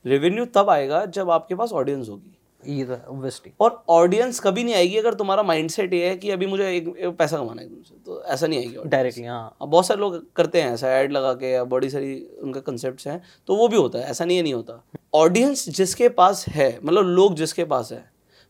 रेवेन्यू 0.06 0.44
तब 0.54 0.70
आएगा 0.70 1.04
जब 1.08 1.30
आपके 1.30 1.54
पास 1.54 1.72
ऑडियंस 1.72 2.08
होगी। 2.08 2.36
ऑब्वियसली 2.64 3.52
और 3.60 3.82
ऑडियंस 3.90 4.40
कभी 4.40 4.64
नहीं 4.64 4.74
आएगी 4.74 4.96
अगर 4.96 5.14
तुम्हारा 5.14 5.42
माइंडसेट 5.42 5.92
ये 5.94 6.08
है 6.08 6.16
कि 6.16 6.30
अभी 6.30 6.46
मुझे 6.46 6.68
एक, 6.68 6.88
एक 6.88 7.16
पैसा 7.16 7.38
कमाना 7.38 7.62
है 7.62 7.68
तुमसे। 7.68 7.94
तो 8.06 8.22
ऐसा 8.24 8.46
नहीं 8.46 8.58
आएगी 8.58 8.88
डायरेक्टली 8.88 9.24
हाँ। 9.24 9.56
अब 9.62 9.68
बहुत 9.68 9.86
सारे 9.86 10.00
लोग 10.00 10.20
करते 10.36 10.62
हैं 10.62 10.72
ऐसा 10.72 10.90
ऐड 10.90 11.12
लगा 11.12 11.32
के 11.34 11.50
या 11.50 11.64
बड़ी 11.66 11.90
सारी 11.90 12.14
उनके 12.42 12.60
कंसेप्ट 12.62 13.06
हैं 13.06 13.20
तो 13.48 13.56
वो 13.56 13.68
भी 13.68 13.76
होता 13.76 13.98
है 13.98 14.10
ऐसा 14.10 14.24
नहीं 14.24 14.36
है 14.36 14.42
नहीं 14.42 14.54
होता। 14.54 14.82
ऑडियंस 15.14 15.68
जिसके 15.70 16.08
पास 16.10 16.44
है 16.48 16.78
मतलब 16.82 17.06
लोग 17.06 17.34
जिसके 17.36 17.64
पास 17.66 17.92
है 17.92 18.04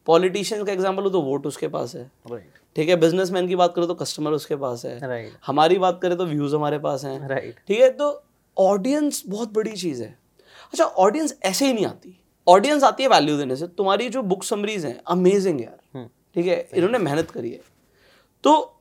पॉलिटिशियन 0.07 0.65
का 0.65 0.73
एग्ज़ाम्पल 0.73 1.03
हो 1.03 1.11
तो 1.11 1.21
वोट 1.23 1.47
उसके 1.47 1.69
पास 1.69 1.95
है। 1.95 2.11
राइट 2.31 2.61
ठीक 2.77 2.89
है 2.89 2.97
बिजनेसमैन 2.97 3.49
की 3.49 3.57
बात 3.57 3.75
करो 3.75 3.87
तो 3.87 3.95
कस्टमर 3.95 4.33
उसके 4.33 4.57
पास 4.57 4.85
है। 4.85 4.99
राइट 5.01 5.33
हमारी 5.47 5.79
बात 5.79 5.99
करें 6.03 6.17
तो 6.19 6.27
व्यूज़ 6.27 6.55
हमारे 6.57 6.79
पास 6.81 7.05
हैं। 7.05 7.29
राइट 7.29 7.61
ठीक 7.69 7.81
है 7.81 7.91
तो 7.93 8.09
ऑडियंस 8.57 9.23
बहुत 9.27 9.53
बड़ी 9.55 9.73
चीज़ 9.73 10.03
है। 10.03 10.17
अच्छा 10.73 10.85
ऑडियंस 10.85 11.35
ऐसे 11.45 11.67
ही 11.67 11.73
नहीं 11.73 11.87
आती। 11.87 12.19
ऑडियंस 12.49 12.85
आती 12.85 13.03
है 13.03 13.09
वैल्यू 13.09 13.37
देने 13.39 13.57
से 13.57 13.67
तुम्हारी 13.67 14.09
जो 14.09 14.23
बुक 14.23 14.45
समरीज 14.45 14.87
हैं 14.87 15.01
अमेजिंग 15.07 15.61
यार। 15.61 15.81
हम्म। 15.95 16.09
ठीक 16.35 16.47
है? 16.47 16.69
इन्होंने 16.75 16.99
मेहनत 16.99 17.31
करी 17.31 17.51
है। 17.51 17.61
तो 18.45 18.79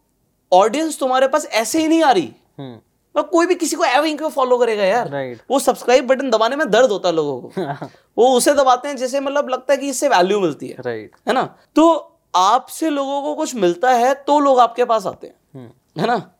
ऑडियंस 0.53 0.99
तुम्हारे 0.99 1.27
पास 1.27 1.45
ऐसे 1.45 1.81
ही 1.81 1.87
नहीं 1.87 2.03
आ 2.03 2.11
रही। 2.11 2.33
मतलब 2.59 3.29
कोई 3.29 3.45
भी 3.45 3.55
किसी 3.55 3.75
को 3.75 3.83
एवं 3.85 4.17
क्यों 4.17 4.29
फॉलो 4.29 4.57
करेगा 4.57 4.83
यार? 4.83 5.09
Right. 5.09 5.51
वो 5.51 5.59
सब्सक्राइब 5.59 6.07
बटन 6.07 6.29
दबाने 6.29 6.55
में 6.55 6.71
दर्द 6.71 6.89
होता 6.91 7.09
है 7.09 7.15
लोगों 7.15 7.41
को। 7.41 7.51
वो 8.17 8.37
उसे 8.37 8.53
दबाते 8.53 8.87
हैं 8.87 8.97
जैसे 8.97 9.19
मतलब 9.19 9.49
लगता 9.49 9.73
है 9.73 9.79
कि 9.79 9.89
इससे 9.89 10.09
वैल्यू 10.09 10.39
मिलती 10.39 10.67
है। 10.67 10.75
राइट 10.79 11.11
है 11.27 11.33
ना? 11.33 11.55
तो 11.75 12.17
आपसे 12.35 12.89
लोगों 12.89 13.21
को 13.21 13.35
कुछ 13.35 13.55
मिलता 13.55 13.91
है 13.91 14.13
तो 14.13 14.39
लोग 14.39 14.59
आपके 14.59 14.85
पास 14.85 15.07
आते 15.07 15.27
हैं। 15.27 15.35
हम्म। 15.53 16.01
है 16.01 16.07
ना? 16.07 16.31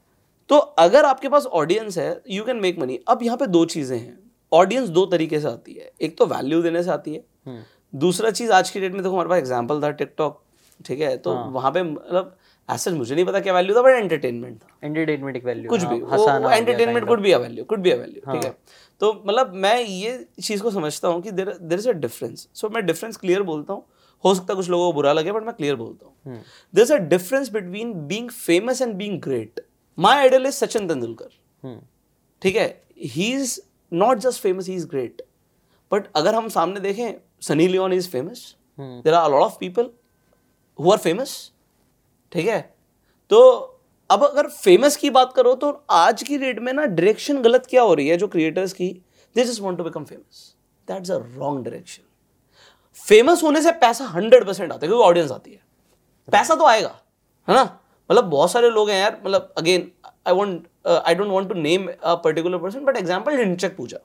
तो 0.50 0.58
अगर 0.58 1.06
आपके 1.06 1.30
पास 1.30 1.46
ऑडियंस 1.46 1.98
है 1.98 2.22
यू 2.30 2.44
कैन 2.44 2.58
मेक 2.58 2.80
मनी 2.80 3.00
अब 3.08 3.24
यहाँ 3.24 3.38
पे 3.38 3.48
दो 3.48 3.66
चीज़ें 3.66 4.00
हैं। 4.00 4.21
ऑडियंस 4.52 4.90
दो 4.90 5.06
तरीके 5.06 5.40
से 5.40 5.48
आती 5.48 5.74
है। 5.74 5.92
एक 6.02 6.18
तो 6.18 6.26
वैल्यू 6.28 6.62
देने 6.62 6.84
से 6.84 6.92
आती 6.92 7.14
है। 7.14 7.24
हम्म। 7.46 8.00
दूसरा 8.00 8.30
चीज़ 8.32 8.52
आज 8.52 8.70
की 8.70 8.80
डेट 8.80 8.94
में 8.94 9.02
देखो 9.02 9.14
हमारे 9.14 9.30
पास 9.30 9.38
एग्ज़ाम्पल 9.38 9.82
था 9.84 9.90
टिकटॉक 9.92 10.42
ठीक 10.86 11.00
है? 11.02 11.16
तो 11.18 11.34
हाँ. 11.34 11.50
वहाँ 11.52 11.72
पे 11.72 11.84
मतलब 11.84 12.38
ऐसा 12.70 12.92
मुझे 12.92 13.16
नहीं 13.16 13.26
पता 13.26 13.40
क्या 13.40 13.54
वैल्यू 13.54 13.76
था 13.76 13.82
बट 13.82 13.96
एंटरटेनमेंट 13.96 14.58
था। 14.58 14.88
एंटरटेनमेंट 14.88 15.38
एक 15.38 15.46
वैल्यू 15.46 15.70
कुछ 15.70 15.84
भी 15.84 15.96
entertainment 15.96 17.08
could 17.08 17.22
be 17.22 17.32
a 17.32 17.38
value 17.38 17.64
could 17.64 17.80
be 17.80 17.92
a 17.92 17.96
value 17.98 18.32
ठीक 18.32 18.44
है? 18.44 18.56
तो 19.02 19.12
मतलब 19.26 19.54
मैं 19.56 19.80
ये 19.80 20.28
चीज़ 20.42 20.62
को 20.64 20.72
समझता 20.72 21.08
हूँ 21.08 21.22
कि 21.22 21.32
देर 21.32 21.54
देर 21.62 21.80
इज़ 21.80 21.90
अ 21.90 21.94
डिफरेंस 21.96 22.48
सो 22.54 22.70
मैं 22.70 22.86
डिफरेंस 22.86 23.18
क्लियर 23.18 23.44
बोलता 23.44 23.74
हूँ। 23.74 23.86
हो 24.24 24.34
सकता 24.36 24.54
है 24.54 24.56
कुछ 24.56 24.70
लोगों 24.70 24.86
को 24.88 24.94
बुरा 24.94 25.14
लगे 25.14 25.32
बट 25.32 25.44
मैं 25.44 25.54
क्लियर 25.56 25.76
बोलता 25.76 26.06
हूँ। 26.06 26.42
There 26.74 26.84
is 26.84 26.94
a 26.94 26.98
difference 27.08 27.50
between 27.52 27.94
being 28.08 28.30
famous 28.30 28.82
and 28.82 28.94
being 28.96 29.20
great 29.22 29.66
my 29.98 30.18
idol 30.18 30.46
is 30.46 30.56
Sachin 30.56 30.88
Tendulkar 30.88 31.80
ठीक 32.42 32.56
है? 32.56 32.68
He 33.00 33.32
is 33.34 33.60
not 33.92 34.18
just 34.18 34.42
famous 34.42 34.68
he 34.68 34.76
is 34.76 34.88
great 34.88 35.22
but 35.92 36.06
अगर 36.16 36.36
हम 36.36 36.48
सामने 36.50 36.80
देखें 36.80 37.14
Sunny 37.42 37.68
Leone 37.68 37.94
is 37.94 38.10
famous 38.10 38.56
there 38.80 39.14
are 39.14 39.30
lot 39.32 39.42
of 39.42 39.58
people 39.60 39.90
who 40.80 40.92
are 40.92 40.98
famous 40.98 41.52
ठीक 42.32 42.48
है? 42.48 42.62
तो 43.32 43.40
अब 44.10 44.24
अगर 44.24 44.48
फ़ेमस 44.50 44.96
की 44.98 45.10
बात 45.10 45.34
करो 45.36 45.54
तो 45.56 45.72
आज 45.92 46.24
की 46.24 46.38
डेट 46.38 46.60
में 46.60 46.72
ना 46.74 46.86
डायरेक्शन 46.86 47.42
गलत 47.42 47.66
क्या 47.70 47.82
हो 47.82 47.94
रही 47.94 48.08
है 48.08 48.18
जो 48.18 48.28
क्रिएटर्स 48.28 48.74
की? 48.74 48.90
They 49.36 49.44
just 49.44 49.62
want 49.62 49.78
to 49.78 49.84
become 49.84 50.06
famous 50.06 50.56
that's 50.88 51.12
a 51.12 51.18
wrong 51.36 51.64
direction 51.64 52.04
famous 53.06 53.44
होने 53.44 53.62
से 53.62 53.72
पैसा 53.82 54.06
हंड्रेड 54.08 54.46
परसेंट 54.46 54.72
आता 54.72 54.86
है 54.86 54.88
क्योंकि 54.88 55.04
ऑडियंस 55.06 55.32
आती 55.32 55.52
है। 55.52 55.60
पैसा 56.28 56.56
तो 56.56 56.66
आएगा 56.66 56.96
है 57.48 57.56
ना? 57.56 57.64
मतलब 58.10 58.24
बहुत 58.26 58.52
सारे 58.52 58.70
लोग 58.70 58.90
हैं 58.90 59.00
यार 59.00 59.22
मतलब 59.26 59.54
again 59.58 59.92
I 60.26 60.34
want 60.34 60.68
I 60.88 61.16
don't 61.16 61.32
want 61.32 61.50
to 61.50 61.56
name 61.62 61.88
a 61.90 62.16
particular 62.24 62.58
person 62.58 62.86
but 62.86 62.98
example 62.98 63.38
Hinchak 63.40 63.76
Pooja. 63.78 63.98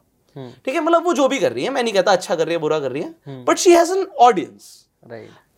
ठीक 0.64 0.74
है 0.74 0.81
मतलब 0.81 1.05
वो 1.05 1.12
जो 1.14 1.29
भी 1.29 1.38
कर 1.38 1.52
रही 1.52 1.64
है 1.64 1.70
मैं 1.70 1.83
नहीं 1.83 1.94
कहता 1.94 2.12
अच्छा 2.12 2.35
कर 2.35 2.44
रही 2.44 2.55
है 2.55 2.61
बुरा 2.61 2.79
कर 2.81 2.92
रही 2.92 3.02
है 3.02 3.44
but 3.44 3.59
she 3.59 3.72
has 3.72 3.92
an 3.92 4.07
audience 4.20 4.87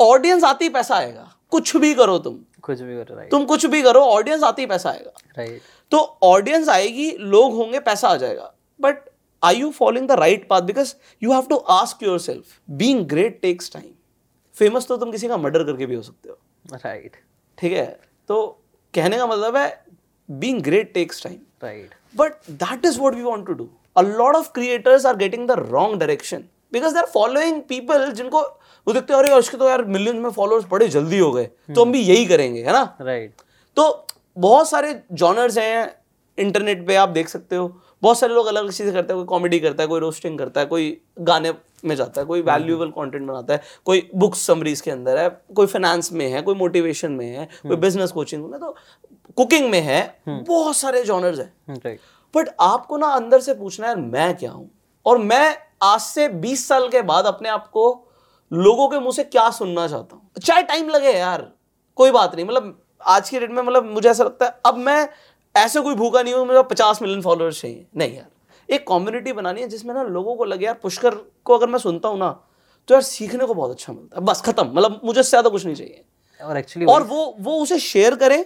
audience 0.01 0.45
आती 0.45 0.65
ही 0.65 0.69
पैसा 0.71 0.95
आएगा। 0.97 1.33
कुछ 1.51 1.77
भी 1.77 1.93
करो 1.95 2.19
तुम। 2.19 2.39
कुछ 2.63 2.81
भी 2.81 2.97
कर 2.97 3.29
तुम 3.31 3.45
कुछ 3.45 3.65
भी 3.67 3.83
करो 3.83 4.01
ऑडियंस 4.07 4.43
आती 4.45 4.63
ही 4.63 4.67
पैसा 4.67 4.91
आएगा। 4.91 5.47
तो 5.93 5.99
ऑडियंस 6.25 6.69
आएगी 6.69 7.11
लोग 7.21 7.55
होंगे 7.55 7.81
पैसा 7.81 8.09
आ 8.09 8.17
जाएगा। 8.17 8.53
But 8.81 9.09
I 9.43 9.57
you 9.57 9.71
following 9.71 10.09
the 10.09 10.13
right 10.21 10.47
path 10.49 10.63
because 10.63 10.95
you 11.23 11.33
have 11.33 11.47
to 11.49 11.57
ask 11.73 12.03
yourself 12.21 12.59
being 12.79 13.05
great 13.09 13.41
takes 13.43 13.73
time 13.73 13.91
famous 14.55 14.87
तो 14.87 14.97
तुम 14.97 15.13
किसी 15.13 15.29
का 15.29 15.37
मर्डर 15.37 15.65
करके 15.65 15.87
भी 15.87 15.95
हो 15.95 16.03
सकते 16.03 16.29
हो। 16.29 16.77
राइट 16.77 17.17
ठीक 17.59 17.73
है? 17.73 17.87
तो 18.29 18.47
कहने 18.95 19.19
का 19.19 19.27
मतलब 19.27 19.57
है 19.57 19.69
being 20.31 20.61
great 20.63 20.93
takes 20.95 21.23
time 21.25 21.39
right 21.65 21.95
But 22.19 22.37
that 22.61 22.87
is 22.89 22.95
what 23.01 23.17
we 23.17 23.25
want 23.25 23.45
to 23.47 23.55
do. 23.57 23.65
A 23.97 24.03
lot 24.03 24.37
of 24.37 24.47
creators 24.59 25.05
are 25.09 25.17
getting 25.23 25.43
the 25.49 25.57
wrong 25.63 25.97
direction 26.03 26.45
because 26.73 26.95
they're 26.97 27.11
following 27.17 27.59
people 27.73 28.13
जिनको 28.13 28.41
वो 28.87 28.93
देखते 28.93 29.13
हैं 29.13 29.21
अरे 29.21 29.33
उसके 29.35 29.57
तो 29.57 29.69
यार 29.69 29.85
मिलियन 29.85 30.17
में 30.17 30.31
फॉलोअर्स 30.31 30.67
बड़े 30.71 30.89
जल्दी 30.89 31.19
हो 31.19 31.31
गए। 31.33 31.45
तो 31.75 31.85
हम 31.85 31.93
भी 31.93 32.01
यही 32.01 32.25
करेंगे 32.27 32.63
है 32.63 32.73
ना? 32.73 32.83
राइट 33.01 33.43
तो 33.77 34.07
बहुत 34.37 34.69
सारे 34.69 35.01
जॉनर्स 35.13 35.59
हैं 35.59 35.95
इंटरनेट 36.39 36.87
पे 36.87 36.95
आप 36.97 37.09
देख 37.09 37.29
सकते 37.29 37.57
हो। 37.57 37.69
बहुत 38.03 38.19
सारे 38.19 38.35
लोग 38.35 38.47
अलग 38.47 38.63
अलग 38.63 38.73
चीज़ें 38.73 38.93
करते 38.95 39.13
हैं 39.13 39.17
कोई 39.17 39.27
कॉमेडी 39.29 39.59
करता 39.61 39.83
है 39.83 39.89
कोई 39.89 40.01
रोस्टिंग 40.01 40.39
करता 40.39 40.61
है 40.61 40.67
कोई 40.67 41.01
गाने 41.21 41.53
में 41.85 41.95
जाता 41.97 42.21
है 42.21 42.27
कोई 42.27 42.43
वैल्यूएबल 42.43 42.91
कंटेंट 42.91 43.27
बनाता 43.27 43.55
है 43.55 43.63
कोई 43.85 44.09
बुक्स 44.15 44.47
समरीज 44.47 44.81
के 44.81 44.91
अंदर 44.91 45.19
है 45.19 45.29
कोई 45.55 45.67
फाइनेंस 45.67 46.13
में 46.13 46.27
है 46.31 46.43
कोई 46.43 46.55
मोटिवेशन 46.55 47.13
में 47.13 47.27
है 47.27 47.49
कोई 47.63 47.77
बिज़नेस 47.77 48.13
कोचिंग 48.13 48.51
में 48.51 48.59
तो 48.61 48.75
कुकिंग 49.39 49.69
में 49.71 49.81
है 49.81 50.01
बहुत 50.27 50.77
सारे 50.77 51.03
जॉनर्स 51.05 51.39
हैं। 51.39 51.97
बट 52.35 52.49
आपको 52.61 52.97
ना 52.97 53.07
अंदर 53.15 53.41
से 53.41 53.55
पूछना 53.55 53.89
है 53.89 53.95
मैं 53.97 54.37
क्या 54.37 54.51
हूँ? 54.51 54.71
और 55.07 55.19
मैं 55.21 55.57
आज 55.83 56.01
से 56.01 56.29
20 56.41 56.67
साल 56.69 56.89
के 56.89 57.03
बाद 57.05 57.27
अपने 57.27 57.49
आप 57.49 57.67
को 57.69 57.85
लोगों 58.53 58.89
के 58.89 58.99
मुँह 58.99 59.13
से 59.13 59.25
क्या 59.27 59.49
सुनना 59.53 59.87
चाहता 59.89 60.17
हूँ? 60.17 60.31
चाहे 60.39 60.63
टाइम 60.65 60.89
लगे 60.89 61.13
यार 61.13 61.51
कोई 61.99 62.11
बात 62.11 62.35
नहीं। 62.35 62.45
मतलब 62.47 62.83
आज 63.01 63.31
की 63.31 63.39
डेट 63.39 63.51
में 63.51 63.63
मतलब 63.63 63.85
मुझे 63.87 64.09
ऐसा 64.11 64.25
लगता 64.25 64.47
है 64.47 64.61
अब 64.67 64.77
मैं 64.79 65.09
ऐसे 65.55 65.81
कोई 65.81 65.95
भूखा 65.95 66.23
नहीं 66.23 66.35
हूँ 66.35 66.47
मुझे 66.47 66.63
पचास 66.71 67.03
मिलियन 67.03 67.23
फॉलोअर्स 67.23 67.61
चाहिए। 67.61 67.87
नहीं 67.97 68.17
यार 68.17 68.75
एक 68.75 68.87
कम्युनिटी 68.89 69.33
बनानी 69.33 69.61
है 69.61 69.69
जिसमें 69.69 69.95
ना 69.95 70.03
लोगों 70.05 70.35
को 70.37 70.45
लगे 70.45 70.67
यार 70.67 70.75
पुष्कर 70.83 71.15
को 71.45 71.57
अगर 71.57 71.67
मैं 71.67 71.79
सुनता 71.79 72.09
हूँ 72.09 72.19
ना 72.19 72.31
तो 72.89 72.95
यार 72.95 73.03
सीखने 73.05 73.47
को 73.47 73.55
बहुत 73.55 73.71
अच्छा 73.71 73.93
मिलता 73.93 74.19
है। 74.19 74.25
बस 74.25 74.41
खत्म। 74.43 74.67
मतलब 74.67 75.01
मुझे 75.05 75.21
इससे 75.21 75.31
ज़्यादा 75.31 75.51
कुछ 75.51 75.65
नहीं 75.67 75.75
चाहिए। 75.75 76.05
और 76.41 76.57
एक्चुअली 76.57 76.87
और 76.87 77.03
वो 77.05 77.35
वो 77.41 77.57
उसे 77.63 77.79
शेयर 77.81 78.15
करे 78.17 78.39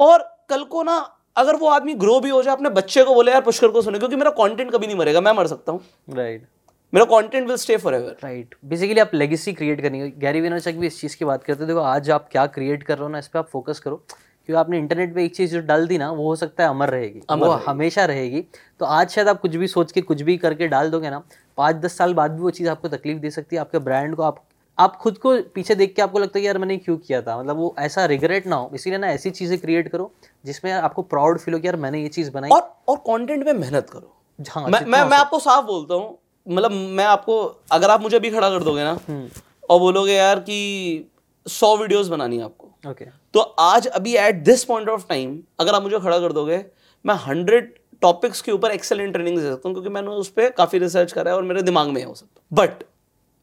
और 0.00 0.22
कल 0.50 0.64
को 0.64 0.82
ना 0.82 0.96
अगर 1.36 1.56
वो 1.56 1.68
आदमी 1.68 1.94
ग्रो 1.94 2.18
भी 2.20 2.30
हो 2.30 2.42
जाए 2.42 2.54
अपने 2.54 2.70
बच्चे 2.70 3.04
को 3.04 3.14
बोले 3.14 3.32
यार 3.32 3.40
पुष्कर 3.40 3.68
को 3.68 3.82
सुने 3.82 3.98
क्योंकि 3.98 4.16
मेरा 4.16 4.30
कंटेंट 4.32 4.70
कभी 4.72 4.86
नहीं 4.86 4.96
मरेगा 4.96 5.20
मैं 5.20 5.32
मर 5.32 5.46
सकता 5.46 5.72
हूँ। 5.72 5.80
राइट 6.08 6.46
मेरा 6.92 7.04
content 7.06 7.46
will 7.48 7.56
stay 7.56 7.76
forever 7.94 8.16
right 8.24 8.54
basically 8.64 9.00
आप 9.00 9.10
लेगेसी 9.14 9.52
क्रिएट 9.52 9.80
करनी 9.80 10.00
है 10.00 10.10
गैरी 10.18 10.40
विनरचक 10.40 10.74
भी 10.74 10.86
इस 10.86 11.00
चीज़ 11.00 11.16
की 11.16 11.24
बात 11.24 11.44
करते 11.44 11.60
हैं। 11.60 11.68
देखो 11.68 11.80
आज 11.80 12.10
आप 12.10 12.28
क्या 12.32 12.46
क्रिएट 12.48 12.82
कर 12.82 12.94
रहे 12.94 13.02
हो 13.02 13.08
ना 13.08 13.18
इस 13.18 13.28
पर 13.28 13.38
आप 13.38 13.48
फोकस 13.48 13.78
करो। 13.78 13.96
क्योंकि 13.96 14.58
आपने 14.60 14.78
इंटरनेट 14.78 15.14
पे 15.14 15.24
एक 15.24 15.34
चीज़ 15.36 15.52
जो 15.52 15.60
डाल 15.60 15.86
दी 15.86 15.98
ना 15.98 16.10
वो 16.10 16.26
हो 16.26 16.34
सकता 16.36 16.62
है 16.62 16.70
अमर 16.70 16.90
रहेगी। 16.90 17.20
अमर 17.30 17.46
वो 17.46 17.52
हमेशा 17.66 18.04
रहेगी। 18.04 18.40
तो 18.80 18.84
आज 18.84 19.10
शायद 19.10 19.28
आप 19.28 19.40
कुछ 19.40 19.56
भी 19.56 19.68
सोच 19.68 19.92
के 19.92 20.00
कुछ 20.00 20.22
भी 20.22 20.36
करके 20.36 20.68
डाल 20.68 20.90
दोगे 20.90 21.10
ना 21.10 21.22
पाँच 21.58 21.76
दस 21.76 21.96
साल 21.98 22.14
बाद 22.14 22.30
भी 22.30 22.42
वो 22.42 22.50
चीज़ 22.50 22.68
आपको 22.68 22.88
तकलीफ़ 22.88 23.18
दे 23.18 23.30
सकती 23.30 23.56
है। 23.56 23.60
आपके 23.60 23.78
ब्रांड 23.78 24.14
को 24.16 24.22
आप 24.22 24.42
आप 24.78 24.96
खुद 24.96 25.18
को 25.18 25.36
पीछे 25.54 25.74
देख 25.74 25.94
के 25.96 26.02
आपको 26.02 26.18
लगता 26.18 26.38
है 26.38 26.40
कि 26.42 26.46
यार 26.46 26.58
मैंने 26.58 26.76
क्यों 26.78 26.96
किया 26.98 27.20
था? 27.22 27.38
मतलब 27.38 27.56
वो 27.56 27.74
ऐसा 27.78 28.04
रिग्रेट 28.06 28.46
ना 28.46 28.56
हो। 28.56 28.70
इसीलिए 28.74 28.98
ना 28.98 29.08
ऐसी 29.08 29.30
चीज़ें 29.30 29.58
क्रिएट 29.58 29.88
करो 29.88 30.10
जिसमें 30.44 30.72
आपको 30.72 31.02
प्राउड 31.04 31.38
फील 31.38 31.54
हो 31.54 31.60
कि 31.60 31.66
यार 31.66 31.76
मैंने 31.76 32.02
ये 32.02 32.08
चीज़ 32.08 32.30
बनाई। 32.30 32.50
और 32.50 32.62
और 32.88 32.96
कंटेंट 33.06 33.44
में 33.46 33.52
मेहनत 33.52 33.90
करो। 33.90 34.12
हाँ 34.50 34.68
मैं 34.68 34.80
मैं 34.80 35.02
मैं 35.04 35.18
आपको 35.18 35.38
साफ़ 35.38 35.64
बोलता 35.64 35.94
हूँ 35.94 36.18
मतलब 36.46 36.70
मैं 36.70 37.04
आपको 37.04 37.38
अगर 37.72 37.90
आप 37.90 38.00
मुझे 38.00 38.16
अभी 38.16 38.30
खड़ा 38.30 38.48
कर 38.50 38.64
दोगे 38.64 38.84
ना 38.84 38.92
और 39.70 39.78
बोलोगे 39.80 40.12
यार 40.12 40.40
कि 40.40 41.10
सौ 41.46 41.76
वीडियोस 41.76 42.08
बनानी 42.08 42.36
है 42.36 42.44
आपको 42.44 42.90
ओके 42.90 43.04
तो 43.34 43.40
आज 43.60 43.86
अभी 43.88 44.14
at 44.16 44.42
this 44.44 44.64
point 44.64 44.88
of 44.88 45.06
time 45.08 45.38
अगर 45.60 45.74
आप 45.74 45.82
मुझे 45.82 45.98
खड़ा 45.98 46.18
कर 46.18 46.32
दोगे 46.32 46.64
मैं 47.04 47.14
हंड्रेड 47.26 47.72
टॉपिक्स 48.02 48.42
के 48.42 48.52
ऊपर 48.52 48.70
एक्सेलेंट 48.70 49.12
ट्रेनिंग 49.12 49.38
दे 49.38 49.42
सकता 49.42 49.68
हूँ 49.68 49.74
क्योंकि 49.74 49.90
मैंने 49.90 50.08
उस 50.16 50.28
पर 50.28 50.50
काफ़ी 50.50 50.78
रिसर्च 50.78 51.12
करा 51.12 51.30
है 51.30 51.36
और 51.36 51.42
मेरे 51.42 51.62
दिमाग 51.62 51.88
में 51.88 52.00
है 52.00 52.06
वो 52.06 52.14
सब। 52.14 52.28
बट 52.52 52.84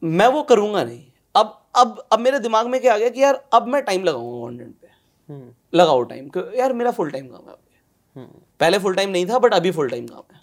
मैं 0.02 0.26
वो 0.28 0.42
करूँगा 0.42 0.84
नहीं। 0.84 1.04
अब 1.34 1.60
अब 1.74 2.06
अब 2.12 2.20
मेरे 2.20 2.38
दिमाग 2.38 2.66
में 2.66 2.80
क्या 2.80 2.94
आ 2.94 2.98
गया 2.98 3.08
कि 3.08 3.22
यार 3.22 3.42
अब 3.52 3.66
मैं 3.66 3.82
टाइम 3.82 4.04
लगाऊँगा 4.04 4.46
कंटेंट 4.46 4.74
पे। 4.74 5.78
लगाओ 5.78 6.02
टाइम 6.04 6.30
यार 6.56 6.72
मेरा 6.72 6.90
फुल 6.90 7.10
टाइम 7.10 7.26
काम 7.28 7.48
है 7.48 8.26
पहले 8.60 8.78
फुल 8.78 8.94
टाइम 8.94 9.10
नहीं 9.10 9.26
था 9.26 9.38
बट 9.38 9.54
अभी 9.54 9.70
फुल 9.70 9.88
टाइम 9.90 10.06
काम 10.06 10.34
है। 10.34 10.40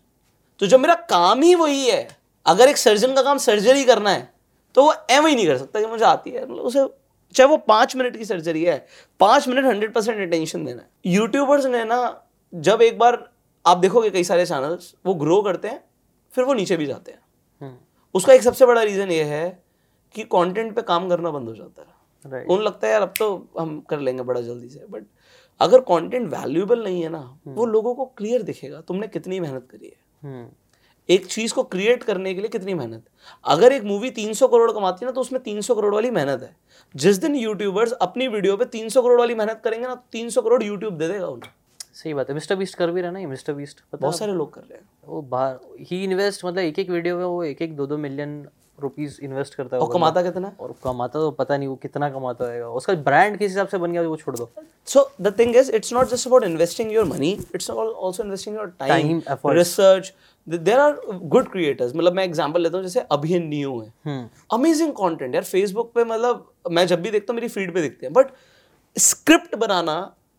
तो 0.59 0.67
जब 0.67 0.79
मेरा 0.79 0.95
काम 1.09 1.41
ही 1.41 1.53
वही 1.55 1.85
है 1.85 2.07
अगर 2.45 2.69
एक 2.69 2.77
सर्जन 2.77 3.13
का 3.15 3.21
काम 3.21 3.37
सर्जरी 3.39 3.83
करना 3.85 4.09
है 4.09 4.29
तो 4.75 4.83
वो 4.83 4.93
एम 5.11 5.25
ही 5.25 5.35
नहीं 5.35 5.47
कर 5.47 5.57
सकता 5.57 5.79
कि 5.79 5.85
मुझे 5.87 6.03
आती 6.05 6.31
है। 6.31 6.43
मतलब 6.43 6.63
उसे 6.63 6.87
चाहे 7.35 7.49
वो 7.49 7.57
पाँच 7.57 7.95
मिनट 7.95 8.17
की 8.17 8.25
सर्जरी 8.25 8.63
है 8.63 8.85
पाँच 9.19 9.47
मिनट 9.47 9.65
हंड्रेड 9.65 9.93
परसेंट 9.93 10.27
अटेंशन 10.27 10.65
देना 10.65 10.81
है। 10.81 10.89
यूट्यूबर्स 11.05 11.65
ने 11.65 11.83
ना 11.85 12.27
जब 12.53 12.81
एक 12.81 12.97
बार 12.99 13.17
आप 13.65 13.77
देखोगे 13.77 14.09
कई 14.09 14.23
सारे 14.23 14.45
चैनल्स 14.45 14.93
वो 15.05 15.13
ग्रो 15.15 15.41
करते 15.41 15.67
हैं 15.67 15.83
फिर 16.33 16.43
वो 16.43 16.53
नीचे 16.53 16.77
भी 16.77 16.85
जाते 16.85 17.11
हैं। 17.11 17.77
उसका 18.15 18.33
एक 18.33 18.41
सबसे 18.43 18.65
बड़ा 18.65 18.81
रीजन 18.83 19.11
ये 19.11 19.23
है 19.23 19.43
कि 20.15 20.23
कंटेंट 20.23 20.75
पे 20.75 20.81
काम 20.81 21.09
करना 21.09 21.31
बंद 21.31 21.47
हो 21.47 21.55
जाता 21.55 21.81
है। 21.81 21.99
Right. 22.31 22.47
उन 22.49 22.61
लगता 22.61 22.87
है 22.87 22.93
यार 22.93 23.01
अब 23.01 23.13
तो 23.19 23.47
हम 23.59 23.79
कर 23.81 23.99
लेंगे 23.99 24.23
बड़ा 24.23 24.41
जल्दी 24.41 24.69
से। 24.69 24.85
बट 24.89 25.05
अगर 25.59 25.79
कंटेंट 25.79 26.33
वैल्यूएबल 26.33 26.83
नहीं 26.83 27.01
है 27.01 27.09
ना 27.09 27.37
hmm. 27.37 27.55
वो 27.55 27.65
लोगों 27.65 27.95
को 27.95 28.05
क्लियर 28.05 28.41
दिखेगा 28.41 28.81
तुमने 28.81 29.07
कितनी 29.07 29.39
मेहनत 29.39 29.67
करी 29.71 29.85
है? 29.85 29.95
हम्म 30.23 30.47
एक 31.09 31.25
चीज़ 31.25 31.53
को 31.53 31.63
क्रिएट 31.63 32.03
करने 32.03 32.33
के 32.33 32.41
लिए 32.41 32.49
कितनी 32.49 32.73
मेहनत 32.73 33.03
अगर 33.45 33.73
एक 33.73 33.83
मूवी 33.83 34.09
300 34.11 34.47
करोड़ 34.47 34.71
कमाती 34.71 35.05
है 35.05 35.05
ना 35.05 35.11
तो 35.11 35.21
उसमें 35.21 35.41
300 35.43 35.75
करोड़ 35.75 35.93
वाली 35.95 36.11
मेहनत 36.11 36.41
है। 36.41 36.55
जिस 36.95 37.17
दिन 37.17 37.35
यूट्यूबर्स 37.35 37.91
अपनी 37.91 38.27
वीडियो 38.27 38.57
पे 38.57 38.65
300 38.65 39.01
करोड़ 39.01 39.19
वाली 39.19 39.35
मेहनत 39.35 39.61
करेंगे 39.63 39.87
ना 39.87 39.95
300 40.11 40.41
करोड़ 40.41 40.63
यूट्यूब 40.63 40.97
दे 40.97 41.07
देगा 41.07 41.27
उन्हें। 41.27 41.51
सही 41.93 42.13
बात 42.13 42.29
है। 42.29 42.33
मिस्टर 42.33 42.55
बीस्ट 42.55 42.75
कर 42.75 42.91
भी 42.91 43.01
रहा 43.01 43.11
ना 43.11 43.27
मिस्टर 43.27 43.53
बीस्ट 43.53 43.81
बहुत 43.95 44.17
सारे 44.17 44.33
लोग 44.33 44.53
कर 44.53 44.61
रहे 44.61 44.77
हैं। 44.77 44.89
वो 45.05 45.21
बाहर 45.21 45.59
ही 45.79 46.03
इन्वेस्ट 46.03 46.45
मतलब 46.45 46.59
एक 46.59 46.79
एक 46.79 46.89
वीडियो 46.89 47.17
में 47.17 47.25
वो 47.25 47.43
एक 47.43 47.61
एक 47.61 47.75
दो 47.75 47.87
दो 47.87 47.97
मिलियन 47.97 48.47
रुपीस 48.81 49.19
इन्वेस्ट 49.23 49.55
करता 49.55 49.75
है 49.75 49.81
और 49.83 49.91
कमाता 49.93 50.21
कितना? 50.23 50.51
और 50.59 50.73
कमाता 50.83 51.19
तो 51.19 51.29
पता 51.39 51.57
नहीं 51.57 51.67
वो 51.67 51.75
कितना 51.83 52.09
कमाता 52.09 52.45
होगा 52.53 52.67
उसका 52.81 52.93
ब्रांड 53.07 53.37
किस 53.37 53.51
हिसाब 53.51 53.67
से 53.67 53.77
बन 53.77 53.91
गया 53.91 54.01
वो 54.01 54.17
छोड़ 54.17 54.35
दो। 54.37 54.49
So 54.87 55.03
the 55.25 55.31
thing 55.39 55.51
is, 55.61 55.69
it's 55.79 55.91
not 55.97 56.11
just 56.13 56.27
about 56.29 56.45
investing 56.47 56.91
your 56.97 57.05
money; 57.09 57.31
it's 57.57 57.69
al- 57.73 57.95
also 58.07 58.23
investing 58.25 58.55
your 58.59 58.67
time, 58.83 58.93
Time, 58.93 59.19
efforts. 59.33 59.57
research. 59.59 60.11
Th- 60.47 60.61
There 60.69 60.79
are 60.85 60.93
good 61.35 61.49
creators. 61.55 61.95
मतलब 61.95 62.13
मैं 62.13 62.23
एग्जांपल 62.23 62.61
लेता 62.61 62.77
हूँ 62.77 62.85
जैसे 62.85 63.05
अभिनन्यू 63.17 63.79
है। 63.79 63.91
हम्म। 64.05 64.57
अमेजिंग 64.57 64.93
कंटेंट 65.01 65.35
यार 65.35 65.43
फेसबुक 65.51 65.91
पे 65.95 66.03
मतलब 66.03 66.47
मैं 66.71 66.85
जब 66.87 67.01
भी 67.01 67.11
देखता 67.11 67.33
हूँ 67.33 67.39
मेरी 67.41 67.47
फ़ीड 67.57 67.73
पे 67.73 67.81
दिखते 67.81 68.05
हैं। 68.05 68.13
बट 68.13 68.31
स्क्रिप्ट 68.95 69.55
बनाना 69.55 69.97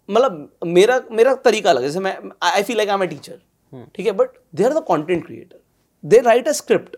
मतलब 0.08 0.48
मेरा 0.66 1.00
मेरा 1.12 1.34
तरीका 1.44 1.70
अलग 1.70 1.82
जैसे 1.82 2.00
मैं 2.00 2.16
I 2.42 2.62
feel 2.62 2.76
like 2.76 2.88
I 2.88 2.94
am 2.94 3.02
a 3.02 3.06
teacher 3.06 3.86
ठीक 3.96 4.06
है 4.06 4.12
but 4.12 4.30
they 4.54 4.64
are 4.64 4.72
the 4.72 4.84
content 4.88 5.24
creator 5.26 5.60
they 6.04 6.18
write 6.20 6.48
a 6.48 6.52
script 6.52 6.96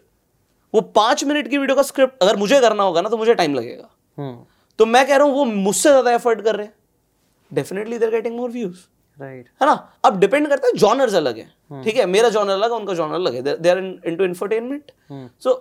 वो 0.74 0.80
पाँच 0.94 1.24
मिनट 1.24 1.48
की 1.48 1.58
वीडियो 1.58 1.76
का 1.76 1.82
स्क्रिप्ट 1.82 2.22
अगर 2.22 2.36
मुझे 2.36 2.60
करना 2.60 2.82
होगा 2.82 3.00
ना 3.00 3.08
तो 3.08 3.16
मुझे 3.16 3.34
टाइम 3.34 3.54
लगेगा। 3.54 3.88
हम्म। 4.18 4.36
तो 4.78 4.86
मैं 4.86 5.06
कह 5.06 5.16
रहा 5.16 5.26
हूँ 5.26 5.34
वो 5.34 5.44
मुझसे 5.44 5.88
ज़्यादा 5.88 6.12
एफर्ट 6.12 6.40
कर 6.40 6.56
रहे 6.56 6.66
हैं। 6.66 6.74
Definitely 7.52 7.98
they're 7.98 8.10
getting 8.10 8.36
more 8.36 8.50
views 8.50 8.78
right 9.18 9.48
है 9.60 9.66
ना? 9.66 9.72
अब 10.04 10.18
डिपेंड 10.20 10.48
करता 10.48 10.66
है 10.66 10.72
जॉनर्स 10.78 11.14
अलग 11.14 11.38
है। 11.38 11.82
ठीक 11.84 11.96
है 11.96 12.06
मेरा 12.06 12.28
जॉनर 12.28 12.52
अलग 12.52 12.72
है 12.72 12.78
उनका 12.78 12.94
जॉनर 12.94 13.14
अलग 13.14 13.34
है। 13.34 13.56
They 13.56 13.70
are 13.70 13.78
into 13.78 14.24
infotainment 14.24 14.90
so 15.10 15.54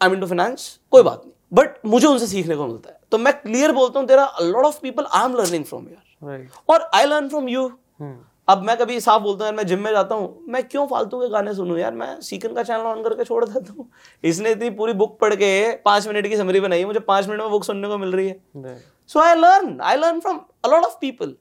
I 0.00 0.08
am 0.08 0.14
into 0.14 0.26
finance 0.26 0.78
कोई 0.92 1.02
बात 1.02 1.22
नहीं। 1.24 1.32
बट 1.52 1.76
मुझे 1.86 2.06
उनसे 2.06 2.26
सीखने 2.26 2.56
को 2.56 2.66
मिलता 2.66 2.90
है। 2.90 2.98
तो 3.10 3.18
मैं 3.18 3.32
क्लियर 3.34 3.72
बोलता 3.72 3.98
हूँ 3.98 4.08
तेरा 4.08 4.30
lot 4.42 4.64
of 4.64 4.80
people 4.82 5.06
I 5.12 5.24
am 5.24 5.36
learning 5.36 5.64
from 5.64 5.86
यार। 5.88 6.46
और 6.68 6.88
I 6.94 7.04
learn 7.04 7.28
from 7.28 7.48
you 7.48 7.66
hmm. 7.66 8.16
अब 8.48 8.62
मैं 8.64 8.76
कभी 8.76 8.98
साफ़ 9.00 9.22
बोलता 9.22 9.44
हूँ 9.44 9.46
यार 9.46 9.56
मैं 9.56 9.66
जिम 9.66 9.80
में 9.80 9.90
जाता 9.92 10.14
हूँ। 10.14 10.44
मैं 10.48 10.62
क्यों 10.68 10.86
फालतू 10.86 11.20
के 11.20 11.28
गाने 11.28 11.54
सुनूं? 11.54 11.76
यार 11.78 11.94
मैं 11.94 12.20
सीकन 12.20 12.54
का 12.54 12.62
चैनल 12.62 12.86
ऑन 12.86 13.02
करके 13.02 13.24
छोड़ 13.24 13.44
देता 13.44 13.72
हूँ। 13.72 13.88
इसने 14.24 14.50
इतनी 14.50 14.70
पूरी 14.70 14.92
बुक 14.92 15.18
पढ़ 15.20 15.34
के 15.34 15.50
पाँच 15.84 16.06
मिनट 16.08 16.26
की 16.28 16.36
समरी 16.36 16.60
बनाई 16.60 16.84
मुझे 16.84 17.00
पाँच 17.00 17.26
मिनट 17.28 17.40
में 17.40 17.50
बुक 17.50 17.64
सुनने 17.64 17.88
को 17.88 17.98
मिल 17.98 18.12
रही 18.12 18.28
है। 18.28 18.76
So 19.10 19.20
I 19.20 19.34
learn 19.34 19.78
I 19.80 19.96
learn 19.96 20.20
from 20.20 20.40
a lot 20.64 20.84
of 20.84 20.96
people 21.00 21.34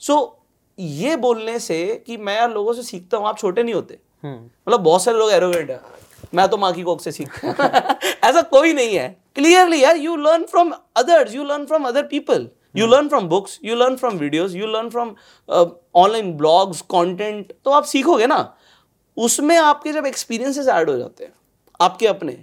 so 0.00 0.16
ये 0.78 1.16
बोलने 1.16 1.58
से 1.58 1.84
कि 2.06 2.16
मैं 2.16 2.36
यार 2.36 2.50
लोगों 2.50 2.72
से 2.72 2.82
सीखता 2.82 3.16
हूँ 3.16 3.26
आप 3.28 3.38
छोटे 3.38 3.62
नहीं 3.62 3.74
होते। 3.74 3.98
हम्म 4.24 4.36
मतलब 4.36 4.80
बहुत 4.80 5.02
सारे 5.02 5.18
लोग 5.18 5.30
एरोगेंट 5.30 5.70
है। 5.70 5.80
मैं 6.34 6.48
तो 6.48 6.56
माँ 6.56 6.72
की 6.72 6.82
कोक 6.82 7.00
से 7.00 7.12
सीखता 7.12 7.98
ऐसा 8.28 8.42
कोई 8.42 8.72
नहीं 8.72 8.96
है। 8.96 9.08
क्लियरली 9.34 9.82
यार 9.82 9.96
you 9.96 10.16
learn 10.16 10.44
from 10.44 10.72
others 10.96 11.34
you 11.34 11.44
learn 11.44 11.66
from 11.66 11.84
other 11.88 12.02
people 12.06 12.48
you 12.74 12.86
learn 12.86 13.08
from 13.08 13.28
books 13.28 13.58
you 13.64 13.76
learn 13.76 13.96
from 13.96 14.16
videos 14.18 14.54
you 14.54 14.66
learn 14.66 14.88
from 14.90 15.14
online 15.48 16.32
blogs 16.36 16.80
content 16.90 17.52
तो 17.64 17.70
आप 17.70 17.84
सीखोगे 17.86 18.26
ना। 18.26 18.38
उसमें 19.16 19.56
आपके 19.56 19.92
जब 19.92 20.06
एक्सपीरियंसेस 20.06 20.68
ऐड 20.68 20.90
हो 20.90 20.96
जाते 20.98 21.24
हैं 21.24 21.32
आपके 21.80 22.06
अपने 22.06 22.36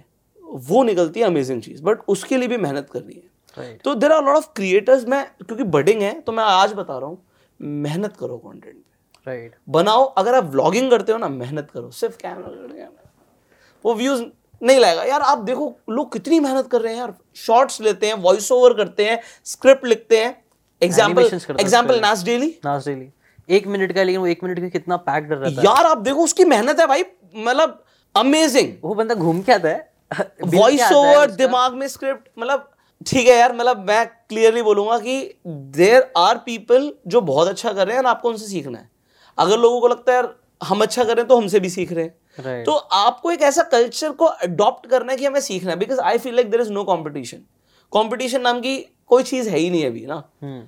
वो 0.66 0.82
निकलती 0.84 1.20
है 1.20 1.26
अमेजिंग 1.26 1.62
चीज़ 1.62 1.82
बट 1.82 2.00
उसके 2.08 2.36
लिए 2.36 2.48
भी 2.48 2.56
मेहनत 2.58 2.88
करनी 2.92 3.14
है। 3.14 3.22
राइट 3.56 3.82
तो 3.82 3.94
there 3.94 4.12
are 4.12 4.24
lot 4.24 4.36
of 4.36 4.48
creators 4.56 5.06
मैं 5.08 5.24
क्योंकि 5.36 5.64
बडिंग 5.76 6.02
है 6.02 6.20
तो 6.20 6.32
मैं 6.32 6.44
आज 6.44 6.72
बता 6.72 6.98
रहा 6.98 7.08
हूँ 7.08 7.18
मेहनत 7.60 8.16
करो 8.16 8.36
कंटेंट 8.38 8.74
पे। 8.74 9.30
राइट 9.30 9.54
बनाओ 9.68 10.04
अगर 10.04 10.34
आप 10.34 10.50
व्लॉगिंग 10.52 10.90
करते 10.90 11.12
हो 11.12 11.18
ना 11.18 11.28
मेहनत 11.30 11.70
करो 11.70 11.90
सिर्फ़ 11.92 12.16
कैमरा 12.18 12.88
वो 13.84 13.94
व्यूज़ 13.94 14.22
नहीं 14.62 14.78
लाएगा 14.80 15.02
यार 15.04 15.20
आप 15.22 15.38
देखो 15.40 15.74
लोग 15.90 16.12
कितनी 16.12 16.40
मेहनत 16.40 16.66
कर 16.66 16.80
रहे 16.80 16.92
हैं 16.92 17.00
यार। 17.00 17.14
शॉर्ट्स 17.36 17.80
लेते 17.80 18.06
हैं 18.06 18.14
वॉइस 18.22 18.50
ओवर 18.52 18.72
करते 18.74 19.04
हैं 19.04 19.20
स्क्रिप्ट 19.46 19.86
लिखते 19.86 20.18
हैं। 20.18 20.36
Example 20.82 21.30
example. 21.60 22.00
Nas 22.00 22.22
Daily 22.24 22.48
Nas 22.64 22.88
Daily 22.88 23.08
एक 23.48 23.66
मिनट 23.66 23.92
का 23.92 24.02
लेकिन 24.02 24.20
वो 24.20 24.26
एक 24.26 24.44
मिनट 24.44 24.60
का 24.60 24.68
कितना 24.68 24.96
पैक्ड 24.98 25.32
रहता 25.32 25.60
है। 25.60 25.66
यार 25.66 25.86
आप 25.86 25.98
देखो 25.98 26.24
उसकी 26.24 26.44
मेहनत 26.46 26.80
है 26.80 26.86
भाई। 26.86 27.04
मतलब 27.36 27.82
अमेजिंग 28.14 28.72
वो 28.82 28.94
बंदा 28.94 29.14
घूम 29.14 29.42
के 29.42 29.52
आता 29.52 29.68
है। 29.68 29.90
वॉइस 30.54 30.92
ओवर 30.92 31.30
दिमाग 31.32 31.74
में 31.74 31.86
स्क्रिप्ट 31.88 32.28
मतलब 32.38 32.68
ठीक 33.06 33.28
है 33.28 33.36
यार 33.36 33.54
मतलब 33.54 33.84
मैं 33.88 34.06
क्लियरली 34.06 34.62
बोलूँगा 34.62 34.98
कि 34.98 35.18
देर 35.46 36.12
आर 36.16 36.36
पीपल 36.46 36.92
जो 37.06 37.20
बहुत 37.22 37.48
अच्छा 37.48 37.72
कर 37.72 37.86
रहे 37.86 37.96
हैं 37.96 38.02
और 38.02 38.08
आपको 38.10 38.28
उनसे 38.28 38.46
सीखना 38.46 38.78
है। 38.78 38.88
अगर 39.38 39.58
लोगों 39.58 39.80
को 39.80 39.88
लगता 39.88 40.12
है 40.12 40.18
यार 40.18 40.34
हम 40.60 40.82
अच्छा 40.82 41.04
कर 41.04 41.08
रहे 41.08 41.20
हैं 41.20 41.28
तो 41.28 41.36
हमसे 41.36 41.60
भी 41.60 41.70
सीख 41.70 41.92
रहे 41.92 42.04
हैं। 42.04 42.14
Right. 42.38 42.64
तो 42.66 42.72
आपको 42.72 43.30
एक 43.30 43.42
ऐसा 43.42 43.62
कल्चर 43.64 44.10
को 44.12 44.24
अडॉप्ट 44.24 44.86
करना 44.86 45.12
है 45.12 45.18
कि 45.18 45.24
हमें 45.26 45.40
सीखना 45.40 45.70
है 45.70 45.76
because 45.78 46.00
I 46.00 46.18
feel 46.18 46.34
like 46.34 46.50
there 46.50 46.60
is 46.60 46.72
no 46.72 46.84
competition 46.84 47.38
competition 47.92 48.40
नाम 48.40 48.60
की 48.60 48.76
कोई 49.10 49.22
चीज़ 49.24 49.48
है 49.48 49.58
ही 49.58 49.70
नहीं 49.70 49.86
अभी 49.86 50.04
ना? 50.06 50.22
हम्म। 50.42 50.62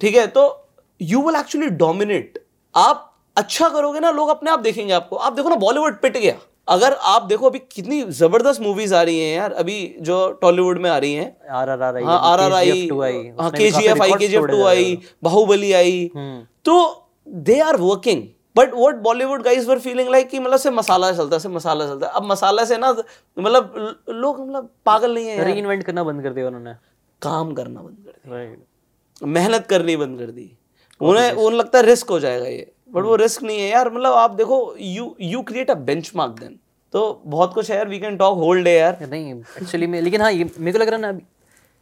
ठीक 0.00 0.14
है? 0.14 0.26
तो 0.28 0.68
यू 1.00 1.22
विल 1.22 1.36
एक्चुअली 1.36 1.68
डोमिनेट 1.78 2.38
आप 2.74 3.08
अच्छा 3.36 3.68
करोगे 3.68 4.00
ना 4.00 4.10
लोग 4.10 4.28
अपने 4.28 4.50
आप 4.50 4.60
देखेंगे 4.60 4.92
आपको। 4.92 5.16
आप 5.18 5.32
देखो 5.32 5.48
ना 5.48 5.56
बॉलीवुड 5.56 6.00
पिट 6.00 6.16
गया। 6.16 6.34
अगर 6.68 6.92
आप 7.10 7.22
देखो 7.22 7.48
अभी 7.48 7.58
कितनी 7.72 8.02
ज़बरदस्त 8.14 8.60
मूवीज़ 8.60 8.94
आ 8.94 9.02
रही 9.02 9.20
हैं 9.20 9.36
यार 9.36 9.52
अभी 9.54 9.76
जो 10.00 10.16
टॉलीवुड 10.42 10.78
में 10.78 10.90
आ 10.90 10.96
रही 10.98 11.14
हैं। 11.14 11.36
आर 11.52 11.70
आर 11.70 11.82
आर 11.82 11.96
आई 11.96 12.04
हाँ 12.04 12.18
आर 12.22 12.40
आर 12.40 12.52
आई 12.52 12.88
हाँ 13.40 13.50
के 13.50 13.70
जी 13.70 13.84
एफ़ 13.84 14.02
आई 14.02 14.12
के 14.12 14.28
जी 14.28 14.36
एफ़ 14.36 14.46
टू 14.46 14.64
आई 14.66 14.98
बाहुबली 15.22 15.72
आई। 15.72 16.10
तो 16.64 16.76
they 17.28 17.58
are 17.60 17.76
working 17.78 18.22
but 18.56 18.72
what 18.74 18.96
Bollywood 19.02 19.42
guys 19.42 19.68
were 19.68 19.78
feeling 19.78 20.08
like 20.08 20.28
कि 20.30 20.38
मतलब 20.38 20.58
से 20.58 20.70
मसाला 20.70 21.12
चलता 21.12 21.36
है 21.36 21.40
से 21.40 21.48
मसाला 21.48 21.86
चलता। 21.86 22.06
है 22.06 22.12
अब 22.12 22.24
मसाला 22.24 22.64
से 22.64 22.78
ना 22.78 22.90
मतलब 23.36 24.04
लोग 24.08 24.40
मतलब 24.40 24.68
पागल 24.86 25.14
नहीं 25.14 25.26
है 25.26 25.36
यार। 25.36 25.46
रीइन्वेंट 25.46 25.84
करना 25.84 26.04
बंद 26.04 26.22
कर 26.22 26.32
दिया 26.32 26.46
उन्होंने। 26.46 26.74
काम 27.22 27.52
करना 27.54 27.80
बंद 27.80 27.96
कर 27.96 28.10
दिया। 28.12 28.36
राइट 28.36 28.64
मेहनत 29.22 29.66
करनी 29.66 29.96
बंद 29.96 30.18
कर 30.18 30.30
दी। 30.30 30.50
उन्हें 31.00 31.30
उन्हें 31.32 31.58
लगता 31.58 31.78
है 31.78 31.84
रिस्क 31.86 32.10
हो 32.10 32.18
जाएगा 32.20 32.46
ये। 32.46 32.70
बट 32.90 33.02
वो 33.02 33.16
रिस्क 33.16 33.42
नहीं 33.42 33.60
है 33.60 33.68
यार। 33.70 33.90
मतलब 33.90 34.12
आप 34.14 34.30
देखो 34.34 34.74
you 34.78 35.14
you 35.20 35.42
create 35.42 35.70
a 35.70 35.74
benchmark 35.86 36.32
then 36.40 36.58
तो 36.94 37.22
बहुत 37.26 37.54
कुछ 37.54 37.70
है 37.70 37.76
यार। 37.76 37.88
We 37.88 37.98
can 38.00 38.16
talk 38.16 38.38
whole 38.38 38.62
day 38.64 38.72
यार। 38.72 38.98
नहीं 39.02 39.34
एक्चुअली 39.34 39.86
में 39.86 40.00
लेकिन 40.00 40.20
हाँ 40.20 40.32
ये 40.32 40.50
मेरे 40.58 40.72
को 40.72 40.78
लग 40.78 40.88
रहा 40.88 40.96
है 40.96 41.12
ना 41.12 41.18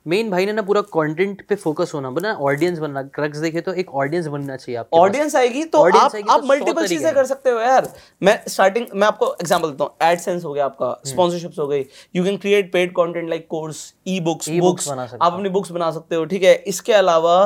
मेन 0.06 0.30
भाई 0.30 0.46
ने 0.46 0.52
ना 0.52 0.62
पूरा 0.62 0.80
कंटेंट 0.92 1.42
पे 1.48 1.54
फोकस 1.56 1.90
होना 1.94 2.10
बना 2.10 2.32
ऑडियंस 2.42 2.78
बनना 2.78 3.02
क्रक्स 3.14 3.38
देखे 3.38 3.60
तो 3.60 3.72
एक 3.74 3.90
ऑडियंस 3.94 4.26
बनना 4.26 4.56
चाहिए 4.56 4.76
आपके 4.78 4.98
ऑडियंस 4.98 5.36
आएगी 5.36 5.64
तो 5.64 5.78
Audience 5.78 6.04
आप 6.04 6.14
आएगी 6.14 6.26
तो 6.26 6.32
आप 6.32 6.44
मल्टीपल 6.46 6.86
चीज़ें 6.86 7.12
कर 7.14 7.26
सकते 7.26 7.50
हो 7.50 7.60
यार। 7.60 7.88
मैं 8.22 8.38
स्टार्टिंग 8.48 8.86
मैं 8.94 9.06
आपको 9.06 9.26
एग्जांपल 9.32 9.70
देता 9.70 9.84
हूँ। 9.84 9.96
एडसेंस 10.02 10.44
हो 10.44 10.52
गया 10.52 10.64
आपका 10.64 10.96
स्पॉन्सरशिप्स 11.06 11.58
हो 11.58 11.66
गई। 11.68 11.84
You 12.16 12.24
can 12.24 12.36
create 12.36 12.72
paid 12.72 12.92
content 12.92 13.28
like 13.30 13.46
course 13.50 13.82
ebooks 14.20 14.48
books 14.50 14.88
आप 14.88 15.20
अपनी 15.22 15.48
बुक्स 15.48 15.70
बना 15.72 15.90
सकते 15.90 16.16
हो 16.16 16.24
ठीक 16.24 16.42
है? 16.42 16.54
इसके 16.54 16.92
अलावा 16.92 17.36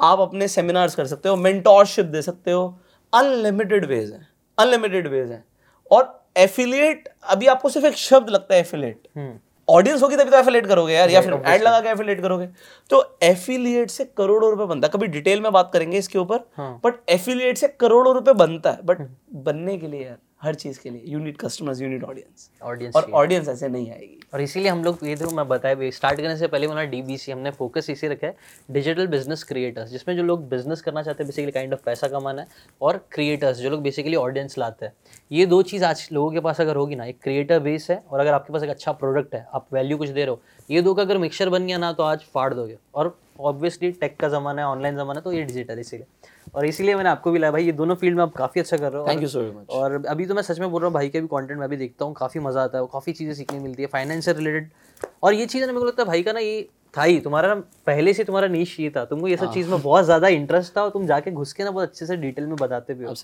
आप 0.00 0.20
अपने 0.20 0.48
सेमिनार्स 0.48 0.94
कर 0.94 1.06
सकते 1.06 1.28
हो 1.28 1.36
मेंटोरशिप 1.38 2.06
दे 2.06 2.22
सकते 2.22 2.50
हो। 2.50 2.78
अनलिमिटेड 3.12 3.84
वेज 3.84 4.12
है। 4.12 4.26
अनलिमिटेड 4.58 5.08
वेज 5.08 5.30
है। 5.30 5.44
और 5.90 6.24
एफिलिएट 6.38 7.08
अभी 7.24 7.46
आपको 7.46 7.68
सिर्फ़ 7.68 7.86
एक 7.86 7.96
शब्द 7.96 8.30
लगता 8.30 8.54
है 8.54 8.60
एफिलिएट 8.60 9.08
हम्म। 9.16 9.38
ऑडियंस 9.68 10.02
होगी 10.02 10.16
तभी 10.16 10.30
तो 10.30 10.38
एफिलेट 10.38 10.66
करोगे 10.66 10.94
यार 10.94 11.10
या 11.10 11.20
फिर 11.20 11.32
एड 11.46 11.62
लगा 11.62 11.80
के 11.80 11.88
एफिलेट 11.88 12.20
करोगे। 12.20 12.48
तो 12.90 13.18
एफिलिएट 13.22 13.90
से 13.90 14.04
करोड़ों 14.16 14.50
रुपए 14.50 14.66
बनता 14.66 14.86
है। 14.86 14.92
कभी 14.92 15.06
डिटेल 15.06 15.40
में 15.40 15.50
बात 15.52 15.70
करेंगे 15.72 15.98
इसके 15.98 16.18
ऊपर 16.18 16.40
हाँ। 16.56 16.80
बट 16.84 16.94
एफिलिएट 17.08 17.58
से 17.58 17.68
करोड़ों 17.80 18.14
रुपए 18.14 18.32
बनता 18.34 18.70
है। 18.70 18.78
बट 18.84 19.08
बनने 19.44 19.76
के 19.78 19.86
लिए 19.86 20.04
यार 20.04 20.18
हर 20.40 20.54
चीज़ 20.54 20.78
के 20.80 20.90
लिए। 20.90 21.02
You 21.06 21.18
need 21.18 21.36
customers 21.38 21.80
you 21.80 21.88
need 21.88 22.04
audience 22.04 22.50
audience 22.62 22.96
और 22.96 23.10
ऑडियंस 23.12 23.48
ऐसे 23.48 23.68
नहीं 23.68 23.90
आएगी। 23.90 24.18
और 24.34 24.40
इसीलिए 24.40 24.68
हम 24.68 24.82
लोग 24.84 24.98
ये 25.04 25.14
देखो 25.16 25.30
मैं 25.30 25.46
बताया 25.48 25.74
भी 25.74 25.90
स्टार्ट 25.92 26.20
करने 26.20 26.36
से 26.36 26.46
पहले 26.46 26.66
हमारा 26.66 26.84
डीबीसी 26.86 27.32
हमने 27.32 27.50
फोकस 27.52 27.90
इसी 27.90 28.08
रखा 28.08 28.26
है 28.26 28.36
डिजिटल 28.70 29.06
बिज़नेस 29.06 29.44
क्रिएटर्स 29.44 29.90
जिसमें 29.90 30.14
जो 30.16 30.22
लोग 30.22 30.48
बिज़नेस 30.48 30.82
करना 30.82 31.02
चाहते 31.02 31.22
हैं 31.22 31.28
बेसिकली 31.28 31.52
काइंड 31.52 31.74
ऑफ़ 31.74 31.80
पैसा 31.84 32.08
कमाना 32.08 32.42
है 32.42 32.48
और 32.80 33.04
क्रिएटर्स 33.12 33.58
जो 33.58 33.70
लोग 33.70 33.82
बेसिकली 33.82 34.16
ऑडियंस 34.16 34.58
लाते 34.58 34.86
हैं। 34.86 34.92
ये 35.30 35.46
दो 35.46 35.62
चीज़ 35.64 35.84
आज 35.84 36.08
लोगों 36.12 36.30
के 36.32 36.40
पास 36.40 36.60
अगर 36.60 36.76
होगी 36.76 36.96
ना 36.96 37.04
एक 37.04 37.20
क्रिएटर 37.22 37.60
बेस 37.60 37.90
है 37.90 38.02
और 38.10 38.20
अगर 38.20 38.32
आपके 38.32 38.52
पास 38.52 38.62
एक 38.62 38.70
अच्छा 38.70 38.92
प्रोडक्ट 38.94 39.34
है 39.34 39.46
आप 39.54 39.66
वैल्यू 39.72 39.98
कुछ 39.98 40.08
दे 40.08 40.20
रहे 40.20 40.30
हो 40.30 40.40
ये 40.70 40.82
दो 40.82 40.94
का 40.94 41.02
अगर 41.02 41.18
मिक्सचर 41.18 41.48
बन 41.48 41.66
गया 41.66 41.78
ना 41.78 41.92
तो 41.92 42.02
आज 42.02 42.24
फाड़ 42.34 42.52
दोगे। 42.54 42.76
और 42.94 43.16
ऑब्वियसली 43.40 43.90
टेक 43.92 44.16
का 44.20 44.28
ज़माना 44.28 44.62
है 44.62 44.68
ऑनलाइन 44.68 44.96
ज़माना 44.96 45.18
है 45.18 45.24
तो 45.24 45.32
ये 45.32 45.42
डिजिटल 45.42 45.78
इसीलिए। 45.78 46.06
और 46.54 46.66
इसीलिए 46.66 46.94
मैंने 46.94 47.08
आपको 47.08 47.30
भी 47.30 47.38
लाया। 47.38 47.52
भाई 47.52 47.64
ये 47.64 47.72
दोनों 47.72 47.94
फ़ील्ड 47.94 48.16
में 48.16 48.22
आप 48.22 48.32
काफ़ी 48.34 48.60
अच्छा 48.60 48.76
कर 48.76 48.92
रहे 48.92 49.02
हो। 49.02 49.08
थैंक 49.08 49.22
यू 49.22 49.28
सो 49.28 49.40
मच 49.50 49.70
और 49.70 50.04
अभी 50.08 50.26
तो 50.26 50.34
मैं 50.34 50.42
सच 50.42 50.58
में 50.60 50.70
बोल 50.70 50.80
रहा 50.80 50.88
हूँ 50.88 50.94
भाई 50.94 51.08
के 51.08 51.20
भी 51.20 51.26
कंटेंट 51.26 51.58
मैं 51.60 51.68
भी 51.68 51.76
देखता 51.76 52.04
हूँ 52.04 52.14
काफ़ी 52.14 52.40
मज़ा 52.40 52.62
आता 52.62 52.78
है 52.78 52.86
काफ़ी 52.92 53.12
चीज़ें 53.12 53.34
सीखने 53.34 53.58
मिलती 53.58 53.82
है 53.82 53.88
फाइनेंस 53.88 54.24
से 54.24 54.32
रिलेटेड 54.32 54.70
और 55.22 55.34
ये 55.34 55.46
चीज़ें 55.46 55.66
ना 55.66 55.72
मेरे 55.72 55.80
को 55.80 55.86
लगता 55.86 56.02
है 56.02 56.08
भाई 56.08 56.22
का 56.22 56.32
ना 56.32 56.40
ये 56.40 56.68
था 56.96 57.02
ही 57.02 57.18
तुम्हारा 57.20 57.48
ना 57.48 57.60
पहले 57.86 58.14
से 58.14 58.24
तुम्हारा 58.24 58.48
नीच 58.48 58.76
ये 58.80 58.90
था 58.90 59.04
तुमको 59.04 59.28
ये 59.28 59.36
सब 59.36 59.52
चीज़ 59.54 59.70
में 59.70 59.80
बहुत 59.82 60.04
ज़्यादा 60.04 60.28
इंटरेस्ट 60.30 60.76
था 60.76 60.82
और 60.82 60.90
तुम 60.90 61.06
जाके 61.06 61.30
घुस 61.32 61.52
के 61.52 61.64
ना 61.64 61.70
बहुत 61.70 61.88
अच्छे 61.88 62.06
से 62.06 62.16
डिटेल 62.16 62.46
में 62.46 62.56
बताते 62.56 62.94
भी 62.94 63.04
हो। 63.04 63.14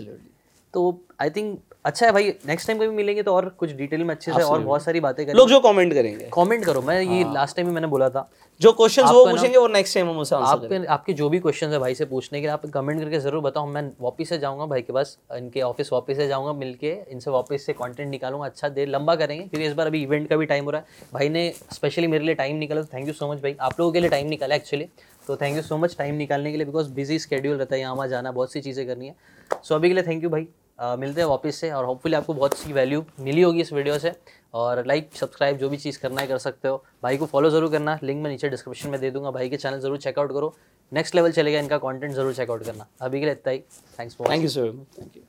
तो 0.75 1.01
आई 1.21 1.31
थिंक 1.31 1.59
अच्छा 1.85 2.07
है 2.07 2.13
भाई 2.13 2.29
नेक्स्ट 2.47 2.67
टाइम 2.67 2.79
कभी 2.79 2.89
मिलेंगे 2.89 3.23
तो 3.23 3.35
और 3.35 3.49
कुछ 3.59 3.73
डिटेल 3.77 4.03
में 4.05 4.15
अच्छे 4.15 4.33
से 4.33 4.43
और 4.43 4.61
बहुत 4.61 4.83
सारी 4.83 5.01
बातें 5.01 5.25
करेंगे। 5.25 5.39
लोग 5.39 5.49
जो 5.49 5.59
कमेंट 5.61 5.93
करेंगे। 5.95 6.29
कमेंट 6.35 6.65
करो 6.65 6.83
मैं 6.83 7.01
ये 7.01 7.25
लास्ट 7.35 7.57
टाइम 7.57 7.69
भी 7.69 7.75
मैंने 7.75 7.87
बोला 7.87 8.09
था। 8.11 8.29
जो 8.63 8.73
क्वेश्चंस 8.73 9.11
वो 9.11 9.25
पूछेंगे 9.27 9.57
वो 9.59 9.67
नेक्स्ट 9.69 9.95
टाइम 9.95 10.09
हम 10.09 10.19
उसे 10.19 10.35
आंसर 10.37 10.49
आपके 10.49 10.87
आपके 10.93 11.13
जो 11.13 11.29
भी 11.29 11.39
क्वेश्चन 11.41 11.69
है 11.69 11.79
भाई 11.79 11.95
से 11.95 12.05
पूछने 12.07 12.41
के 12.41 12.47
लिए 12.47 12.53
आप 12.53 12.67
कमेंट 12.75 13.01
करके 13.01 13.19
ज़रूर 13.21 13.41
बताओ 13.43 13.67
मैं 13.69 13.83
वापस 14.01 14.29
से 14.29 14.39
जाऊँगा 14.39 14.67
भाई 14.67 14.83
के 14.83 14.93
पास 14.93 15.17
इनके 15.37 15.63
ऑफ़िस 15.63 15.93
वापस 15.93 16.17
से 16.17 16.27
जाऊँगा 16.29 16.53
मिलके 16.55 16.93
इनसे 17.11 17.31
वापस 17.31 17.67
से 17.67 17.73
कंटेंट 17.73 18.09
निकालूँगा 18.11 18.47
अच्छा 18.47 18.69
देर 18.71 18.89
लंबा 18.89 19.15
करेंगे 19.17 19.45
क्योंकि 19.45 19.67
इस 19.67 19.75
बार 19.75 19.87
अभी 19.87 20.03
इवेंट 20.03 20.29
का 20.29 20.37
भी 20.37 20.47
टाइम 20.47 20.65
हो 20.65 20.71
रहा 20.71 20.81
है। 20.81 21.09
भाई 21.15 21.29
ने 21.29 21.49
स्पेशली 21.73 22.07
मेरे 22.07 22.25
लिए 22.25 22.35
टाइम 22.35 22.57
निकाला 22.57 22.83
थैंक 22.95 23.07
यू 23.09 23.15
सो 23.15 23.33
मच 23.33 23.43
भाई। 23.43 23.57
आप 23.61 23.81
लोगों 23.81 23.93
के 23.93 24.01
लिए 24.01 24.11
टाइम 24.11 24.29
निकाला 24.29 24.55
एक्चुअली 24.55 24.89
तो 25.27 25.37
thank 25.37 25.57
you 25.57 25.63
so 25.63 25.79
much 25.79 25.97
time 25.99 26.15
निकालने 26.15 26.51
के 26.51 26.57
लिए 26.57 26.67
बिकॉज़ 26.67 26.93
बिज़ी 26.95 27.19
स्केड्यूल 27.19 27.57
रहता 27.57 27.75
है 27.75 27.81
यहाँ 27.81 27.95
वहाँ 27.95 28.09
जाना 28.09 28.33
बहुत 28.33 28.53
सी 28.53 28.61
चीज़ें 28.61 28.87
करनी 28.87 29.07
है। 29.07 29.15
सो 29.63 29.75
अभी 29.75 29.89
के 29.89 29.95
लिए 29.95 30.05
थैंक 30.05 30.23
यू 30.25 30.31
भाई। 30.31 30.49
Uh, 30.83 30.97
मिलते 30.99 31.21
हैं 31.21 31.27
वापस 31.29 31.57
से 31.57 31.71
और 31.71 31.85
होपफुली 31.85 32.15
आपको 32.15 32.35
बहुत 32.35 32.55
सी 32.59 32.73
वैल्यू 32.73 33.05
मिली 33.21 33.43
होगी 33.43 33.61
इस 33.61 33.73
वीडियो 33.73 33.99
से। 33.99 34.13
और 34.55 34.85
लाइक 34.87 35.11
सब्सक्राइब 35.17 35.59
जो 35.59 35.69
भी 35.69 35.77
चीज़ 35.77 35.99
करना 36.01 36.21
है 36.21 36.27
कर 36.27 36.39
सकते 36.39 36.69
हो। 36.69 36.83
भाई 37.03 37.17
को 37.17 37.27
फॉलो 37.27 37.51
ज़रूर 37.51 37.71
करना। 37.73 37.99
लिंक 38.03 38.23
मैं 38.23 38.31
नीचे 38.31 38.49
डिस्क्रिप्शन 38.49 38.91
में 38.91 39.01
दे 39.01 39.11
दूँगा। 39.11 39.31
भाई 39.31 39.49
के 39.49 39.57
चैनल 39.57 39.81
ज़रूर 39.81 39.99
चेकआउट 39.99 40.33
करो। 40.33 40.55
नेक्स्ट 40.93 41.15
लेवल 41.15 41.33
चलेगा 41.33 41.59
इनका 41.59 41.79
कंटेंट 41.79 42.13
ज़रूर 42.13 42.35
चेकआउट 42.35 42.65
करना। 42.65 42.87
अभी 43.01 43.21
के 43.21 43.27
लिए 43.27 43.35
इतना 43.35 43.53
ही। 43.53 43.59
Thanks 43.99 44.17
for 44.17 44.31
thank 44.31 44.43
you 44.43 44.49
sir 44.49 44.73
thank 44.99 45.17
you 45.17 45.23